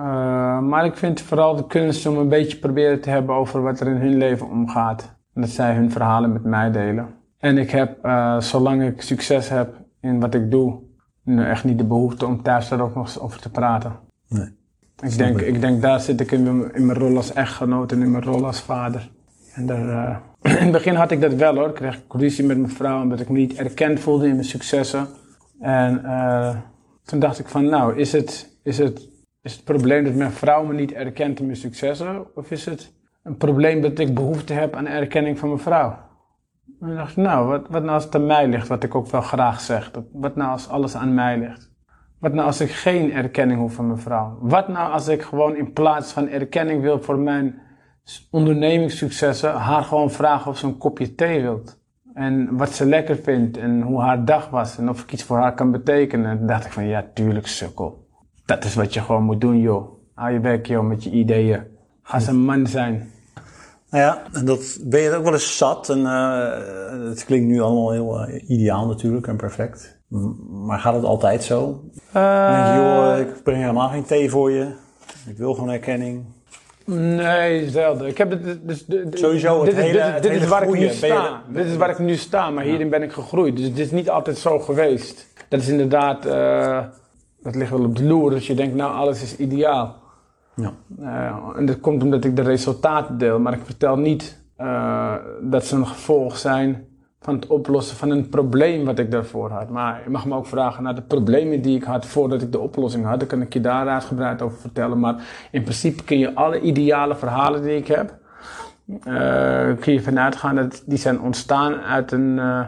maar 0.60 0.84
ik 0.84 0.96
vind 0.96 1.20
vooral 1.20 1.56
de 1.56 1.66
kunst 1.66 2.06
om 2.06 2.16
een 2.16 2.28
beetje 2.28 2.58
proberen 2.58 3.00
te 3.00 3.10
hebben 3.10 3.34
over 3.34 3.62
wat 3.62 3.80
er 3.80 3.86
in 3.86 3.96
hun 3.96 4.16
leven 4.16 4.50
omgaat. 4.50 5.16
En 5.34 5.40
dat 5.40 5.50
zij 5.50 5.74
hun 5.74 5.90
verhalen 5.90 6.32
met 6.32 6.44
mij 6.44 6.70
delen. 6.70 7.08
En 7.38 7.58
ik 7.58 7.70
heb, 7.70 8.04
uh, 8.04 8.40
zolang 8.40 8.82
ik 8.82 9.02
succes 9.02 9.48
heb 9.48 9.74
in 10.00 10.20
wat 10.20 10.34
ik 10.34 10.50
doe, 10.50 10.78
nu 11.22 11.44
echt 11.44 11.64
niet 11.64 11.78
de 11.78 11.84
behoefte 11.84 12.26
om 12.26 12.42
thuis 12.42 12.68
daar 12.68 12.80
ook 12.80 12.94
nog 12.94 13.20
over 13.20 13.40
te 13.40 13.50
praten. 13.50 13.92
Nee. 14.28 14.56
Ik 15.02 15.18
denk, 15.18 15.40
ik. 15.40 15.60
denk, 15.60 15.82
daar 15.82 16.00
zit 16.00 16.20
ik 16.20 16.30
in 16.30 16.42
mijn, 16.42 16.74
in 16.74 16.86
mijn 16.86 16.98
rol 16.98 17.16
als 17.16 17.32
echtgenoot 17.32 17.92
en 17.92 18.02
in 18.02 18.10
mijn 18.10 18.24
rol 18.24 18.46
als 18.46 18.60
vader. 18.60 19.10
En 19.54 19.66
daar, 19.66 19.86
uh, 19.86 20.16
in 20.42 20.50
het 20.50 20.72
begin 20.72 20.94
had 20.94 21.10
ik 21.10 21.20
dat 21.20 21.34
wel 21.34 21.54
hoor. 21.54 21.68
Ik 21.68 21.74
kreeg 21.74 22.02
ruzie 22.08 22.44
met 22.44 22.58
mijn 22.58 22.72
vrouw 22.72 23.02
omdat 23.02 23.20
ik 23.20 23.28
me 23.28 23.38
niet 23.38 23.54
erkend 23.54 24.00
voelde 24.00 24.26
in 24.26 24.32
mijn 24.32 24.44
successen. 24.44 25.06
En 25.60 26.00
uh, 26.04 26.56
toen 27.04 27.18
dacht 27.18 27.38
ik 27.38 27.48
van, 27.48 27.64
nou, 27.64 27.96
is 27.96 28.12
het, 28.12 28.58
is, 28.62 28.78
het, 28.78 29.08
is 29.42 29.52
het 29.52 29.64
probleem 29.64 30.04
dat 30.04 30.14
mijn 30.14 30.30
vrouw 30.30 30.64
me 30.64 30.74
niet 30.74 30.92
erkent 30.92 31.38
in 31.38 31.46
mijn 31.46 31.58
successen? 31.58 32.36
Of 32.36 32.50
is 32.50 32.64
het 32.64 32.92
een 33.22 33.36
probleem 33.36 33.80
dat 33.80 33.98
ik 33.98 34.14
behoefte 34.14 34.52
heb 34.52 34.74
aan 34.74 34.86
erkenning 34.86 35.38
van 35.38 35.48
mijn 35.48 35.60
vrouw? 35.60 35.98
En 36.80 36.86
toen 36.86 36.96
dacht 36.96 37.10
ik, 37.10 37.16
nou, 37.16 37.46
wat, 37.46 37.66
wat 37.68 37.82
nou 37.82 37.94
als 37.94 38.04
het 38.04 38.14
aan 38.14 38.26
mij 38.26 38.48
ligt, 38.48 38.68
wat 38.68 38.82
ik 38.82 38.94
ook 38.94 39.10
wel 39.10 39.20
graag 39.20 39.60
zeg? 39.60 39.90
Wat 40.12 40.36
nou 40.36 40.50
als 40.50 40.68
alles 40.68 40.96
aan 40.96 41.14
mij 41.14 41.38
ligt? 41.38 41.70
Wat 42.18 42.32
nou 42.32 42.46
als 42.46 42.60
ik 42.60 42.70
geen 42.70 43.12
erkenning 43.12 43.60
hoef 43.60 43.74
van 43.74 43.86
mijn 43.86 43.98
vrouw? 43.98 44.38
Wat 44.40 44.68
nou 44.68 44.92
als 44.92 45.08
ik 45.08 45.22
gewoon 45.22 45.56
in 45.56 45.72
plaats 45.72 46.12
van 46.12 46.28
erkenning 46.28 46.82
wil 46.82 47.02
voor 47.02 47.18
mijn 47.18 47.60
ondernemingssuccessen 48.30 49.52
haar 49.52 49.84
gewoon 49.84 50.10
vragen 50.10 50.50
of 50.50 50.58
ze 50.58 50.66
een 50.66 50.78
kopje 50.78 51.14
thee 51.14 51.42
wilt. 51.42 51.78
En 52.14 52.56
wat 52.56 52.70
ze 52.70 52.86
lekker 52.86 53.16
vindt 53.16 53.56
en 53.56 53.82
hoe 53.82 54.00
haar 54.00 54.24
dag 54.24 54.50
was 54.50 54.78
en 54.78 54.88
of 54.88 55.02
ik 55.02 55.12
iets 55.12 55.22
voor 55.22 55.36
haar 55.36 55.54
kan 55.54 55.70
betekenen. 55.70 56.30
En 56.30 56.38
toen 56.38 56.46
dacht 56.46 56.64
ik 56.64 56.72
van 56.72 56.86
ja, 56.86 57.04
tuurlijk 57.14 57.46
sukkel. 57.46 58.06
Dat 58.44 58.64
is 58.64 58.74
wat 58.74 58.94
je 58.94 59.00
gewoon 59.00 59.22
moet 59.22 59.40
doen 59.40 59.60
joh. 59.60 59.88
Hou 60.14 60.32
je 60.32 60.40
werk 60.40 60.66
joh 60.66 60.86
met 60.86 61.04
je 61.04 61.10
ideeën. 61.10 61.62
Ga 62.02 62.14
eens 62.14 62.26
een 62.26 62.44
man 62.44 62.66
zijn. 62.66 63.10
Nou 63.90 64.04
ja, 64.04 64.22
en 64.32 64.44
dat 64.44 64.78
ben 64.84 65.00
je 65.00 65.14
ook 65.14 65.24
wel 65.24 65.32
eens 65.32 65.56
zat. 65.56 65.88
En 65.88 65.98
uh, 65.98 67.08
het 67.08 67.24
klinkt 67.24 67.46
nu 67.46 67.60
allemaal 67.60 67.92
heel 67.92 68.28
uh, 68.28 68.50
ideaal 68.50 68.86
natuurlijk 68.86 69.26
en 69.26 69.36
perfect. 69.36 70.00
Maar 70.48 70.78
gaat 70.78 70.94
het 70.94 71.04
altijd 71.04 71.44
zo? 71.44 71.84
Uh, 72.16 72.52
denk 72.52 72.66
je, 72.66 72.82
joh, 72.82 73.18
ik 73.18 73.42
breng 73.42 73.60
helemaal 73.60 73.88
geen 73.88 74.04
thee 74.04 74.30
voor 74.30 74.50
je. 74.50 74.74
Ik 75.26 75.38
wil 75.38 75.54
gewoon 75.54 75.70
erkenning. 75.70 76.24
Nee, 76.94 77.70
zelden. 77.70 78.06
Ik 78.06 78.18
heb 78.18 78.30
het, 78.30 78.68
dus, 78.68 78.84
Sowieso 79.10 79.64
het 79.64 79.70
dit, 79.70 79.84
hele, 79.84 80.12
dit, 80.12 80.22
dit 80.22 80.42
is 80.42 80.48
waar 80.48 80.62
ik 80.62 80.78
nu 80.78 80.88
sta. 80.88 81.42
dit 81.48 81.66
is 81.66 81.76
waar 81.76 81.90
ik 81.90 81.98
nu 81.98 82.16
sta, 82.16 82.50
maar 82.50 82.64
hierin 82.64 82.88
ben 82.88 83.02
ik 83.02 83.12
gegroeid. 83.12 83.56
Dus 83.56 83.66
het 83.66 83.78
is 83.78 83.90
niet 83.90 84.10
altijd 84.10 84.38
zo 84.38 84.58
geweest. 84.58 85.26
Dat 85.48 85.60
is 85.60 85.68
inderdaad, 85.68 86.26
uh, 86.26 86.80
dat 87.42 87.54
ligt 87.54 87.70
wel 87.70 87.84
op 87.84 87.96
de 87.96 88.04
loer. 88.04 88.30
Dus 88.30 88.46
je 88.46 88.54
denkt, 88.54 88.74
nou, 88.74 88.94
alles 88.94 89.22
is 89.22 89.36
ideaal. 89.36 89.96
Ja. 90.54 90.72
Uh, 91.00 91.36
en 91.56 91.66
dat 91.66 91.80
komt 91.80 92.02
omdat 92.02 92.24
ik 92.24 92.36
de 92.36 92.42
resultaten 92.42 93.18
deel, 93.18 93.38
maar 93.38 93.52
ik 93.52 93.64
vertel 93.64 93.96
niet 93.96 94.42
uh, 94.60 95.14
dat 95.40 95.64
ze 95.64 95.76
een 95.76 95.86
gevolg 95.86 96.38
zijn 96.38 96.87
van 97.20 97.34
het 97.34 97.46
oplossen 97.46 97.96
van 97.96 98.10
een 98.10 98.28
probleem 98.28 98.84
wat 98.84 98.98
ik 98.98 99.10
daarvoor 99.10 99.50
had. 99.50 99.68
Maar 99.68 100.00
je 100.04 100.10
mag 100.10 100.26
me 100.26 100.34
ook 100.34 100.46
vragen 100.46 100.82
naar 100.82 100.94
de 100.94 101.02
problemen 101.02 101.62
die 101.62 101.76
ik 101.76 101.84
had 101.84 102.06
voordat 102.06 102.42
ik 102.42 102.52
de 102.52 102.58
oplossing 102.58 103.04
had. 103.04 103.18
Dan 103.18 103.28
kan 103.28 103.42
ik 103.42 103.52
je 103.52 103.60
daar 103.60 103.88
uitgebreid 103.88 104.42
over 104.42 104.58
vertellen. 104.58 105.00
Maar 105.00 105.48
in 105.50 105.62
principe 105.62 106.04
kun 106.04 106.18
je 106.18 106.34
alle 106.34 106.60
ideale 106.60 107.16
verhalen 107.16 107.62
die 107.62 107.76
ik 107.76 107.86
heb, 107.86 108.16
uh, 108.88 108.94
kun 109.80 109.92
je 109.92 110.02
vanuit 110.02 110.36
gaan 110.36 110.54
dat 110.54 110.82
die 110.86 110.98
zijn 110.98 111.20
ontstaan 111.20 111.74
uit 111.74 112.12
een 112.12 112.36
uh, 112.36 112.60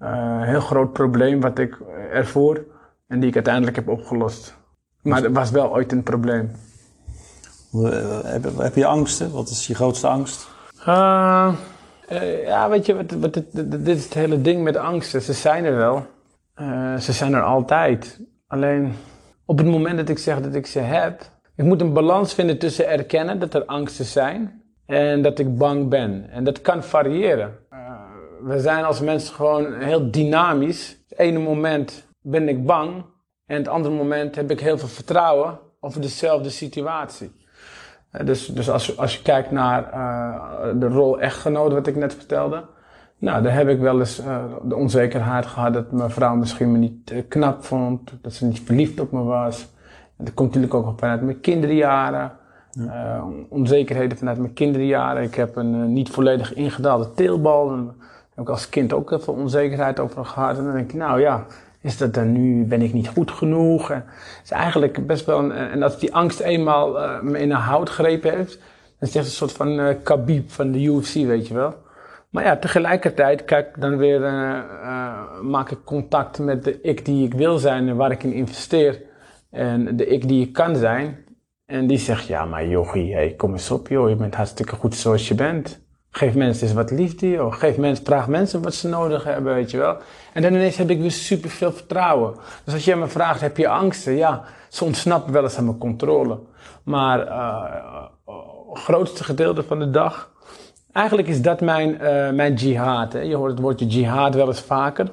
uh, 0.00 0.42
heel 0.42 0.60
groot 0.60 0.92
probleem 0.92 1.40
wat 1.40 1.58
ik 1.58 1.78
ervoor 2.12 2.64
en 3.06 3.20
die 3.20 3.28
ik 3.28 3.34
uiteindelijk 3.34 3.76
heb 3.76 3.88
opgelost. 3.88 4.58
Maar 5.02 5.22
het 5.22 5.32
was 5.32 5.50
wel 5.50 5.70
ooit 5.70 5.92
een 5.92 6.02
probleem. 6.02 6.50
Heb, 8.24 8.44
heb 8.58 8.74
je 8.74 8.86
angsten? 8.86 9.32
Wat 9.32 9.48
is 9.48 9.66
je 9.66 9.74
grootste 9.74 10.06
angst? 10.06 10.48
Uh, 10.88 11.54
uh, 12.12 12.46
ja, 12.46 12.68
weet 12.68 12.86
je, 12.86 13.18
wat, 13.18 13.34
dit, 13.34 13.44
dit 13.84 13.96
is 13.96 14.04
het 14.04 14.14
hele 14.14 14.40
ding 14.40 14.62
met 14.62 14.76
angsten. 14.76 15.22
Ze 15.22 15.32
zijn 15.32 15.64
er 15.64 15.76
wel. 15.76 16.06
Uh, 16.60 16.96
ze 16.96 17.12
zijn 17.12 17.32
er 17.34 17.42
altijd. 17.42 18.20
Alleen 18.46 18.92
op 19.44 19.58
het 19.58 19.66
moment 19.66 19.96
dat 19.96 20.08
ik 20.08 20.18
zeg 20.18 20.40
dat 20.40 20.54
ik 20.54 20.66
ze 20.66 20.78
heb, 20.78 21.22
ik 21.56 21.64
moet 21.64 21.80
een 21.80 21.92
balans 21.92 22.34
vinden 22.34 22.58
tussen 22.58 22.88
erkennen 22.88 23.38
dat 23.38 23.54
er 23.54 23.64
angsten 23.64 24.04
zijn 24.04 24.62
en 24.86 25.22
dat 25.22 25.38
ik 25.38 25.58
bang 25.58 25.88
ben. 25.88 26.30
En 26.30 26.44
dat 26.44 26.60
kan 26.60 26.84
variëren. 26.84 27.58
Uh, 27.72 27.78
we 28.42 28.60
zijn 28.60 28.84
als 28.84 29.00
mensen 29.00 29.34
gewoon 29.34 29.80
heel 29.80 30.10
dynamisch. 30.10 30.98
Het 31.08 31.18
ene 31.18 31.38
moment 31.38 32.06
ben 32.20 32.48
ik 32.48 32.66
bang 32.66 33.04
en 33.46 33.56
het 33.56 33.68
andere 33.68 33.94
moment 33.94 34.34
heb 34.34 34.50
ik 34.50 34.60
heel 34.60 34.78
veel 34.78 34.88
vertrouwen 34.88 35.58
over 35.80 36.00
dezelfde 36.00 36.50
situatie. 36.50 37.32
Dus, 38.24 38.46
dus 38.46 38.70
als, 38.70 38.98
als 38.98 39.16
je 39.16 39.22
kijkt 39.22 39.50
naar 39.50 39.90
uh, 39.94 40.80
de 40.80 40.88
rol 40.88 41.20
echtgenoot, 41.20 41.72
wat 41.72 41.86
ik 41.86 41.96
net 41.96 42.14
vertelde. 42.14 42.64
Nou, 43.18 43.42
daar 43.42 43.54
heb 43.54 43.68
ik 43.68 43.80
wel 43.80 43.98
eens 43.98 44.20
uh, 44.20 44.36
de 44.62 44.76
onzekerheid 44.76 45.46
gehad 45.46 45.72
dat 45.72 45.92
mijn 45.92 46.10
vrouw 46.10 46.34
misschien 46.34 46.72
me 46.72 46.78
niet 46.78 47.10
uh, 47.10 47.22
knap 47.28 47.64
vond. 47.64 48.12
Dat 48.22 48.32
ze 48.32 48.46
niet 48.46 48.60
verliefd 48.60 49.00
op 49.00 49.12
me 49.12 49.22
was. 49.22 49.62
En 50.16 50.24
dat 50.24 50.34
komt 50.34 50.54
natuurlijk 50.54 50.74
ook 50.74 50.98
vanuit 50.98 51.22
mijn 51.22 51.40
kinderjaren. 51.40 52.32
Ja. 52.72 53.24
onzekerheden 53.48 54.18
vanuit 54.18 54.38
mijn 54.38 54.52
kinderjaren. 54.52 55.22
Ik 55.22 55.34
heb 55.34 55.56
een 55.56 55.92
niet 55.92 56.10
volledig 56.10 56.54
ingedaalde 56.54 57.12
teelbal. 57.12 57.70
En 57.70 57.84
daar 57.84 57.94
heb 58.34 58.44
ik 58.44 58.50
als 58.50 58.68
kind 58.68 58.92
ook 58.92 59.10
heel 59.10 59.20
veel 59.20 59.34
onzekerheid 59.34 60.00
over 60.00 60.24
gehad. 60.24 60.58
En 60.58 60.64
dan 60.64 60.72
denk 60.72 60.90
ik, 60.90 60.96
nou 60.96 61.20
ja, 61.20 61.44
is 61.82 61.96
dat 61.96 62.14
dan 62.14 62.32
nu, 62.32 62.64
ben 62.64 62.82
ik 62.82 62.92
niet 62.92 63.08
goed 63.08 63.30
genoeg? 63.30 63.88
Het 63.88 64.04
is 64.44 64.50
eigenlijk 64.50 65.06
best 65.06 65.24
wel, 65.24 65.38
een, 65.38 65.52
en 65.52 65.82
als 65.82 65.98
die 65.98 66.14
angst 66.14 66.40
eenmaal 66.40 67.02
uh, 67.02 67.20
me 67.20 67.38
in 67.38 67.50
een 67.50 67.56
hout 67.56 67.88
grepen 67.88 68.36
heeft, 68.36 68.58
dan 68.98 69.08
is 69.08 69.14
het 69.14 69.24
een 69.24 69.30
soort 69.30 69.52
van 69.52 69.80
uh, 69.80 69.94
Khabib 70.02 70.50
van 70.50 70.72
de 70.72 70.82
UFC, 70.82 71.14
weet 71.14 71.48
je 71.48 71.54
wel. 71.54 71.74
Maar 72.30 72.44
ja, 72.44 72.56
tegelijkertijd 72.56 73.44
kijk 73.44 73.80
dan 73.80 73.96
weer, 73.96 74.20
uh, 74.20 74.60
maak 75.42 75.70
ik 75.70 75.84
contact 75.84 76.38
met 76.38 76.64
de 76.64 76.80
ik 76.80 77.04
die 77.04 77.26
ik 77.26 77.34
wil 77.34 77.58
zijn 77.58 77.88
en 77.88 77.96
waar 77.96 78.10
ik 78.10 78.22
in 78.22 78.32
investeer. 78.32 79.02
En 79.50 79.96
de 79.96 80.06
ik 80.06 80.28
die 80.28 80.46
ik 80.46 80.52
kan 80.52 80.76
zijn. 80.76 81.24
En 81.66 81.86
die 81.86 81.98
zegt, 81.98 82.26
ja 82.26 82.44
maar 82.44 82.66
jochie, 82.66 83.14
hey, 83.14 83.34
kom 83.34 83.52
eens 83.52 83.70
op 83.70 83.88
joh, 83.88 84.08
je 84.08 84.16
bent 84.16 84.34
hartstikke 84.34 84.76
goed 84.76 84.94
zoals 84.94 85.28
je 85.28 85.34
bent. 85.34 85.80
Geef 86.10 86.34
mensen 86.34 86.66
eens 86.66 86.76
wat 86.76 86.90
liefde, 86.90 87.30
joh. 87.30 87.52
Geef 87.52 87.76
mensen, 87.76 88.04
vraag 88.04 88.28
mensen 88.28 88.62
wat 88.62 88.74
ze 88.74 88.88
nodig 88.88 89.24
hebben, 89.24 89.54
weet 89.54 89.70
je 89.70 89.78
wel. 89.78 89.96
En 90.32 90.42
dan 90.42 90.54
ineens 90.54 90.76
heb 90.76 90.90
ik 90.90 91.00
weer 91.00 91.10
super 91.10 91.50
veel 91.50 91.72
vertrouwen. 91.72 92.34
Dus 92.64 92.74
als 92.74 92.84
je 92.84 92.96
me 92.96 93.06
vraagt, 93.06 93.40
heb 93.40 93.56
je 93.56 93.68
angsten? 93.68 94.16
Ja, 94.16 94.42
ze 94.68 94.84
ontsnappen 94.84 95.32
wel 95.32 95.42
eens 95.42 95.56
aan 95.56 95.64
mijn 95.64 95.78
controle. 95.78 96.38
Maar 96.82 97.26
uh, 97.26 97.64
grootste 98.72 99.24
gedeelte 99.24 99.62
van 99.62 99.78
de 99.78 99.90
dag, 99.90 100.30
eigenlijk 100.92 101.28
is 101.28 101.42
dat 101.42 101.60
mijn, 101.60 101.90
uh, 101.90 102.30
mijn 102.30 102.54
jihad. 102.54 103.12
Hè. 103.12 103.20
Je 103.20 103.36
hoort 103.36 103.50
het 103.50 103.60
woordje 103.60 103.86
jihad 103.86 104.34
wel 104.34 104.46
eens 104.46 104.60
vaker. 104.60 105.12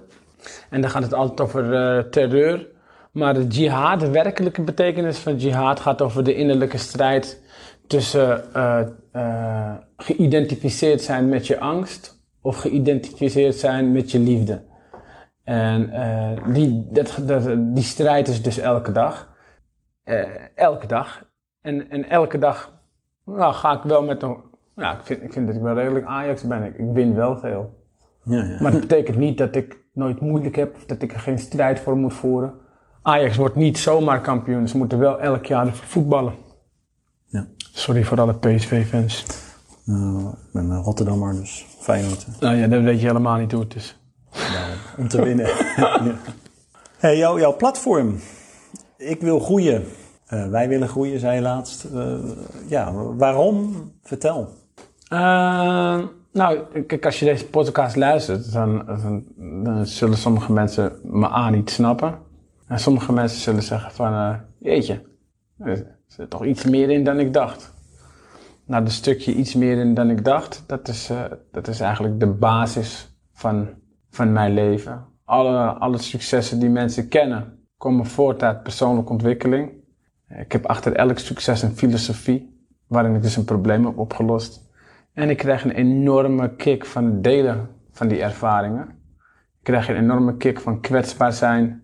En 0.69 0.81
dan 0.81 0.89
gaat 0.89 1.03
het 1.03 1.13
altijd 1.13 1.41
over 1.41 2.09
terreur. 2.09 2.67
Maar 3.11 3.33
de 3.33 3.47
jihad, 3.47 3.99
de 3.99 4.11
werkelijke 4.11 4.61
betekenis 4.61 5.17
van 5.17 5.35
jihad, 5.35 5.79
gaat 5.79 6.01
over 6.01 6.23
de 6.23 6.35
innerlijke 6.35 6.77
strijd 6.77 7.41
tussen 7.87 8.43
uh, 8.55 8.79
uh, 9.13 9.73
geïdentificeerd 9.97 11.01
zijn 11.01 11.29
met 11.29 11.47
je 11.47 11.59
angst 11.59 12.25
of 12.41 12.57
geïdentificeerd 12.57 13.55
zijn 13.55 13.91
met 13.91 14.11
je 14.11 14.19
liefde. 14.19 14.65
En 15.43 15.89
uh, 15.89 16.53
die, 16.53 16.87
dat, 16.91 17.19
dat, 17.25 17.43
die 17.57 17.83
strijd 17.83 18.27
is 18.27 18.41
dus 18.41 18.57
elke 18.57 18.91
dag. 18.91 19.35
elke 20.55 20.87
dag. 20.87 21.25
En, 21.61 21.89
en 21.89 22.09
elke 22.09 22.37
dag 22.37 22.77
nou, 23.25 23.53
ga 23.53 23.77
ik 23.77 23.83
wel 23.83 24.03
met 24.03 24.23
een. 24.23 24.37
Nou, 24.75 24.97
ik 24.97 25.05
vind, 25.05 25.23
ik 25.23 25.33
vind 25.33 25.47
dat 25.47 25.55
ik 25.55 25.61
wel 25.61 25.75
redelijk 25.75 26.05
Ajax 26.05 26.43
ben. 26.43 26.63
Ik, 26.63 26.77
ik 26.77 26.91
win 26.93 27.15
wel 27.15 27.37
veel. 27.37 27.85
Ja, 28.23 28.43
ja. 28.43 28.61
Maar 28.61 28.71
dat 28.71 28.81
betekent 28.81 29.17
niet 29.17 29.37
dat 29.37 29.55
ik 29.55 29.77
nooit 29.93 30.19
moeilijk 30.19 30.55
heb 30.55 30.75
of 30.75 30.85
dat 30.85 31.01
ik 31.01 31.13
er 31.13 31.19
geen 31.19 31.39
strijd 31.39 31.79
voor 31.79 31.97
moet 31.97 32.13
voeren. 32.13 32.53
Ajax 33.01 33.35
wordt 33.35 33.55
niet 33.55 33.77
zomaar 33.77 34.21
kampioen, 34.21 34.67
ze 34.67 34.77
moeten 34.77 34.99
wel 34.99 35.19
elk 35.19 35.45
jaar 35.45 35.73
voetballen. 35.73 36.33
Sorry 37.77 38.03
voor 38.03 38.21
alle 38.21 38.33
PSV-fans. 38.33 39.25
Uh, 39.85 40.19
ik 40.19 40.51
ben 40.53 40.69
een 40.69 40.81
Rotterdammer, 40.81 41.33
dus 41.33 41.65
Feyenoord. 41.79 42.27
Nou 42.39 42.55
ja, 42.55 42.67
dat 42.67 42.81
weet 42.81 42.99
je 42.99 43.07
helemaal 43.07 43.37
niet 43.37 43.51
hoe 43.51 43.61
het 43.61 43.75
is. 43.75 43.97
Nou, 44.31 44.73
om 44.97 45.07
te 45.07 45.23
winnen. 45.23 45.45
ja. 45.75 46.01
hey, 46.97 47.17
jou, 47.17 47.39
jouw 47.39 47.55
platform. 47.55 48.19
Ik 48.97 49.21
wil 49.21 49.39
groeien. 49.39 49.85
Uh, 50.29 50.47
wij 50.47 50.67
willen 50.67 50.87
groeien, 50.87 51.19
zei 51.19 51.35
je 51.35 51.41
laatst. 51.41 51.87
Uh, 51.93 52.13
ja, 52.67 52.93
waarom? 52.93 53.75
Vertel. 54.03 54.49
nou, 56.31 56.59
kijk, 56.87 57.05
als 57.05 57.19
je 57.19 57.25
deze 57.25 57.47
podcast 57.47 57.95
luistert, 57.95 58.53
dan, 58.53 58.85
dan, 58.85 59.23
dan, 59.63 59.85
zullen 59.85 60.17
sommige 60.17 60.51
mensen 60.51 60.99
me 61.03 61.29
aan 61.29 61.53
niet 61.53 61.69
snappen. 61.69 62.17
En 62.67 62.79
sommige 62.79 63.13
mensen 63.13 63.39
zullen 63.39 63.63
zeggen 63.63 63.91
van, 63.91 64.39
jeetje, 64.59 65.01
er 66.07 66.13
zit 66.13 66.29
toch 66.29 66.45
iets 66.45 66.65
meer 66.65 66.89
in 66.89 67.03
dan 67.03 67.19
ik 67.19 67.33
dacht. 67.33 67.73
Nou, 68.65 68.83
een 68.83 68.91
stukje 68.91 69.33
iets 69.33 69.55
meer 69.55 69.77
in 69.77 69.93
dan 69.93 70.09
ik 70.09 70.25
dacht, 70.25 70.63
dat 70.67 70.87
is, 70.87 71.11
uh, 71.11 71.23
dat 71.51 71.67
is 71.67 71.79
eigenlijk 71.79 72.19
de 72.19 72.27
basis 72.27 73.17
van, 73.33 73.69
van 74.09 74.31
mijn 74.31 74.53
leven. 74.53 75.05
Alle, 75.25 75.57
alle 75.57 75.97
successen 75.97 76.59
die 76.59 76.69
mensen 76.69 77.07
kennen, 77.07 77.59
komen 77.77 78.05
voort 78.05 78.43
uit 78.43 78.63
persoonlijke 78.63 79.11
ontwikkeling. 79.11 79.71
Ik 80.27 80.51
heb 80.51 80.65
achter 80.65 80.93
elk 80.93 81.19
succes 81.19 81.61
een 81.61 81.75
filosofie, 81.75 82.67
waarin 82.87 83.15
ik 83.15 83.21
dus 83.21 83.35
een 83.35 83.45
probleem 83.45 83.85
heb 83.85 83.97
opgelost. 83.97 84.71
En 85.13 85.29
ik 85.29 85.37
krijg 85.37 85.63
een 85.63 85.71
enorme 85.71 86.55
kick 86.55 86.85
van 86.85 87.05
het 87.05 87.23
delen 87.23 87.69
van 87.91 88.07
die 88.07 88.21
ervaringen. 88.21 88.87
Ik 89.57 89.63
krijg 89.63 89.89
een 89.89 89.95
enorme 89.95 90.37
kick 90.37 90.59
van 90.59 90.81
kwetsbaar 90.81 91.33
zijn 91.33 91.83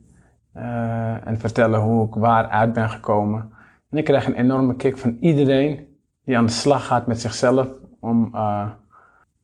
uh, 0.55 1.27
en 1.27 1.39
vertellen 1.39 1.79
hoe 1.79 2.07
ik 2.07 2.13
waar 2.13 2.47
uit 2.47 2.73
ben 2.73 2.89
gekomen. 2.89 3.52
En 3.93 3.99
ik 3.99 4.05
krijg 4.05 4.25
een 4.25 4.35
enorme 4.35 4.75
kick 4.75 4.97
van 4.97 5.17
iedereen 5.19 5.87
die 6.25 6.37
aan 6.37 6.45
de 6.45 6.51
slag 6.51 6.85
gaat 6.85 7.07
met 7.07 7.21
zichzelf 7.21 7.67
om, 7.99 8.29
uh, 8.35 8.69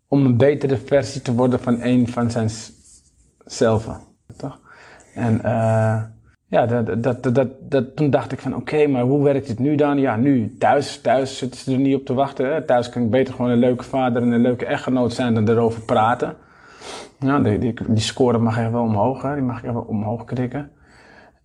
om 0.07 0.25
een 0.25 0.37
betere 0.37 0.77
versie 0.77 1.21
te 1.21 1.35
worden 1.35 1.59
van 1.59 1.81
een 1.81 2.07
van 2.07 2.31
zijn 2.31 2.49
zelf. 3.45 3.89
Toch? 4.37 4.59
En 5.13 5.33
uh, 5.33 6.01
ja, 6.47 6.65
dat, 6.65 7.03
dat, 7.03 7.23
dat, 7.23 7.47
dat, 7.59 7.95
toen 7.95 8.09
dacht 8.09 8.31
ik 8.31 8.39
van 8.39 8.55
oké, 8.55 8.87
maar 8.87 9.03
hoe 9.03 9.23
werkt 9.23 9.47
het 9.47 9.59
nu 9.59 9.75
dan? 9.75 9.99
Ja, 9.99 10.15
nu 10.15 10.55
thuis, 10.57 11.01
thuis 11.01 11.37
zitten 11.37 11.59
ze 11.59 11.71
er 11.71 11.79
niet 11.79 11.95
op 11.95 12.05
te 12.05 12.13
wachten. 12.13 12.65
Thuis 12.65 12.89
kan 12.89 13.01
ik 13.01 13.09
beter 13.09 13.33
gewoon 13.33 13.51
een 13.51 13.59
leuke 13.59 13.83
vader 13.83 14.21
en 14.21 14.31
een 14.31 14.41
leuke 14.41 14.65
echtgenoot 14.65 15.13
zijn 15.13 15.33
dan 15.33 15.49
erover 15.49 15.81
praten. 15.81 16.35
Ja, 17.19 17.39
die, 17.39 17.57
die, 17.57 17.73
die 17.87 18.03
score 18.03 18.37
mag 18.37 18.57
even 18.57 18.71
wel 18.71 18.83
omhoog, 18.83 19.21
hè? 19.21 19.33
die 19.33 19.43
mag 19.43 19.63
ik 19.63 19.69
even 19.69 19.87
omhoog 19.87 20.23
krikken. 20.25 20.71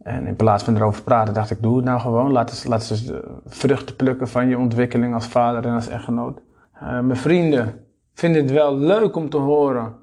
En 0.04 0.26
in 0.26 0.36
plaats 0.36 0.64
van 0.64 0.76
erover 0.76 1.02
praten, 1.02 1.34
dacht 1.34 1.50
ik, 1.50 1.62
doe 1.62 1.76
het 1.76 1.84
nou 1.84 2.00
gewoon. 2.00 2.32
Laat 2.32 2.50
eens, 2.50 2.64
laat 2.64 2.90
eens 2.90 3.12
vruchten 3.46 3.96
plukken 3.96 4.28
van 4.28 4.48
je 4.48 4.58
ontwikkeling 4.58 5.14
als 5.14 5.26
vader 5.26 5.66
en 5.66 5.74
als 5.74 5.88
echtgenoot. 5.88 6.40
Uh, 6.74 6.80
mijn 7.00 7.16
vrienden 7.16 7.74
vinden 8.14 8.42
het 8.42 8.50
wel 8.50 8.76
leuk 8.76 9.16
om 9.16 9.28
te 9.28 9.36
horen. 9.36 9.94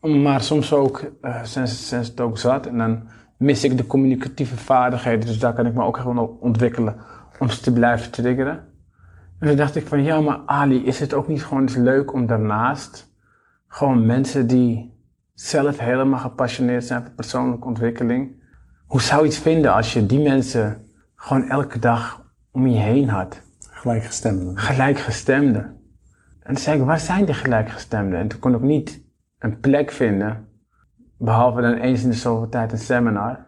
Maar 0.00 0.40
soms 0.40 0.72
ook 0.72 1.02
uh, 1.22 1.42
zijn, 1.42 1.68
ze, 1.68 1.74
zijn 1.74 2.04
ze 2.04 2.10
het 2.10 2.20
ook 2.20 2.38
zat. 2.38 2.66
En 2.66 2.78
dan 2.78 3.02
mis 3.36 3.64
ik 3.64 3.76
de 3.76 3.86
communicatieve 3.86 4.56
vaardigheden. 4.56 5.26
Dus 5.26 5.38
daar 5.38 5.54
kan 5.54 5.66
ik 5.66 5.74
me 5.74 5.84
ook 5.84 5.96
gewoon 5.96 6.38
ontwikkelen 6.40 6.96
om 7.38 7.48
ze 7.48 7.60
te 7.60 7.72
blijven 7.72 8.10
triggeren. 8.10 8.64
En 9.38 9.48
toen 9.48 9.56
dacht 9.56 9.76
ik 9.76 9.86
van, 9.86 10.02
ja, 10.02 10.20
maar 10.20 10.40
Ali, 10.46 10.86
is 10.86 11.00
het 11.00 11.14
ook 11.14 11.28
niet 11.28 11.44
gewoon 11.44 11.62
eens 11.62 11.76
leuk 11.76 12.12
om 12.12 12.26
daarnaast 12.26 13.12
gewoon 13.68 14.06
mensen 14.06 14.46
die 14.46 14.96
zelf 15.34 15.78
helemaal 15.78 16.18
gepassioneerd 16.18 16.84
zijn 16.84 17.02
voor 17.02 17.10
persoonlijke 17.10 17.66
ontwikkeling 17.66 18.37
hoe 18.88 19.00
zou 19.00 19.22
je 19.22 19.28
het 19.28 19.38
vinden 19.38 19.74
als 19.74 19.92
je 19.92 20.06
die 20.06 20.20
mensen 20.20 20.86
gewoon 21.14 21.48
elke 21.48 21.78
dag 21.78 22.24
om 22.50 22.66
je 22.66 22.78
heen 22.78 23.08
had? 23.08 23.40
Gelijkgestemden. 23.70 24.58
Gelijkgestemden. 24.58 25.62
En 26.40 26.54
toen 26.54 26.62
zei 26.62 26.78
ik, 26.78 26.86
waar 26.86 27.00
zijn 27.00 27.24
die 27.24 27.34
gelijkgestemden? 27.34 28.18
En 28.18 28.28
toen 28.28 28.40
kon 28.40 28.54
ik 28.54 28.60
niet 28.60 29.02
een 29.38 29.60
plek 29.60 29.90
vinden, 29.90 30.48
behalve 31.18 31.60
dan 31.60 31.74
eens 31.74 32.02
in 32.02 32.10
de 32.10 32.16
zoveel 32.16 32.48
tijd 32.48 32.72
een 32.72 32.78
seminar, 32.78 33.46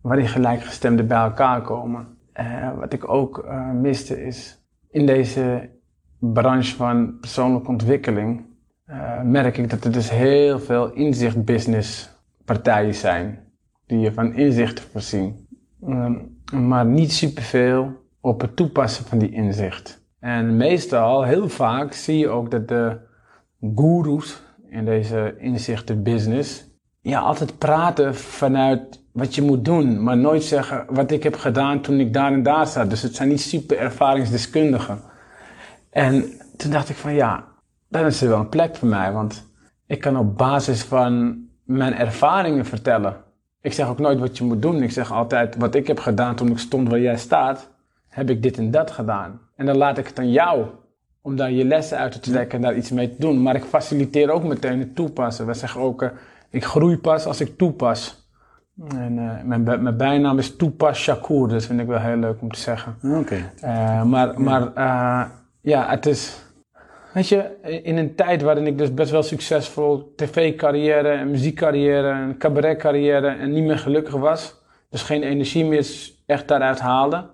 waar 0.00 0.16
die 0.16 0.26
gelijkgestemden 0.26 1.06
bij 1.06 1.18
elkaar 1.18 1.62
komen. 1.62 2.06
Uh, 2.40 2.78
wat 2.78 2.92
ik 2.92 3.08
ook 3.08 3.44
uh, 3.44 3.70
miste 3.70 4.24
is, 4.24 4.62
in 4.90 5.06
deze 5.06 5.70
branche 6.18 6.76
van 6.76 7.18
persoonlijke 7.20 7.68
ontwikkeling 7.68 8.46
eh, 8.84 9.22
merk 9.22 9.58
ik 9.58 9.70
dat 9.70 9.84
er 9.84 9.92
dus 9.92 10.10
heel 10.10 10.58
veel 10.58 10.92
inzicht-business 10.92 12.10
partijen 12.44 12.94
zijn. 12.94 13.47
Die 13.88 13.98
je 13.98 14.12
van 14.12 14.34
inzichten 14.34 14.84
voorzien. 14.92 15.48
Ehm, 15.82 16.14
maar 16.68 16.86
niet 16.86 17.12
superveel 17.12 17.92
op 18.20 18.40
het 18.40 18.56
toepassen 18.56 19.04
van 19.04 19.18
die 19.18 19.30
inzicht. 19.30 20.06
En 20.20 20.56
meestal, 20.56 21.24
heel 21.24 21.48
vaak, 21.48 21.92
zie 21.92 22.18
je 22.18 22.28
ook 22.28 22.50
dat 22.50 22.68
de 22.68 22.98
goeroes 23.74 24.42
in 24.68 24.84
deze 24.84 25.34
inzichten-business 25.38 26.68
ja, 27.00 27.20
altijd 27.20 27.58
praten 27.58 28.14
vanuit 28.14 29.02
wat 29.12 29.34
je 29.34 29.42
moet 29.42 29.64
doen, 29.64 30.02
maar 30.02 30.16
nooit 30.16 30.44
zeggen 30.44 30.84
wat 30.88 31.10
ik 31.10 31.22
heb 31.22 31.36
gedaan 31.36 31.80
toen 31.80 32.00
ik 32.00 32.12
daar 32.12 32.32
en 32.32 32.42
daar 32.42 32.66
zat. 32.66 32.90
Dus 32.90 33.02
het 33.02 33.14
zijn 33.14 33.28
niet 33.28 33.40
super 33.40 33.78
ervaringsdeskundigen. 33.78 35.00
En 35.90 36.24
toen 36.56 36.70
dacht 36.70 36.88
ik 36.88 36.96
van 36.96 37.14
ja, 37.14 37.44
dan 37.88 38.06
is 38.06 38.22
er 38.22 38.28
wel 38.28 38.38
een 38.38 38.48
plek 38.48 38.76
voor 38.76 38.88
mij, 38.88 39.12
want 39.12 39.46
ik 39.86 40.00
kan 40.00 40.16
op 40.16 40.36
basis 40.36 40.82
van 40.82 41.44
mijn 41.64 41.94
ervaringen 41.94 42.64
vertellen. 42.64 43.16
Ik 43.68 43.74
zeg 43.74 43.88
ook 43.88 43.98
nooit 43.98 44.18
wat 44.18 44.38
je 44.38 44.44
moet 44.44 44.62
doen. 44.62 44.82
Ik 44.82 44.90
zeg 44.90 45.12
altijd 45.12 45.56
wat 45.56 45.74
ik 45.74 45.86
heb 45.86 46.00
gedaan 46.00 46.34
toen 46.34 46.50
ik 46.50 46.58
stond 46.58 46.88
waar 46.88 47.00
jij 47.00 47.16
staat, 47.16 47.70
heb 48.08 48.30
ik 48.30 48.42
dit 48.42 48.58
en 48.58 48.70
dat 48.70 48.90
gedaan. 48.90 49.40
En 49.56 49.66
dan 49.66 49.76
laat 49.76 49.98
ik 49.98 50.06
het 50.06 50.18
aan 50.18 50.30
jou 50.30 50.64
om 51.22 51.36
daar 51.36 51.50
je 51.50 51.64
lessen 51.64 51.98
uit 51.98 52.12
te 52.12 52.20
trekken 52.20 52.56
en 52.56 52.62
daar 52.62 52.76
iets 52.76 52.90
mee 52.90 53.08
te 53.08 53.20
doen. 53.20 53.42
Maar 53.42 53.54
ik 53.54 53.64
faciliteer 53.64 54.30
ook 54.30 54.44
meteen 54.44 54.78
het 54.78 54.94
toepassen. 54.94 55.46
We 55.46 55.54
zeggen 55.54 55.80
ook, 55.80 56.02
uh, 56.02 56.08
ik 56.50 56.64
groei 56.64 56.98
pas 56.98 57.24
als 57.26 57.40
ik 57.40 57.58
toepas. 57.58 58.30
En 58.88 59.16
uh, 59.16 59.42
mijn, 59.44 59.62
mijn 59.62 59.96
bijnaam 59.96 60.38
is 60.38 60.56
Toepas 60.56 60.98
Shakur, 60.98 61.48
dat 61.48 61.64
vind 61.64 61.80
ik 61.80 61.86
wel 61.86 62.00
heel 62.00 62.16
leuk 62.16 62.40
om 62.40 62.50
te 62.50 62.60
zeggen. 62.60 62.96
Oké. 63.04 63.18
Okay. 63.18 63.50
Uh, 63.62 64.02
maar 64.02 64.40
maar 64.40 64.72
ja, 65.60 65.88
het 65.88 66.06
is 66.06 66.36
Weet 67.12 67.28
je, 67.28 67.56
in 67.82 67.96
een 67.96 68.14
tijd 68.14 68.42
waarin 68.42 68.66
ik 68.66 68.78
dus 68.78 68.94
best 68.94 69.10
wel 69.10 69.22
succesvol 69.22 70.12
tv-carrière, 70.16 71.24
muziekcarrière, 71.24 72.10
en 72.10 72.38
cabaretcarrière 72.38 73.28
en 73.28 73.52
niet 73.52 73.64
meer 73.64 73.78
gelukkig 73.78 74.14
was. 74.14 74.54
Dus 74.90 75.02
geen 75.02 75.22
energie 75.22 75.64
meer 75.64 75.86
echt 76.26 76.48
daaruit 76.48 76.78
haalde. 76.78 77.26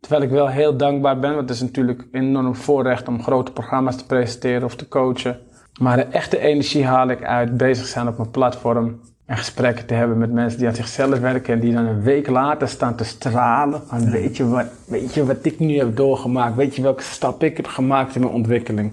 Terwijl 0.00 0.22
ik 0.22 0.30
wel 0.30 0.48
heel 0.48 0.76
dankbaar 0.76 1.18
ben, 1.18 1.34
want 1.34 1.48
het 1.48 1.56
is 1.56 1.62
natuurlijk 1.62 2.08
een 2.12 2.22
enorm 2.22 2.54
voorrecht 2.54 3.08
om 3.08 3.22
grote 3.22 3.52
programma's 3.52 3.96
te 3.96 4.06
presenteren 4.06 4.64
of 4.64 4.76
te 4.76 4.88
coachen. 4.88 5.40
Maar 5.80 5.96
de 5.96 6.02
echte 6.02 6.38
energie 6.38 6.84
haal 6.84 7.08
ik 7.08 7.24
uit 7.24 7.56
bezig 7.56 7.86
zijn 7.86 8.08
op 8.08 8.16
mijn 8.16 8.30
platform 8.30 9.00
en 9.28 9.36
gesprekken 9.36 9.86
te 9.86 9.94
hebben 9.94 10.18
met 10.18 10.32
mensen 10.32 10.58
die 10.58 10.68
aan 10.68 10.74
zichzelf 10.74 11.18
werken 11.18 11.54
en 11.54 11.60
die 11.60 11.72
dan 11.72 11.86
een 11.86 12.02
week 12.02 12.28
later 12.28 12.68
staan 12.68 12.94
te 12.94 13.04
stralen. 13.04 13.82
Van, 13.86 14.10
weet, 14.10 14.36
je 14.36 14.48
wat, 14.48 14.66
weet 14.86 15.14
je 15.14 15.26
wat 15.26 15.36
ik 15.42 15.58
nu 15.58 15.78
heb 15.78 15.96
doorgemaakt? 15.96 16.56
Weet 16.56 16.76
je 16.76 16.82
welke 16.82 17.02
stap 17.02 17.42
ik 17.42 17.56
heb 17.56 17.66
gemaakt 17.66 18.14
in 18.14 18.20
mijn 18.20 18.32
ontwikkeling? 18.32 18.92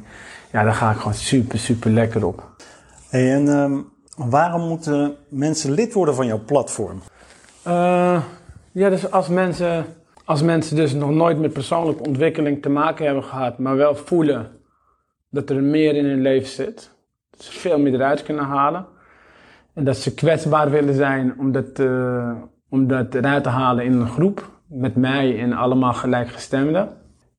Ja, 0.52 0.64
daar 0.64 0.74
ga 0.74 0.92
ik 0.92 0.98
gewoon 0.98 1.14
super, 1.14 1.60
super 1.60 1.92
lekker 1.92 2.26
op. 2.26 2.50
Hey, 3.10 3.34
en 3.34 3.48
um, 3.48 3.90
waarom 4.16 4.68
moeten 4.68 5.16
mensen 5.30 5.72
lid 5.72 5.94
worden 5.94 6.16
van 6.16 6.26
jouw 6.26 6.42
platform? 6.46 7.02
Uh, 7.68 8.22
ja, 8.72 8.90
dus 8.90 9.12
als 9.12 9.28
mensen, 9.28 9.86
als 10.26 10.42
mensen 10.42 10.76
dus 10.76 10.94
nog 10.94 11.10
nooit 11.10 11.40
met 11.40 11.54
persoonlijke 11.54 12.04
ontwikkeling 12.04 12.62
te 12.62 12.70
maken 12.70 13.06
hebben 13.06 13.24
gehad, 13.24 13.60
maar 13.60 13.76
wel 13.76 13.96
voelen 13.96 14.48
dat 15.30 15.50
er 15.50 15.64
meer 15.64 15.96
in 15.96 16.06
hun 16.06 16.22
leven 16.22 16.50
zit, 16.50 16.92
dat 17.30 17.42
ze 17.42 17.60
veel 17.60 17.80
meer 17.80 17.94
eruit 17.94 18.24
kunnen 18.24 18.46
halen 18.46 18.94
en 19.76 19.84
dat 19.84 19.98
ze 19.98 20.14
kwetsbaar 20.14 20.70
willen 20.70 20.94
zijn 20.94 21.40
om 21.40 21.52
dat, 21.52 21.80
uh, 21.80 22.32
om 22.70 22.88
dat 22.88 23.14
eruit 23.14 23.44
te 23.44 23.50
halen 23.50 23.86
in 23.86 23.94
een 23.94 24.08
groep. 24.08 24.54
Met 24.68 24.96
mij 24.96 25.40
en 25.40 25.54
allemaal 25.54 25.94
gelijkgestemden. 25.94 26.90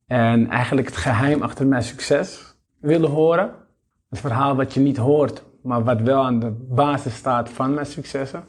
En 0.07 0.49
eigenlijk 0.49 0.87
het 0.87 0.97
geheim 0.97 1.43
achter 1.43 1.67
mijn 1.67 1.83
succes 1.83 2.57
willen 2.81 3.11
horen. 3.11 3.51
Het 4.09 4.21
verhaal 4.21 4.57
wat 4.57 4.75
je 4.75 4.81
niet 4.81 4.97
hoort, 4.97 5.43
maar 5.63 5.85
wat 5.85 6.01
wel 6.01 6.25
aan 6.25 6.39
de 6.39 6.51
basis 6.69 7.15
staat 7.15 7.51
van 7.51 7.75
mijn 7.75 7.87
successen. 7.87 8.45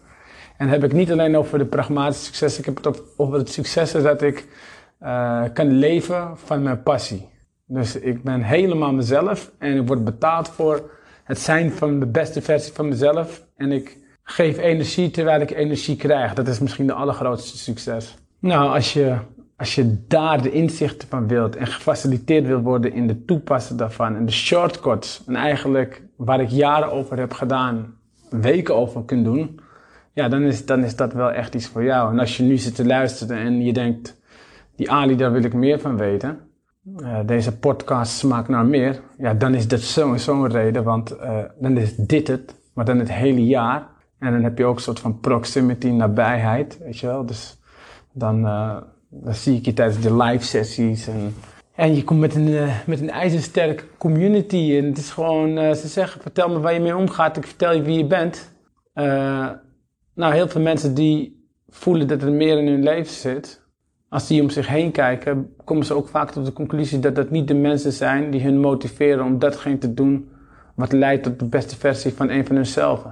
En 0.58 0.70
heb 0.70 0.84
ik 0.84 0.94
niet 0.94 1.12
alleen 1.12 1.38
over 1.38 1.58
de 1.58 1.66
pragmatische 1.66 2.26
successen, 2.26 2.60
ik 2.60 2.66
heb 2.66 2.84
het 2.84 3.18
over 3.18 3.38
het 3.38 3.50
successen 3.50 4.04
dat 4.04 4.22
ik 4.22 4.48
uh, 5.02 5.44
kan 5.54 5.68
leven 5.72 6.38
van 6.38 6.64
mijn 6.64 6.84
passie. 6.84 7.30
Dus 7.66 8.00
ik 8.00 8.24
ben 8.24 8.42
helemaal 8.42 8.94
mezelf 8.94 9.52
en 9.58 9.78
ik 9.78 9.88
word 9.88 10.04
betaald 10.04 10.50
voor 10.50 10.90
het 11.28 11.40
zijn 11.40 11.72
van 11.72 12.00
de 12.00 12.06
beste 12.06 12.42
versie 12.42 12.74
van 12.74 12.88
mezelf. 12.88 13.46
En 13.56 13.72
ik 13.72 13.98
geef 14.24 14.58
energie 14.58 15.12
terwijl 15.12 15.42
ik 15.42 15.52
energie 15.52 15.96
krijg. 15.96 16.34
Dat 16.34 16.48
is 16.48 16.60
misschien 16.60 16.88
de 16.88 16.94
allergrootste 16.94 17.58
succes. 17.58 18.16
Nou, 18.40 18.74
als 18.74 18.94
je, 18.94 19.18
als 19.58 19.76
je 19.76 19.98
daar 20.08 20.42
de 20.42 20.52
inzichten 20.52 21.08
van 21.08 21.28
wilt 21.28 21.56
en 21.56 21.68
gefaciliteerd 21.68 22.46
wil 22.46 22.60
worden 22.60 22.94
in 22.94 23.08
de 23.08 23.26
toepassen 23.26 23.78
daarvan 23.78 24.16
en 24.16 24.26
de 24.26 24.32
shortcuts 24.32 25.24
en 25.26 25.36
eigenlijk 25.36 26.02
waar 26.16 26.42
ik 26.42 26.50
jaren 26.50 26.92
over 26.92 27.20
heb 27.20 27.34
gedaan, 27.34 27.96
weken 28.30 28.76
over 28.76 29.04
kunt 29.06 29.26
doen, 29.26 29.60
ja, 30.14 30.30
dan 30.30 30.42
is, 30.42 30.66
dan 30.66 30.84
is 30.84 30.96
dat 30.96 31.14
wel 31.14 31.32
echt 31.32 31.56
iets 31.56 31.68
voor 31.68 31.84
jou. 31.84 32.12
En 32.12 32.20
als 32.20 32.38
je 32.38 32.44
nu 32.44 32.58
zit 32.58 32.76
te 32.76 32.86
luisteren 32.86 33.38
en 33.38 33.64
je 33.64 33.74
denkt, 33.74 34.22
die 34.76 34.92
Ali, 34.92 35.16
daar 35.16 35.32
wil 35.32 35.44
ik 35.44 35.54
meer 35.54 35.80
van 35.80 35.98
weten, 35.98 36.40
uh, 36.96 37.20
deze 37.26 37.58
podcast 37.58 38.18
smaakt 38.18 38.48
naar 38.48 38.66
meer, 38.66 39.02
ja, 39.18 39.34
dan 39.34 39.54
is 39.54 39.68
dat 39.68 39.80
sowieso 39.80 40.44
een 40.44 40.52
reden, 40.52 40.84
want 40.84 41.16
uh, 41.16 41.40
dan 41.60 41.78
is 41.78 41.96
dit 41.96 42.28
het, 42.28 42.56
maar 42.74 42.86
dan 42.86 43.00
het 43.00 43.12
hele 43.12 43.46
jaar. 43.46 43.88
En 44.20 44.32
dan 44.32 44.44
heb 44.44 44.58
je 44.58 44.66
ook 44.66 44.76
een 44.76 44.82
soort 44.82 45.00
van 45.00 45.20
proximity, 45.20 45.88
nabijheid, 45.88 46.78
weet 46.84 46.98
je 46.98 47.08
wel. 47.08 47.26
Dus 47.26 47.58
dan, 48.12 48.46
uh, 48.46 48.78
dan 49.10 49.34
zie 49.34 49.58
ik 49.58 49.66
je 49.66 49.74
tijdens 49.74 50.02
de 50.02 50.16
live 50.16 50.46
sessies 50.46 51.08
en, 51.08 51.36
en 51.76 51.96
je 51.96 52.04
komt 52.04 52.20
met 52.20 52.36
een, 52.36 52.70
met 52.86 53.00
een 53.02 53.10
ijzersterke 53.10 53.84
community. 53.98 54.76
En 54.78 54.86
het 54.86 54.98
is 54.98 55.12
gewoon, 55.12 55.76
ze 55.76 55.88
zeggen, 55.88 56.22
vertel 56.22 56.50
me 56.50 56.60
waar 56.60 56.74
je 56.74 56.80
mee 56.80 56.96
omgaat, 56.96 57.38
ik 57.38 57.48
vertel 57.48 57.74
je 57.74 57.82
wie 57.82 57.98
je 57.98 58.08
bent. 58.08 58.52
nou, 60.14 60.34
heel 60.34 60.48
veel 60.48 60.62
mensen 60.62 60.94
die 60.94 61.48
voelen 61.68 62.08
dat 62.08 62.22
er 62.22 62.32
meer 62.32 62.58
in 62.58 62.68
hun 62.68 62.84
leven 62.84 63.14
zit, 63.14 63.66
als 64.10 64.28
die 64.28 64.41
om 64.41 64.49
zich 64.49 64.68
heen 64.68 64.91
kijken, 64.91 65.55
komen 65.64 65.86
ze 65.86 65.93
ook 65.93 66.08
vaak 66.08 66.32
tot 66.32 66.45
de 66.45 66.53
conclusie 66.53 66.99
dat 66.99 67.16
dat 67.16 67.30
niet 67.30 67.47
de 67.47 67.53
mensen 67.53 67.91
zijn 67.91 68.32
die 68.32 68.41
hun 68.41 68.60
motiveren 68.60 69.26
om 69.26 69.39
datgene 69.39 69.78
te 69.78 69.93
doen 69.93 70.30
wat 70.76 70.91
leidt 70.91 71.24
tot 71.24 71.39
de 71.39 71.45
beste 71.45 71.76
versie 71.76 72.14
van 72.14 72.30
een 72.30 72.45
van 72.45 72.55
hunzelf. 72.55 73.05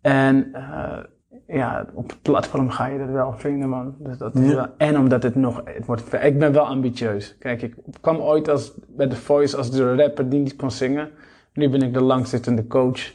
En 0.00 0.48
uh, 0.52 0.98
ja, 1.46 1.86
op 1.94 2.10
het 2.10 2.22
platform 2.22 2.70
ga 2.70 2.86
je 2.86 2.98
dat 2.98 3.08
wel 3.08 3.32
vinden, 3.36 3.68
man. 3.68 3.94
Dus 3.98 4.18
dat 4.18 4.34
is 4.34 4.54
wel, 4.54 4.66
en 4.76 4.98
omdat 4.98 5.22
het 5.22 5.34
nog, 5.34 5.60
het 5.64 5.86
wordt, 5.86 6.12
ik 6.22 6.38
ben 6.38 6.52
wel 6.52 6.66
ambitieus. 6.66 7.36
Kijk, 7.38 7.62
ik 7.62 7.74
kwam 8.00 8.16
ooit 8.16 8.48
als, 8.48 8.72
bij 8.88 9.06
The 9.06 9.16
Voice 9.16 9.56
als 9.56 9.70
de 9.70 9.94
rapper 9.94 10.28
die 10.28 10.40
niet 10.40 10.56
kon 10.56 10.70
zingen. 10.70 11.10
Nu 11.52 11.68
ben 11.68 11.82
ik 11.82 11.94
de 11.94 12.02
langzittende 12.02 12.66
coach. 12.66 13.12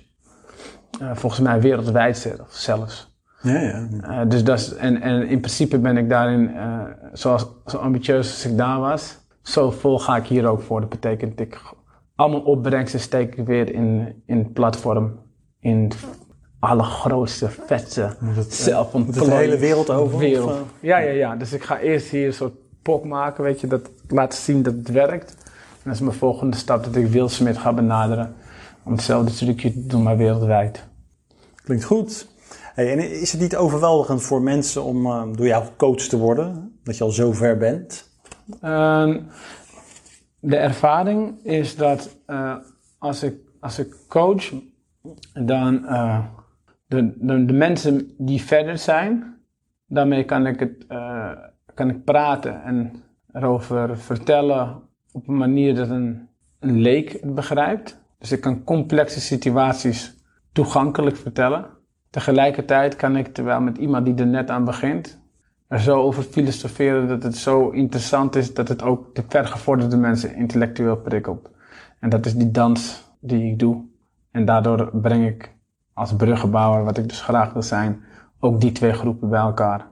Uh, 1.01 1.15
volgens 1.15 1.41
mij 1.41 1.61
wereldwijd 1.61 2.37
zelfs. 2.49 3.12
Ja, 3.43 3.59
ja. 3.59 3.87
Uh, 4.03 4.29
dus 4.29 4.43
dat 4.43 4.59
is, 4.59 4.73
en, 4.73 5.01
en 5.01 5.27
in 5.27 5.39
principe 5.39 5.79
ben 5.79 5.97
ik 5.97 6.09
daarin, 6.09 6.49
uh, 6.49 6.81
zoals, 7.13 7.47
zo 7.65 7.77
ambitieus 7.77 8.29
als 8.29 8.45
ik 8.45 8.57
daar 8.57 8.79
was, 8.79 9.17
zo 9.41 9.71
vol 9.71 9.99
ga 9.99 10.15
ik 10.15 10.25
hier 10.25 10.45
ook 10.45 10.61
voor. 10.61 10.79
Dat 10.79 10.89
betekent 10.89 11.37
dat 11.37 11.47
ik 11.47 11.61
allemaal 12.15 12.41
opbrengsten 12.41 12.99
steek 12.99 13.35
ik 13.35 13.45
weer 13.45 13.73
in, 13.73 14.21
in 14.25 14.37
het 14.37 14.53
platform, 14.53 15.19
in 15.59 15.83
het 15.83 15.95
allergrootste, 16.59 17.49
vetste, 17.49 18.15
zelf 18.49 18.93
Moet 18.93 19.13
de 19.13 19.33
hele 19.33 19.57
wereld 19.57 19.89
over? 19.89 20.17
Wereld. 20.17 20.49
Of, 20.49 20.57
uh, 20.57 20.61
ja, 20.79 20.97
ja, 20.97 21.11
ja. 21.11 21.35
Dus 21.35 21.53
ik 21.53 21.63
ga 21.63 21.79
eerst 21.79 22.09
hier 22.09 22.27
een 22.27 22.33
soort 22.33 22.53
pok 22.81 23.05
maken, 23.05 23.43
weet 23.43 23.61
je, 23.61 23.67
dat 23.67 23.89
laten 24.07 24.39
zien 24.39 24.63
dat 24.63 24.73
het 24.73 24.89
werkt. 24.89 25.31
En 25.31 25.89
dat 25.89 25.93
is 25.93 25.99
mijn 25.99 26.15
volgende 26.15 26.57
stap, 26.57 26.83
dat 26.83 26.95
ik 26.95 27.07
Will 27.07 27.27
Smith 27.27 27.57
ga 27.57 27.73
benaderen 27.73 28.33
om 28.83 28.91
hetzelfde 28.91 29.31
trucje 29.31 29.73
te 29.73 29.85
doen, 29.85 30.03
maar 30.03 30.17
wereldwijd. 30.17 30.83
Klinkt 31.63 31.83
goed. 31.83 32.27
En 32.75 33.11
is 33.11 33.31
het 33.31 33.41
niet 33.41 33.55
overweldigend 33.55 34.21
voor 34.21 34.41
mensen 34.41 34.83
om 34.83 35.05
uh, 35.05 35.23
door 35.31 35.45
jou 35.45 35.65
gecoacht 35.65 36.09
te 36.09 36.17
worden? 36.17 36.79
Dat 36.83 36.97
je 36.97 37.03
al 37.03 37.09
zo 37.09 37.31
ver 37.31 37.57
bent? 37.57 38.11
Uh, 38.63 39.15
de 40.39 40.57
ervaring 40.57 41.43
is 41.43 41.75
dat 41.75 42.17
uh, 42.27 42.55
als, 42.97 43.23
ik, 43.23 43.35
als 43.59 43.79
ik 43.79 43.95
coach, 44.07 44.53
dan 45.33 45.83
uh, 45.83 46.25
de, 46.87 47.13
de, 47.17 47.45
de, 47.45 47.53
mensen 47.53 48.15
die 48.17 48.41
verder 48.41 48.77
zijn, 48.77 49.37
daarmee 49.87 50.23
kan 50.23 50.47
ik, 50.47 50.59
het, 50.59 50.85
kan 51.73 51.89
ik 51.89 52.03
praten 52.03 52.63
en 52.63 53.03
erover 53.31 53.97
vertellen 53.97 54.81
op 55.11 55.27
een 55.27 55.37
manier 55.37 55.75
dat 55.75 55.89
een, 55.89 56.29
een 56.59 56.81
leek 56.81 57.11
het 57.11 57.35
begrijpt. 57.35 58.01
Dus 58.17 58.31
ik 58.31 58.41
kan 58.41 58.63
complexe 58.63 59.21
situaties 59.21 60.15
toegankelijk 60.51 61.17
vertellen. 61.17 61.65
Tegelijkertijd 62.13 62.95
kan 62.95 63.15
ik, 63.15 63.33
terwijl 63.33 63.61
met 63.61 63.77
iemand 63.77 64.05
die 64.05 64.15
er 64.15 64.27
net 64.27 64.49
aan 64.49 64.63
begint, 64.65 65.19
er 65.67 65.79
zo 65.79 66.01
over 66.01 66.23
filosoferen 66.23 67.07
dat 67.07 67.23
het 67.23 67.37
zo 67.37 67.69
interessant 67.69 68.35
is 68.35 68.53
dat 68.53 68.67
het 68.67 68.83
ook 68.83 69.15
de 69.15 69.23
vergevorderde 69.27 69.97
mensen 69.97 70.35
intellectueel 70.35 70.97
prikkelt. 70.97 71.49
En 71.99 72.09
dat 72.09 72.25
is 72.25 72.35
die 72.35 72.51
dans 72.51 73.03
die 73.19 73.51
ik 73.51 73.59
doe. 73.59 73.83
En 74.31 74.45
daardoor 74.45 74.89
breng 74.93 75.27
ik 75.27 75.55
als 75.93 76.15
bruggenbouwer, 76.15 76.83
wat 76.83 76.97
ik 76.97 77.09
dus 77.09 77.21
graag 77.21 77.53
wil 77.53 77.61
zijn, 77.61 78.03
ook 78.39 78.61
die 78.61 78.71
twee 78.71 78.93
groepen 78.93 79.29
bij 79.29 79.41
elkaar. 79.41 79.87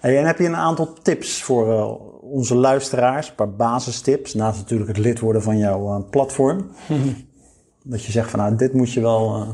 Hey, 0.00 0.18
en 0.18 0.26
heb 0.26 0.38
je 0.38 0.46
een 0.46 0.56
aantal 0.56 0.92
tips 0.92 1.42
voor 1.42 1.68
uh, 1.68 1.90
onze 2.32 2.54
luisteraars, 2.54 3.28
een 3.28 3.34
paar 3.34 3.54
basistips, 3.54 4.34
naast 4.34 4.58
natuurlijk 4.58 4.88
het 4.88 4.98
lid 4.98 5.20
worden 5.20 5.42
van 5.42 5.58
jouw 5.58 5.98
uh, 5.98 6.10
platform? 6.10 6.66
Dat 7.84 8.04
je 8.04 8.12
zegt 8.12 8.30
van 8.30 8.38
nou, 8.38 8.56
dit 8.56 8.72
moet 8.72 8.92
je 8.92 9.00
wel... 9.00 9.36
Uh... 9.36 9.48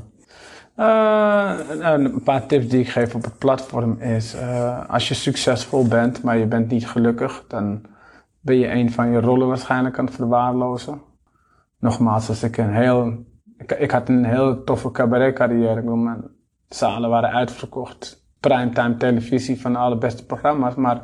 een 0.78 2.22
paar 2.24 2.46
tips 2.46 2.68
die 2.68 2.80
ik 2.80 2.88
geef 2.88 3.14
op 3.14 3.24
het 3.24 3.38
platform 3.38 4.00
is, 4.00 4.36
als 4.88 5.08
je 5.08 5.14
succesvol 5.14 5.88
bent, 5.88 6.22
maar 6.22 6.38
je 6.38 6.46
bent 6.46 6.70
niet 6.70 6.88
gelukkig, 6.88 7.44
dan 7.48 7.82
ben 8.40 8.58
je 8.58 8.70
een 8.70 8.92
van 8.92 9.10
je 9.10 9.20
rollen 9.20 9.48
waarschijnlijk 9.48 9.98
aan 9.98 10.04
het 10.04 10.14
verwaarlozen. 10.14 11.00
Nogmaals, 11.78 12.28
als 12.28 12.42
ik 12.42 12.56
een 12.56 12.72
heel, 12.72 13.24
ik, 13.78 13.90
had 13.90 14.08
een 14.08 14.24
heel 14.24 14.64
toffe 14.64 14.90
cabaret 14.90 15.34
carrière. 15.34 15.78
Ik 15.78 15.84
bedoel, 15.84 15.96
mijn 15.96 16.30
zalen 16.68 17.10
waren 17.10 17.30
uitverkocht. 17.30 18.26
Primetime 18.40 18.96
televisie 18.96 19.60
van 19.60 19.72
de 19.72 19.78
allerbeste 19.78 20.26
programma's, 20.26 20.74
maar 20.74 21.02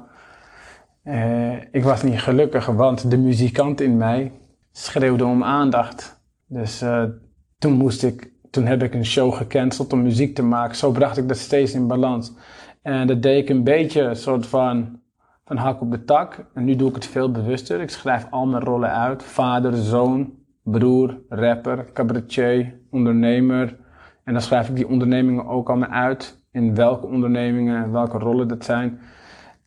uh, 1.04 1.52
ik 1.72 1.82
was 1.82 2.02
niet 2.02 2.20
gelukkig, 2.20 2.66
want 2.66 3.10
de 3.10 3.18
muzikant 3.18 3.80
in 3.80 3.96
mij 3.96 4.32
schreeuwde 4.72 5.24
om 5.24 5.44
aandacht. 5.44 6.22
Dus 6.46 6.84
toen 7.58 7.72
moest 7.72 8.02
ik, 8.02 8.32
toen 8.54 8.66
heb 8.66 8.82
ik 8.82 8.94
een 8.94 9.04
show 9.04 9.34
gecanceld 9.34 9.92
om 9.92 10.02
muziek 10.02 10.34
te 10.34 10.42
maken. 10.42 10.76
Zo 10.76 10.90
bracht 10.90 11.16
ik 11.16 11.28
dat 11.28 11.36
steeds 11.36 11.74
in 11.74 11.86
balans. 11.86 12.32
En 12.82 13.06
dat 13.06 13.22
deed 13.22 13.42
ik 13.42 13.48
een 13.48 13.64
beetje 13.64 14.02
een 14.02 14.16
soort 14.16 14.46
van, 14.46 15.00
van 15.44 15.56
hak 15.56 15.80
op 15.80 15.90
de 15.90 16.04
tak. 16.04 16.46
En 16.54 16.64
nu 16.64 16.76
doe 16.76 16.88
ik 16.88 16.94
het 16.94 17.06
veel 17.06 17.30
bewuster. 17.30 17.80
Ik 17.80 17.90
schrijf 17.90 18.26
al 18.30 18.46
mijn 18.46 18.64
rollen 18.64 18.92
uit. 18.92 19.22
Vader, 19.22 19.76
zoon, 19.76 20.32
broer, 20.62 21.18
rapper, 21.28 21.92
cabaretier, 21.92 22.74
ondernemer. 22.90 23.76
En 24.24 24.32
dan 24.32 24.42
schrijf 24.42 24.68
ik 24.68 24.76
die 24.76 24.88
ondernemingen 24.88 25.46
ook 25.46 25.68
allemaal 25.68 25.88
uit. 25.88 26.42
In 26.52 26.74
welke 26.74 27.06
ondernemingen 27.06 27.82
en 27.84 27.92
welke 27.92 28.18
rollen 28.18 28.48
dat 28.48 28.64
zijn. 28.64 29.00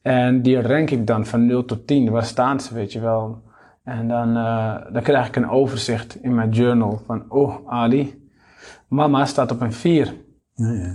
En 0.01 0.41
die 0.41 0.61
rank 0.61 0.89
ik 0.89 1.07
dan 1.07 1.25
van 1.25 1.45
0 1.45 1.65
tot 1.65 1.87
10. 1.87 2.11
Waar 2.11 2.25
staan 2.25 2.59
ze, 2.59 2.73
weet 2.73 2.93
je 2.93 2.99
wel. 2.99 3.41
En 3.83 4.07
dan, 4.07 4.37
uh, 4.37 4.75
dan 4.91 5.01
krijg 5.01 5.27
ik 5.27 5.35
een 5.35 5.49
overzicht 5.49 6.15
in 6.15 6.35
mijn 6.35 6.49
journal 6.49 7.01
van, 7.05 7.25
oh 7.29 7.55
Ali, 7.65 8.26
mama 8.87 9.25
staat 9.25 9.51
op 9.51 9.61
een 9.61 9.73
4. 9.73 10.13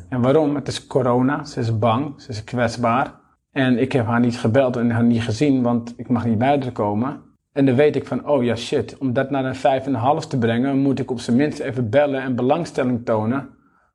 En 0.08 0.20
waarom? 0.20 0.54
Het 0.54 0.68
is 0.68 0.86
corona, 0.86 1.44
ze 1.44 1.60
is 1.60 1.78
bang, 1.78 2.20
ze 2.20 2.28
is 2.28 2.44
kwetsbaar. 2.44 3.20
En 3.50 3.78
ik 3.78 3.92
heb 3.92 4.06
haar 4.06 4.20
niet 4.20 4.38
gebeld 4.38 4.76
en 4.76 4.90
haar 4.90 5.04
niet 5.04 5.22
gezien, 5.22 5.62
want 5.62 5.94
ik 5.96 6.08
mag 6.08 6.24
niet 6.24 6.38
bij 6.38 6.48
haar 6.48 6.72
komen. 6.72 7.22
En 7.52 7.66
dan 7.66 7.74
weet 7.74 7.96
ik 7.96 8.06
van, 8.06 8.28
oh 8.28 8.44
ja 8.44 8.56
shit, 8.56 8.98
om 8.98 9.12
dat 9.12 9.30
naar 9.30 9.44
een 9.44 10.22
5,5 10.22 10.28
te 10.28 10.38
brengen, 10.38 10.78
moet 10.78 10.98
ik 10.98 11.10
op 11.10 11.20
zijn 11.20 11.36
minst 11.36 11.58
even 11.58 11.90
bellen 11.90 12.22
en 12.22 12.36
belangstelling 12.36 13.04
tonen 13.04 13.48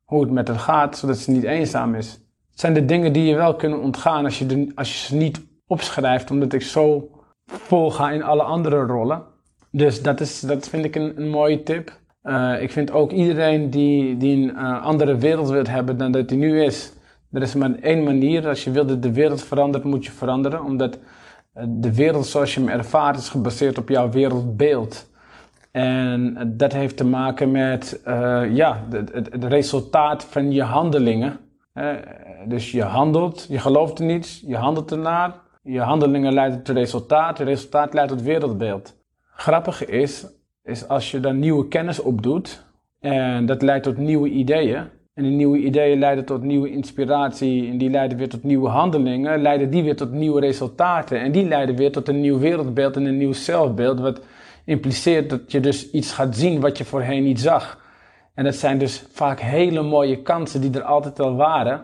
hoe 0.03 0.21
het 0.21 0.31
met 0.31 0.47
haar 0.47 0.59
gaat, 0.59 0.97
zodat 0.97 1.17
ze 1.17 1.31
niet 1.31 1.43
eenzaam 1.43 1.95
is 1.95 2.25
zijn 2.59 2.73
de 2.73 2.85
dingen 2.85 3.13
die 3.13 3.25
je 3.25 3.35
wel 3.35 3.55
kunnen 3.55 3.81
ontgaan 3.81 4.25
als 4.25 4.39
je, 4.39 4.45
de, 4.45 4.71
als 4.75 4.91
je 4.91 5.07
ze 5.07 5.15
niet 5.15 5.41
opschrijft, 5.67 6.31
omdat 6.31 6.53
ik 6.53 6.61
zo 6.61 7.09
vol 7.45 7.91
ga 7.91 8.11
in 8.11 8.23
alle 8.23 8.43
andere 8.43 8.85
rollen. 8.85 9.23
Dus 9.71 10.01
dat, 10.01 10.19
is, 10.19 10.39
dat 10.39 10.69
vind 10.69 10.85
ik 10.85 10.95
een, 10.95 11.21
een 11.21 11.29
mooie 11.29 11.63
tip. 11.63 11.99
Uh, 12.27 12.61
ik 12.61 12.71
vind 12.71 12.91
ook 12.91 13.11
iedereen 13.11 13.69
die, 13.69 14.17
die 14.17 14.35
een 14.35 14.49
uh, 14.55 14.83
andere 14.83 15.17
wereld 15.17 15.49
wil 15.49 15.65
hebben 15.65 15.97
dan 15.97 16.11
dat 16.11 16.29
die 16.29 16.37
nu 16.37 16.63
is. 16.63 16.93
Er 17.31 17.41
is 17.41 17.55
maar 17.55 17.75
één 17.81 18.03
manier. 18.03 18.47
Als 18.47 18.63
je 18.63 18.71
wil 18.71 18.85
dat 18.85 19.01
de 19.01 19.13
wereld 19.13 19.43
verandert, 19.43 19.83
moet 19.83 20.05
je 20.05 20.11
veranderen. 20.11 20.63
Omdat 20.63 20.95
uh, 20.95 21.63
de 21.67 21.95
wereld 21.95 22.25
zoals 22.25 22.53
je 22.53 22.59
hem 22.59 22.69
ervaart 22.69 23.17
is 23.17 23.29
gebaseerd 23.29 23.77
op 23.77 23.89
jouw 23.89 24.09
wereldbeeld. 24.09 25.09
En 25.71 26.37
dat 26.57 26.73
heeft 26.73 26.97
te 26.97 27.05
maken 27.05 27.51
met 27.51 28.01
ja, 28.49 28.83
het, 28.89 29.13
het, 29.13 29.43
resultaat 29.43 30.23
van 30.23 30.51
je 30.51 30.63
handelingen. 30.63 31.39
Dus 32.47 32.71
je 32.71 32.83
handelt, 32.83 33.45
je 33.49 33.59
gelooft 33.59 33.99
er 33.99 34.05
niets, 34.05 34.43
je 34.47 34.55
handelt 34.55 34.91
ernaar. 34.91 35.33
Je 35.63 35.79
handelingen 35.79 36.33
leiden 36.33 36.63
tot 36.63 36.75
resultaat, 36.75 37.37
het 37.37 37.47
resultaat 37.47 37.93
leidt 37.93 38.09
tot 38.09 38.21
wereldbeeld. 38.21 38.95
Grappige 39.31 39.85
is, 39.85 40.25
is 40.67 40.87
als 40.87 41.11
je 41.11 41.19
daar 41.19 41.33
nieuwe 41.33 41.67
kennis 41.67 41.99
op 41.99 42.23
doet 42.23 42.65
en 42.99 43.45
dat 43.45 43.61
leidt 43.61 43.83
tot 43.83 43.97
nieuwe 43.97 44.29
ideeën. 44.29 44.83
En 45.13 45.23
die 45.23 45.31
nieuwe 45.31 45.57
ideeën 45.57 45.99
leiden 45.99 46.25
tot 46.25 46.43
nieuwe 46.43 46.71
inspiratie 46.71 47.69
en 47.69 47.77
die 47.77 47.89
leiden 47.89 48.17
weer 48.17 48.29
tot 48.29 48.43
nieuwe 48.43 48.69
handelingen, 48.69 49.41
leiden 49.41 49.69
die 49.69 49.83
weer 49.83 49.95
tot 49.95 50.11
nieuwe 50.11 50.39
resultaten. 50.39 51.19
En 51.19 51.31
die 51.31 51.47
leiden 51.47 51.75
weer 51.75 51.91
tot 51.91 52.07
een 52.07 52.21
nieuw 52.21 52.39
wereldbeeld 52.39 52.95
en 52.95 53.05
een 53.05 53.17
nieuw 53.17 53.33
zelfbeeld, 53.33 53.99
wat 53.99 54.21
impliceert 54.65 55.29
dat 55.29 55.51
je 55.51 55.59
dus 55.59 55.91
iets 55.91 56.11
gaat 56.11 56.35
zien 56.35 56.59
wat 56.59 56.77
je 56.77 56.85
voorheen 56.85 57.23
niet 57.23 57.39
zag. 57.39 57.85
En 58.33 58.43
dat 58.43 58.55
zijn 58.55 58.77
dus 58.77 59.05
vaak 59.11 59.39
hele 59.39 59.81
mooie 59.81 60.21
kansen 60.21 60.61
die 60.61 60.73
er 60.73 60.83
altijd 60.83 61.19
al 61.19 61.35
waren, 61.35 61.83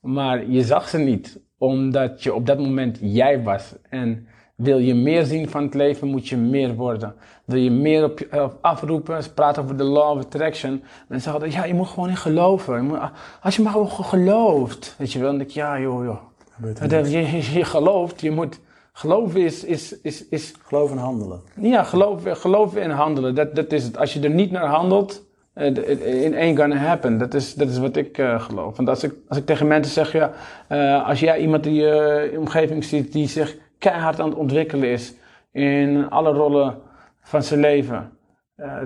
maar 0.00 0.50
je 0.50 0.62
zag 0.62 0.88
ze 0.88 0.98
niet, 0.98 1.40
omdat 1.58 2.22
je 2.22 2.34
op 2.34 2.46
dat 2.46 2.58
moment 2.58 2.98
jij 3.00 3.42
was. 3.42 3.74
En 3.88 4.26
wil 4.62 4.78
je 4.78 4.94
meer 4.94 5.24
zien 5.24 5.48
van 5.48 5.62
het 5.62 5.74
leven, 5.74 6.08
moet 6.08 6.28
je 6.28 6.36
meer 6.36 6.74
worden. 6.74 7.14
Wil 7.44 7.58
je 7.58 7.70
meer 7.70 8.04
op, 8.04 8.20
op 8.30 8.58
afroepen, 8.60 9.22
ze 9.22 9.32
praten 9.32 9.62
over 9.62 9.76
de 9.76 9.84
law 9.84 10.16
of 10.16 10.24
attraction. 10.24 10.82
Mensen 11.08 11.32
zeggen, 11.32 11.50
ja, 11.50 11.64
je 11.64 11.74
moet 11.74 11.86
gewoon 11.86 12.08
in 12.08 12.16
geloven. 12.16 12.74
Je 12.74 12.82
moet, 12.82 12.98
als 13.42 13.56
je 13.56 13.62
maar 13.62 13.72
gewoon 13.72 13.90
gelooft, 13.90 14.94
weet 14.98 15.12
je 15.12 15.18
wel, 15.18 15.28
dan 15.28 15.38
denk 15.38 15.50
ik, 15.50 15.56
ja 15.56 15.80
joh, 15.80 16.04
joh. 16.04 16.20
Je, 16.88 17.10
je, 17.10 17.52
je, 17.52 17.64
gelooft, 17.64 18.20
je 18.20 18.30
moet, 18.30 18.60
geloven 18.92 19.40
is, 19.40 19.64
is, 19.64 20.00
is, 20.00 20.28
is... 20.28 20.54
Geloven 20.62 20.96
en 20.96 21.02
handelen. 21.02 21.40
Ja, 21.60 21.82
geloven, 21.82 22.36
geloven 22.36 22.82
en 22.82 22.90
handelen, 22.90 23.34
dat, 23.34 23.54
dat 23.54 23.72
is 23.72 23.84
het. 23.84 23.98
Als 23.98 24.12
je 24.12 24.20
er 24.20 24.30
niet 24.30 24.50
naar 24.50 24.66
handelt, 24.66 25.22
Uh, 25.54 25.66
it 25.66 26.34
ain't 26.34 26.58
gonna 26.58 26.76
happen. 26.76 27.18
Dat 27.18 27.34
is, 27.34 27.54
dat 27.54 27.68
is 27.68 27.78
wat 27.78 27.96
ik 27.96 28.18
uh, 28.18 28.40
geloof. 28.40 28.76
Want 28.76 28.88
als 28.88 29.02
ik, 29.02 29.14
als 29.28 29.38
ik 29.38 29.46
tegen 29.46 29.66
mensen 29.66 29.92
zeg, 29.92 30.12
ja, 30.12 30.32
uh, 30.68 31.08
als 31.08 31.20
jij 31.20 31.38
iemand 31.38 31.66
in 31.66 31.74
je 31.74 32.34
omgeving 32.38 32.84
ziet 32.84 33.12
die 33.12 33.28
zich 33.28 33.56
keihard 33.82 34.20
aan 34.20 34.28
het 34.28 34.38
ontwikkelen 34.38 34.88
is 34.88 35.14
in 35.52 36.10
alle 36.10 36.32
rollen 36.32 36.78
van 37.20 37.42
zijn 37.42 37.60
leven, 37.60 38.10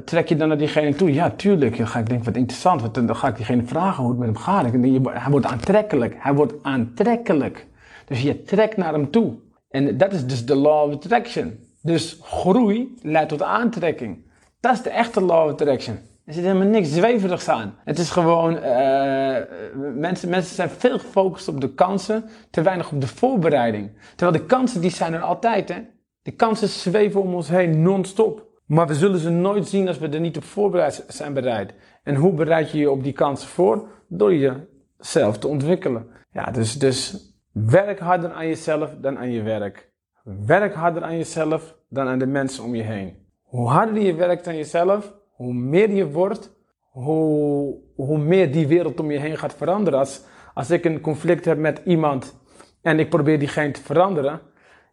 trek 0.05 0.29
je 0.29 0.37
dan 0.37 0.49
naar 0.49 0.59
diegene 0.59 0.95
toe? 0.95 1.13
Ja, 1.13 1.31
tuurlijk. 1.31 1.77
Dan 1.77 1.87
ga 1.87 1.99
ik 1.99 2.09
denken, 2.09 2.27
wat 2.27 2.37
interessant. 2.37 2.81
Want 2.81 2.95
dan 2.95 3.17
ga 3.17 3.29
ik 3.29 3.37
diegene 3.37 3.63
vragen 3.63 4.03
hoe 4.03 4.11
het 4.11 4.21
met 4.21 4.29
hem 4.29 4.37
gaat. 4.37 4.73
Hij 5.23 5.31
wordt 5.31 5.47
aantrekkelijk. 5.47 6.15
Hij 6.19 6.35
wordt 6.35 6.53
aantrekkelijk. 6.63 7.67
Dus 8.07 8.23
je 8.23 8.43
trekt 8.43 8.77
naar 8.77 8.93
hem 8.93 9.11
toe. 9.11 9.35
En 9.69 9.97
dat 9.97 10.13
is 10.13 10.27
dus 10.27 10.47
de 10.47 10.55
law 10.55 10.89
of 10.89 10.95
attraction. 10.95 11.59
Dus 11.83 12.19
groei 12.23 12.95
leidt 13.03 13.29
tot 13.29 13.43
aantrekking. 13.43 14.25
Dat 14.61 14.73
is 14.73 14.83
de 14.83 14.91
echte 14.91 15.21
law 15.21 15.45
of 15.45 15.51
attraction. 15.51 15.99
Er 16.27 16.35
zit 16.35 16.45
helemaal 16.45 16.69
niks 16.69 16.93
zweverigs 16.93 17.49
aan. 17.49 17.75
Het 17.85 17.99
is 17.99 18.11
gewoon, 18.11 18.53
uh, 18.53 19.37
mensen, 19.95 20.29
mensen 20.29 20.55
zijn 20.55 20.71
veel 20.71 20.99
gefocust 20.99 21.49
op 21.49 21.61
de 21.61 21.75
kansen, 21.75 22.25
te 22.51 22.63
weinig 22.63 22.93
op 22.93 23.01
de 23.01 23.07
voorbereiding. 23.07 23.91
Terwijl 24.17 24.39
de 24.39 24.47
kansen, 24.47 24.81
die 24.81 24.91
zijn 24.91 25.15
er 25.15 25.21
altijd, 25.21 25.69
hè. 25.69 25.81
De 26.23 26.31
kansen 26.31 26.69
zweven 26.69 27.21
om 27.21 27.35
ons 27.35 27.49
heen 27.49 27.83
non-stop. 27.83 28.47
Maar 28.67 28.87
we 28.87 28.95
zullen 28.95 29.19
ze 29.19 29.31
nooit 29.31 29.69
zien 29.69 29.89
als 29.89 29.99
we 29.99 30.09
er 30.09 30.21
niet 30.21 30.37
op 30.37 30.45
voorbereid 30.45 31.05
zijn 31.09 31.35
bereid. 31.35 31.75
En 32.03 32.15
hoe 32.15 32.33
bereid 32.33 32.71
je 32.71 32.79
je 32.79 32.91
op 32.91 33.03
die 33.03 33.13
kansen 33.13 33.49
voor? 33.49 33.89
Door 34.09 34.35
jezelf 34.35 35.39
te 35.39 35.49
ontwikkelen. 35.49 36.07
Ja, 36.33 36.51
dus, 36.51 36.79
dus 36.79 37.17
werk 37.53 37.99
harder 37.99 38.33
aan 38.33 38.47
jezelf 38.47 38.95
dan 39.01 39.19
aan 39.19 39.31
je 39.31 39.43
werk. 39.43 39.91
Werk 40.47 40.75
harder 40.75 41.03
aan 41.03 41.17
jezelf 41.17 41.77
dan 41.89 42.07
aan 42.07 42.19
de 42.19 42.27
mensen 42.27 42.65
om 42.65 42.75
je 42.75 42.83
heen. 42.83 43.17
Hoe 43.43 43.69
harder 43.69 44.03
je 44.03 44.15
werkt 44.15 44.47
aan 44.47 44.57
jezelf, 44.57 45.15
hoe 45.37 45.55
meer 45.55 45.91
je 45.91 46.11
wordt, 46.11 46.51
hoe, 46.81 47.77
hoe 47.95 48.19
meer 48.19 48.53
die 48.53 48.67
wereld 48.67 49.01
om 49.01 49.11
je 49.11 49.19
heen 49.19 49.39
gaat 49.39 49.55
veranderen. 49.55 49.99
Als, 49.99 50.23
als 50.55 50.71
ik 50.71 50.85
een 50.85 51.01
conflict 51.01 51.45
heb 51.45 51.59
met 51.59 51.81
iemand 51.85 52.37
en 52.83 52.99
ik 52.99 53.09
probeer 53.09 53.39
diegene 53.39 53.71
te 53.71 53.83
veranderen, 53.83 54.41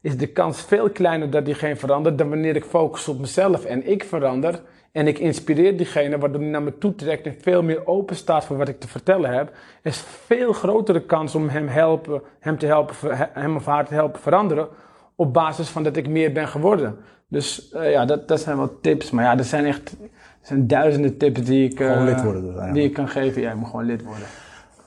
is 0.01 0.17
de 0.17 0.27
kans 0.27 0.61
veel 0.61 0.89
kleiner 0.89 1.29
dat 1.29 1.45
diegene 1.45 1.75
verandert 1.75 2.17
dan 2.17 2.29
wanneer 2.29 2.55
ik 2.55 2.65
focus 2.65 3.07
op 3.07 3.19
mezelf 3.19 3.65
en 3.65 3.89
ik 3.89 4.03
verander. 4.03 4.61
En 4.91 5.07
ik 5.07 5.19
inspireer 5.19 5.77
diegene, 5.77 6.17
waardoor 6.17 6.41
hij 6.41 6.49
naar 6.49 6.63
me 6.63 6.77
toe 6.77 6.95
trekt 6.95 7.25
en 7.25 7.35
veel 7.41 7.63
meer 7.63 7.87
open 7.87 8.15
staat 8.15 8.45
voor 8.45 8.57
wat 8.57 8.67
ik 8.67 8.79
te 8.79 8.87
vertellen 8.87 9.33
heb. 9.33 9.51
is 9.83 9.97
veel 9.97 10.53
grotere 10.53 11.05
kans 11.05 11.35
om 11.35 11.49
hem, 11.49 11.67
helpen, 11.67 12.21
hem, 12.39 12.57
te 12.57 12.65
helpen, 12.65 12.95
hem 13.33 13.55
of 13.55 13.65
haar 13.65 13.87
te 13.87 13.93
helpen 13.93 14.21
veranderen. 14.21 14.67
Op 15.15 15.33
basis 15.33 15.69
van 15.69 15.83
dat 15.83 15.95
ik 15.95 16.07
meer 16.07 16.31
ben 16.31 16.47
geworden. 16.47 16.97
Dus 17.27 17.71
uh, 17.73 17.91
ja, 17.91 18.05
dat, 18.05 18.27
dat 18.27 18.39
zijn 18.39 18.57
wel 18.57 18.79
tips. 18.81 19.11
Maar 19.11 19.23
ja, 19.23 19.37
er 19.37 19.43
zijn 19.43 19.65
echt 19.65 19.95
er 20.43 20.49
zijn 20.49 20.67
duizenden 20.67 21.17
tips 21.17 21.41
die 21.41 21.69
ik, 21.69 21.79
lid 21.79 22.23
worden 22.23 22.43
dus 22.43 22.73
die 22.73 22.83
ik 22.83 22.93
kan 22.93 23.07
geven. 23.07 23.41
Jij 23.41 23.55
moet 23.55 23.69
gewoon 23.69 23.85
lid 23.85 24.03
worden. 24.03 24.25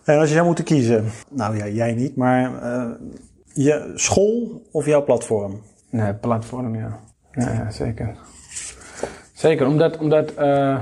En 0.05 0.19
als 0.19 0.29
je 0.29 0.35
zou 0.35 0.47
moeten 0.47 0.65
kiezen, 0.65 1.05
nou 1.31 1.57
ja, 1.57 1.69
jij 1.69 1.95
niet, 1.95 2.17
maar 2.17 2.53
uh, 2.63 2.91
je 3.53 3.93
school 3.95 4.63
of 4.73 4.87
jouw 4.87 5.05
platform? 5.05 5.61
Nee, 5.91 6.15
platform, 6.15 6.75
ja. 6.75 7.01
Ja, 7.33 7.53
ja 7.53 7.71
zeker. 7.71 8.17
Zeker, 9.33 9.67
omdat, 9.67 9.99
omdat 9.99 10.33
uh, 10.39 10.81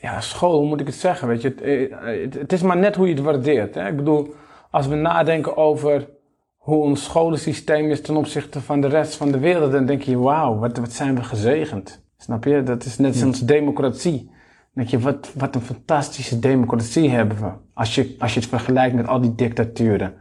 ja, 0.00 0.20
school, 0.20 0.58
hoe 0.58 0.68
moet 0.68 0.80
ik 0.80 0.86
het 0.86 0.94
zeggen, 0.94 1.28
weet 1.28 1.42
je, 1.42 1.48
het, 1.48 1.90
het, 2.22 2.34
het, 2.34 2.52
is 2.52 2.62
maar 2.62 2.76
net 2.76 2.96
hoe 2.96 3.08
je 3.08 3.14
het 3.14 3.22
waardeert. 3.22 3.74
Hè? 3.74 3.88
Ik 3.88 3.96
bedoel, 3.96 4.34
als 4.70 4.86
we 4.86 4.94
nadenken 4.94 5.56
over 5.56 6.08
hoe 6.56 6.82
ons 6.82 7.04
scholensysteem 7.04 7.90
is 7.90 8.00
ten 8.00 8.16
opzichte 8.16 8.60
van 8.60 8.80
de 8.80 8.88
rest 8.88 9.14
van 9.16 9.32
de 9.32 9.38
wereld, 9.38 9.72
dan 9.72 9.86
denk 9.86 10.02
je, 10.02 10.18
wauw, 10.18 10.58
wat, 10.58 10.76
wat 10.76 10.92
zijn 10.92 11.14
we 11.14 11.22
gezegend. 11.22 12.05
Snap 12.16 12.44
je? 12.44 12.62
Dat 12.62 12.84
is 12.84 12.98
net 12.98 13.16
zoals 13.16 13.40
democratie. 13.40 14.24
Dan 14.24 14.84
denk 14.84 14.88
je, 14.88 14.98
wat, 14.98 15.32
wat 15.34 15.54
een 15.54 15.60
fantastische 15.60 16.38
democratie 16.38 17.10
hebben 17.10 17.36
we. 17.36 17.50
Als 17.74 17.94
je, 17.94 18.16
als 18.18 18.34
je 18.34 18.40
het 18.40 18.48
vergelijkt 18.48 18.94
met 18.94 19.06
al 19.06 19.20
die 19.20 19.34
dictaturen. 19.34 20.14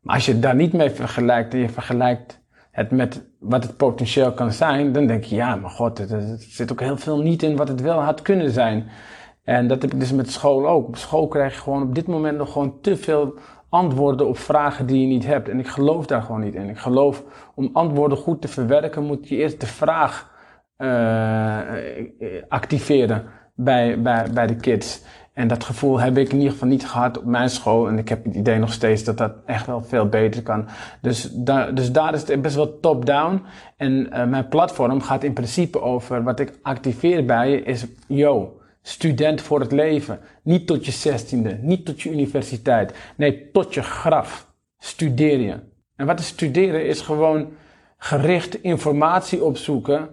Maar 0.00 0.14
als 0.14 0.26
je 0.26 0.32
het 0.32 0.42
daar 0.42 0.54
niet 0.54 0.72
mee 0.72 0.90
vergelijkt 0.90 1.54
en 1.54 1.60
je 1.60 1.68
vergelijkt 1.68 2.40
het 2.70 2.90
met 2.90 3.22
wat 3.38 3.62
het 3.62 3.76
potentieel 3.76 4.32
kan 4.32 4.52
zijn, 4.52 4.92
dan 4.92 5.06
denk 5.06 5.24
je, 5.24 5.34
ja, 5.34 5.56
maar 5.56 5.70
god, 5.70 5.98
er, 5.98 6.36
zit 6.38 6.72
ook 6.72 6.80
heel 6.80 6.96
veel 6.96 7.18
niet 7.18 7.42
in 7.42 7.56
wat 7.56 7.68
het 7.68 7.80
wel 7.80 8.00
had 8.00 8.22
kunnen 8.22 8.50
zijn. 8.50 8.88
En 9.44 9.68
dat 9.68 9.82
heb 9.82 9.92
ik 9.92 10.00
dus 10.00 10.12
met 10.12 10.30
school 10.30 10.68
ook. 10.68 10.86
Op 10.86 10.96
school 10.96 11.28
krijg 11.28 11.54
je 11.54 11.60
gewoon 11.60 11.82
op 11.82 11.94
dit 11.94 12.06
moment 12.06 12.38
nog 12.38 12.52
gewoon 12.52 12.80
te 12.80 12.96
veel 12.96 13.34
antwoorden 13.68 14.28
op 14.28 14.38
vragen 14.38 14.86
die 14.86 15.00
je 15.00 15.06
niet 15.06 15.26
hebt. 15.26 15.48
En 15.48 15.58
ik 15.58 15.66
geloof 15.66 16.06
daar 16.06 16.22
gewoon 16.22 16.40
niet 16.40 16.54
in. 16.54 16.68
Ik 16.68 16.78
geloof 16.78 17.24
om 17.54 17.70
antwoorden 17.72 18.18
goed 18.18 18.40
te 18.40 18.48
verwerken 18.48 19.04
moet 19.04 19.28
je 19.28 19.36
eerst 19.36 19.60
de 19.60 19.66
vraag 19.66 20.30
activeren 22.48 23.24
bij, 23.54 24.02
bij, 24.02 24.26
bij 24.32 24.46
de 24.46 24.56
kids. 24.56 25.02
En 25.32 25.48
dat 25.48 25.64
gevoel 25.64 26.00
heb 26.00 26.18
ik 26.18 26.28
in 26.32 26.36
ieder 26.36 26.52
geval 26.52 26.68
niet 26.68 26.86
gehad 26.86 27.18
op 27.18 27.24
mijn 27.24 27.50
school. 27.50 27.88
En 27.88 27.98
ik 27.98 28.08
heb 28.08 28.24
het 28.24 28.34
idee 28.34 28.58
nog 28.58 28.72
steeds 28.72 29.04
dat 29.04 29.18
dat 29.18 29.32
echt 29.46 29.66
wel 29.66 29.82
veel 29.82 30.08
beter 30.08 30.42
kan. 30.42 30.66
Dus, 31.00 31.30
daar 31.32 31.74
dus 31.74 31.92
daar 31.92 32.14
is 32.14 32.28
het 32.28 32.42
best 32.42 32.54
wel 32.54 32.80
top-down. 32.80 33.42
En 33.76 33.92
uh, 33.92 34.26
mijn 34.26 34.48
platform 34.48 35.00
gaat 35.00 35.24
in 35.24 35.32
principe 35.32 35.80
over 35.80 36.22
wat 36.22 36.40
ik 36.40 36.52
activeer 36.62 37.24
bij 37.24 37.50
je 37.50 37.62
is, 37.62 37.86
yo, 38.06 38.60
student 38.82 39.40
voor 39.40 39.60
het 39.60 39.72
leven. 39.72 40.18
Niet 40.42 40.66
tot 40.66 40.84
je 40.84 40.92
zestiende, 40.92 41.58
niet 41.62 41.84
tot 41.84 42.00
je 42.00 42.10
universiteit. 42.10 42.94
Nee, 43.16 43.50
tot 43.52 43.74
je 43.74 43.82
graf. 43.82 44.48
Studeer 44.78 45.40
je. 45.40 45.58
En 45.96 46.06
wat 46.06 46.18
is 46.18 46.26
studeren 46.26 46.86
is 46.86 47.00
gewoon 47.00 47.48
gericht 47.98 48.62
informatie 48.62 49.44
opzoeken 49.44 50.08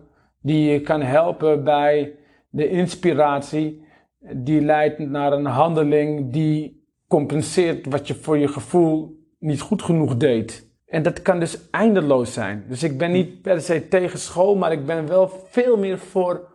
die 0.48 0.72
je 0.72 0.82
kan 0.82 1.02
helpen 1.02 1.64
bij 1.64 2.16
de 2.50 2.70
inspiratie 2.70 3.86
die 4.20 4.62
leidt 4.62 5.00
naar 5.00 5.32
een 5.32 5.45
handeling 5.45 6.32
die 6.34 6.86
compenseert 7.08 7.86
wat 7.86 8.08
je 8.08 8.16
voor 8.16 8.38
je 8.38 8.48
gevoel 8.48 9.26
niet 9.39 9.62
goed 9.62 9.82
genoeg 9.82 10.18
deed. 10.18 10.66
En 10.86 11.04
dat 11.04 11.22
kan 11.22 11.39
dus 11.39 11.70
eindeloos 11.70 12.34
zijn. 12.34 12.66
Dus 12.68 12.84
ik 12.84 12.98
ben 12.98 13.12
niet 13.12 13.41
per 13.41 13.62
se 13.62 13.88
tegen 13.88 14.20
school, 14.20 14.56
maar 14.56 14.72
ik 14.72 14.86
ben 14.86 15.08
wel 15.08 15.30
veel 15.50 15.78
meer 15.78 15.98
voor 15.98 16.50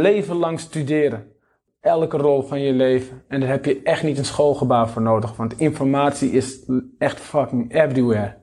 leven 0.00 0.36
lang 0.36 0.60
studeren. 0.60 1.26
Elke 1.80 2.16
rol 2.16 2.42
van 2.42 2.60
je 2.60 2.72
leven. 2.72 3.24
En 3.28 3.40
daar 3.40 3.48
heb 3.48 3.64
je 3.64 3.82
echt 3.82 4.02
niet 4.02 4.18
een 4.18 4.24
schoolgebouw 4.24 4.86
voor 4.86 5.02
nodig, 5.02 5.36
want 5.36 5.58
informatie 5.58 6.30
is 6.30 6.70
echt 6.98 7.20
fucking 7.20 7.74
everywhere. 7.74 8.36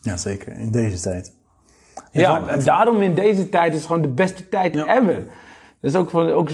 Ja, 0.00 0.16
zeker. 0.16 0.52
In 0.52 0.70
deze 0.70 1.00
tijd. 1.00 1.40
Ja, 2.12 2.48
en 2.48 2.64
daarom 2.64 3.02
in 3.02 3.14
deze 3.14 3.48
tijd 3.48 3.72
is 3.72 3.78
het 3.78 3.86
gewoon 3.86 4.02
de 4.02 4.08
beste 4.08 4.48
tijd 4.48 4.76
ever. 4.76 5.26
Dus 5.80 5.94
ook, 5.96 6.10
van, 6.10 6.30
ook 6.30 6.48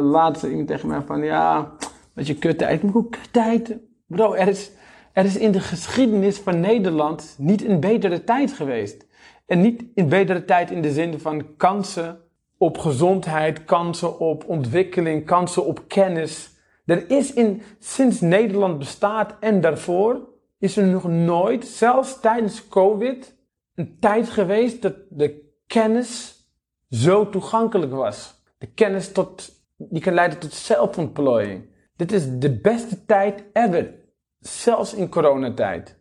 laatste 0.00 0.50
iemand 0.50 0.66
tegen 0.66 0.88
mij 0.88 1.00
van, 1.06 1.22
ja, 1.22 1.72
wat 2.14 2.26
je 2.26 2.34
kuttijd. 2.34 2.82
Maar 2.82 2.92
hoe 2.92 3.08
kuttijd? 3.08 3.76
Bro, 4.06 4.34
er 4.34 4.48
is, 4.48 4.70
er 5.12 5.24
is 5.24 5.36
in 5.36 5.52
de 5.52 5.60
geschiedenis 5.60 6.38
van 6.38 6.60
Nederland 6.60 7.34
niet 7.38 7.64
een 7.64 7.80
betere 7.80 8.24
tijd 8.24 8.52
geweest. 8.52 9.06
En 9.46 9.60
niet 9.60 9.84
een 9.94 10.08
betere 10.08 10.44
tijd 10.44 10.70
in 10.70 10.82
de 10.82 10.92
zin 10.92 11.18
van 11.18 11.56
kansen 11.56 12.18
op 12.58 12.78
gezondheid, 12.78 13.64
kansen 13.64 14.18
op 14.18 14.44
ontwikkeling, 14.46 15.26
kansen 15.26 15.64
op 15.64 15.84
kennis. 15.88 16.50
Er 16.86 17.10
is 17.10 17.32
in, 17.32 17.62
sinds 17.78 18.20
Nederland 18.20 18.78
bestaat 18.78 19.34
en 19.40 19.60
daarvoor, 19.60 20.20
is 20.58 20.76
er 20.76 20.86
nog 20.86 21.08
nooit, 21.08 21.66
zelfs 21.66 22.20
tijdens 22.20 22.68
COVID, 22.68 23.36
een 23.74 23.96
tijd 24.00 24.28
geweest 24.28 24.82
dat 24.82 24.94
de 25.10 25.52
kennis 25.66 26.42
zo 26.90 27.28
toegankelijk 27.28 27.92
was. 27.92 28.42
De 28.58 28.66
kennis 28.66 29.12
tot, 29.12 29.52
die 29.76 30.02
kan 30.02 30.14
leiden 30.14 30.38
tot 30.38 30.52
zelfontplooiing. 30.52 31.64
Dit 31.96 32.12
is 32.12 32.38
de 32.38 32.60
beste 32.60 33.04
tijd 33.04 33.44
ever. 33.52 33.94
Zelfs 34.40 34.94
in 34.94 35.08
coronatijd. 35.08 35.96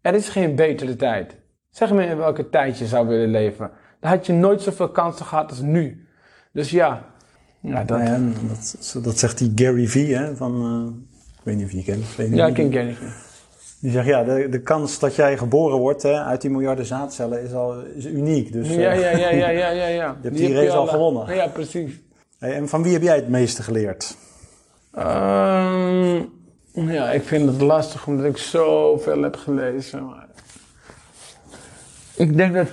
Er 0.00 0.14
is 0.14 0.28
geen 0.28 0.54
betere 0.54 0.96
tijd. 0.96 1.36
Zeg 1.70 1.92
me 1.92 2.04
in 2.04 2.16
welke 2.16 2.48
tijd 2.48 2.78
je 2.78 2.86
zou 2.86 3.06
willen 3.08 3.30
leven. 3.30 3.70
Dan 4.00 4.10
had 4.10 4.26
je 4.26 4.32
nooit 4.32 4.62
zoveel 4.62 4.90
kansen 4.90 5.26
gehad 5.26 5.50
als 5.50 5.60
nu. 5.60 6.08
Dus 6.52 6.70
ja. 6.70 7.14
ja, 7.60 7.84
dat... 7.84 7.98
Ja, 8.00 8.18
dat, 8.48 9.04
dat, 9.04 9.18
zegt 9.18 9.38
die 9.38 9.52
Gary 9.54 9.86
Vee, 9.86 10.14
hè, 10.14 10.36
van... 10.36 10.54
Uh, 10.54 11.08
ik 11.38 11.44
weet 11.44 11.56
niet 11.56 11.64
of 11.64 11.70
je 11.70 11.76
die 11.76 11.86
kent. 12.16 12.34
ja, 12.36 12.46
ik 12.46 12.54
ken 12.54 12.72
Gary 12.72 12.94
Vee. 12.94 13.08
Die 13.80 13.90
zegt, 13.90 14.06
ja, 14.06 14.24
de, 14.24 14.48
de 14.48 14.60
kans 14.60 14.98
dat 14.98 15.14
jij 15.14 15.38
geboren 15.38 15.78
wordt 15.78 16.02
hè, 16.02 16.22
uit 16.22 16.40
die 16.40 16.50
miljarden 16.50 16.84
zaadcellen 16.84 17.42
is 17.42 17.52
al 17.52 17.80
is 17.80 18.06
uniek. 18.06 18.52
Dus, 18.52 18.68
ja, 18.68 18.92
ja, 18.92 19.10
ja, 19.10 19.30
ja, 19.30 19.48
ja, 19.48 19.70
ja, 19.70 19.86
ja. 19.86 20.16
je 20.22 20.28
hebt 20.28 20.36
die, 20.36 20.54
race 20.54 20.76
al, 20.76 20.86
gewonnen. 20.86 21.34
Ja, 21.34 21.46
precies. 21.46 22.00
Hey, 22.38 22.54
en 22.54 22.68
van 22.68 22.82
wie 22.82 22.92
heb 22.92 23.02
jij 23.02 23.16
het 23.16 23.28
meeste 23.28 23.62
geleerd? 23.62 24.16
Um, 24.98 26.32
ja, 26.72 27.10
ik 27.10 27.22
vind 27.22 27.50
het 27.50 27.60
lastig 27.60 28.06
omdat 28.06 28.26
ik 28.26 28.36
zoveel 28.36 29.22
heb 29.22 29.36
gelezen. 29.36 30.06
Maar... 30.06 30.28
Ik 32.16 32.36
denk 32.36 32.54
dat 32.54 32.68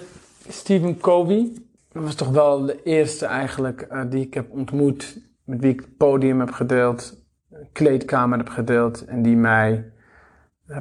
Stephen 0.47 0.97
Covey, 0.97 1.51
dat 1.91 2.03
was 2.03 2.15
toch 2.15 2.29
wel 2.29 2.65
de 2.65 2.83
eerste 2.83 3.25
eigenlijk 3.25 3.87
uh, 3.91 4.01
die 4.09 4.25
ik 4.25 4.33
heb 4.33 4.51
ontmoet, 4.51 5.19
met 5.43 5.59
wie 5.59 5.71
ik 5.71 5.79
het 5.79 5.97
podium 5.97 6.39
heb 6.39 6.51
gedeeld, 6.51 7.17
kleedkamer 7.71 8.37
heb 8.37 8.49
gedeeld 8.49 9.05
en 9.05 9.21
die 9.21 9.35
mij 9.35 9.91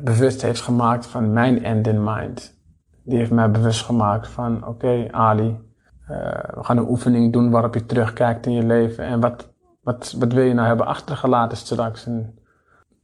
bewust 0.02 0.42
heeft 0.42 0.60
gemaakt 0.60 1.06
van 1.06 1.32
mijn 1.32 1.64
end 1.64 1.86
in 1.86 2.04
mind. 2.04 2.58
Die 3.02 3.18
heeft 3.18 3.30
mij 3.30 3.50
bewust 3.50 3.84
gemaakt 3.84 4.28
van, 4.28 4.66
oké 4.66 5.08
Ali, 5.10 5.48
uh, 6.10 6.18
we 6.54 6.64
gaan 6.64 6.76
een 6.76 6.88
oefening 6.88 7.32
doen 7.32 7.50
waarop 7.50 7.74
je 7.74 7.86
terugkijkt 7.86 8.46
in 8.46 8.52
je 8.52 8.62
leven. 8.66 9.04
En 9.04 9.20
wat, 9.20 9.52
wat, 9.82 10.14
wat 10.18 10.32
wil 10.32 10.44
je 10.44 10.54
nou 10.54 10.66
hebben 10.66 10.86
achtergelaten 10.86 11.56
straks? 11.56 12.06
En 12.06 12.38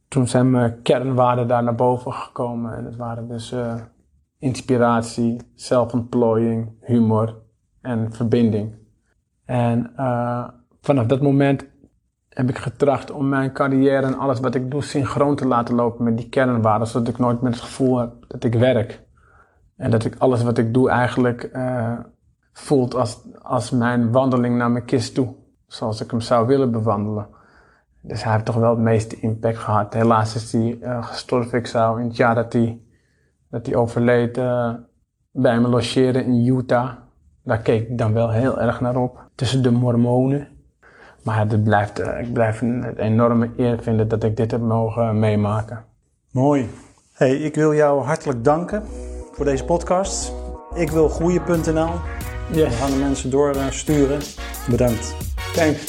toen 0.07 0.27
zijn 0.27 0.51
mijn 0.51 0.81
kernwaarden 0.81 1.47
daar 1.47 1.63
naar 1.63 1.75
boven 1.75 2.13
gekomen. 2.13 2.75
En 2.75 2.85
het 2.85 2.95
waren 2.95 3.27
dus 3.27 3.53
uh, 3.53 3.75
inspiratie, 4.39 5.41
zelfontplooiing, 5.55 6.71
humor 6.81 7.41
en 7.81 8.13
verbinding. 8.13 8.75
En 9.45 9.91
uh, 9.97 10.47
vanaf 10.81 11.05
dat 11.05 11.21
moment 11.21 11.65
heb 12.33 12.49
ik 12.49 12.57
getracht 12.57 13.11
om 13.11 13.29
mijn 13.29 13.51
carrière 13.51 14.05
en 14.05 14.17
alles 14.17 14.39
wat 14.39 14.55
ik 14.55 14.71
doe 14.71 14.81
synchroon 14.81 15.35
te 15.35 15.47
laten 15.47 15.75
lopen 15.75 16.03
met 16.03 16.17
die 16.17 16.29
kernwaarden, 16.29 16.87
zodat 16.87 17.07
ik 17.07 17.17
nooit 17.17 17.41
meer 17.41 17.51
het 17.51 17.61
gevoel 17.61 17.97
heb 17.97 18.11
dat 18.27 18.43
ik 18.43 18.53
werk. 18.53 19.01
En 19.75 19.91
dat 19.91 20.05
ik 20.05 20.15
alles 20.17 20.43
wat 20.43 20.57
ik 20.57 20.73
doe 20.73 20.89
eigenlijk 20.89 21.49
uh, 21.53 21.99
voelt 22.51 22.95
als, 22.95 23.21
als 23.41 23.71
mijn 23.71 24.11
wandeling 24.11 24.57
naar 24.57 24.71
mijn 24.71 24.85
kist 24.85 25.13
toe. 25.13 25.35
Zoals 25.67 26.01
ik 26.01 26.11
hem 26.11 26.21
zou 26.21 26.47
willen 26.47 26.71
bewandelen. 26.71 27.27
Dus 28.01 28.23
hij 28.23 28.33
heeft 28.33 28.45
toch 28.45 28.55
wel 28.55 28.69
het 28.69 28.79
meeste 28.79 29.19
impact 29.19 29.57
gehad. 29.57 29.93
Helaas 29.93 30.35
is 30.35 30.51
hij 30.51 30.77
uh, 30.81 31.03
gestorven. 31.03 31.57
Ik 31.57 31.67
zou 31.67 31.99
in 31.99 32.07
het 32.07 32.15
jaar 32.15 32.35
dat 32.35 32.53
hij, 32.53 32.81
dat 33.49 33.65
hij 33.65 33.75
overleed 33.75 34.37
uh, 34.37 34.73
bij 35.31 35.59
me 35.59 35.67
logeren 35.67 36.25
in 36.25 36.45
Utah. 36.45 36.91
Daar 37.43 37.61
keek 37.61 37.89
ik 37.89 37.97
dan 37.97 38.13
wel 38.13 38.31
heel 38.31 38.59
erg 38.59 38.81
naar 38.81 38.95
op. 38.95 39.29
Tussen 39.35 39.63
de 39.63 39.71
mormonen 39.71 40.47
maar 41.23 41.39
het 41.39 41.63
blijft, 41.63 41.99
uh, 41.99 42.19
ik 42.19 42.33
blijf 42.33 42.61
een 42.61 42.97
enorme 42.97 43.49
eer 43.57 43.77
vinden 43.81 44.07
dat 44.07 44.23
ik 44.23 44.37
dit 44.37 44.51
heb 44.51 44.61
mogen 44.61 45.19
meemaken. 45.19 45.85
Mooi. 46.31 46.69
Hey, 47.13 47.35
ik 47.35 47.55
wil 47.55 47.73
jou 47.73 48.03
hartelijk 48.03 48.43
danken 48.43 48.83
voor 49.31 49.45
deze 49.45 49.65
podcast. 49.65 50.33
Ik 50.75 50.89
wil 50.89 51.09
groeien.nl. 51.09 51.89
Yes. 52.51 52.69
We 52.69 52.69
gaan 52.69 52.91
de 52.91 52.97
mensen 52.97 53.29
doorsturen. 53.29 54.19
Bedankt. 54.69 55.15
Thanks. 55.53 55.85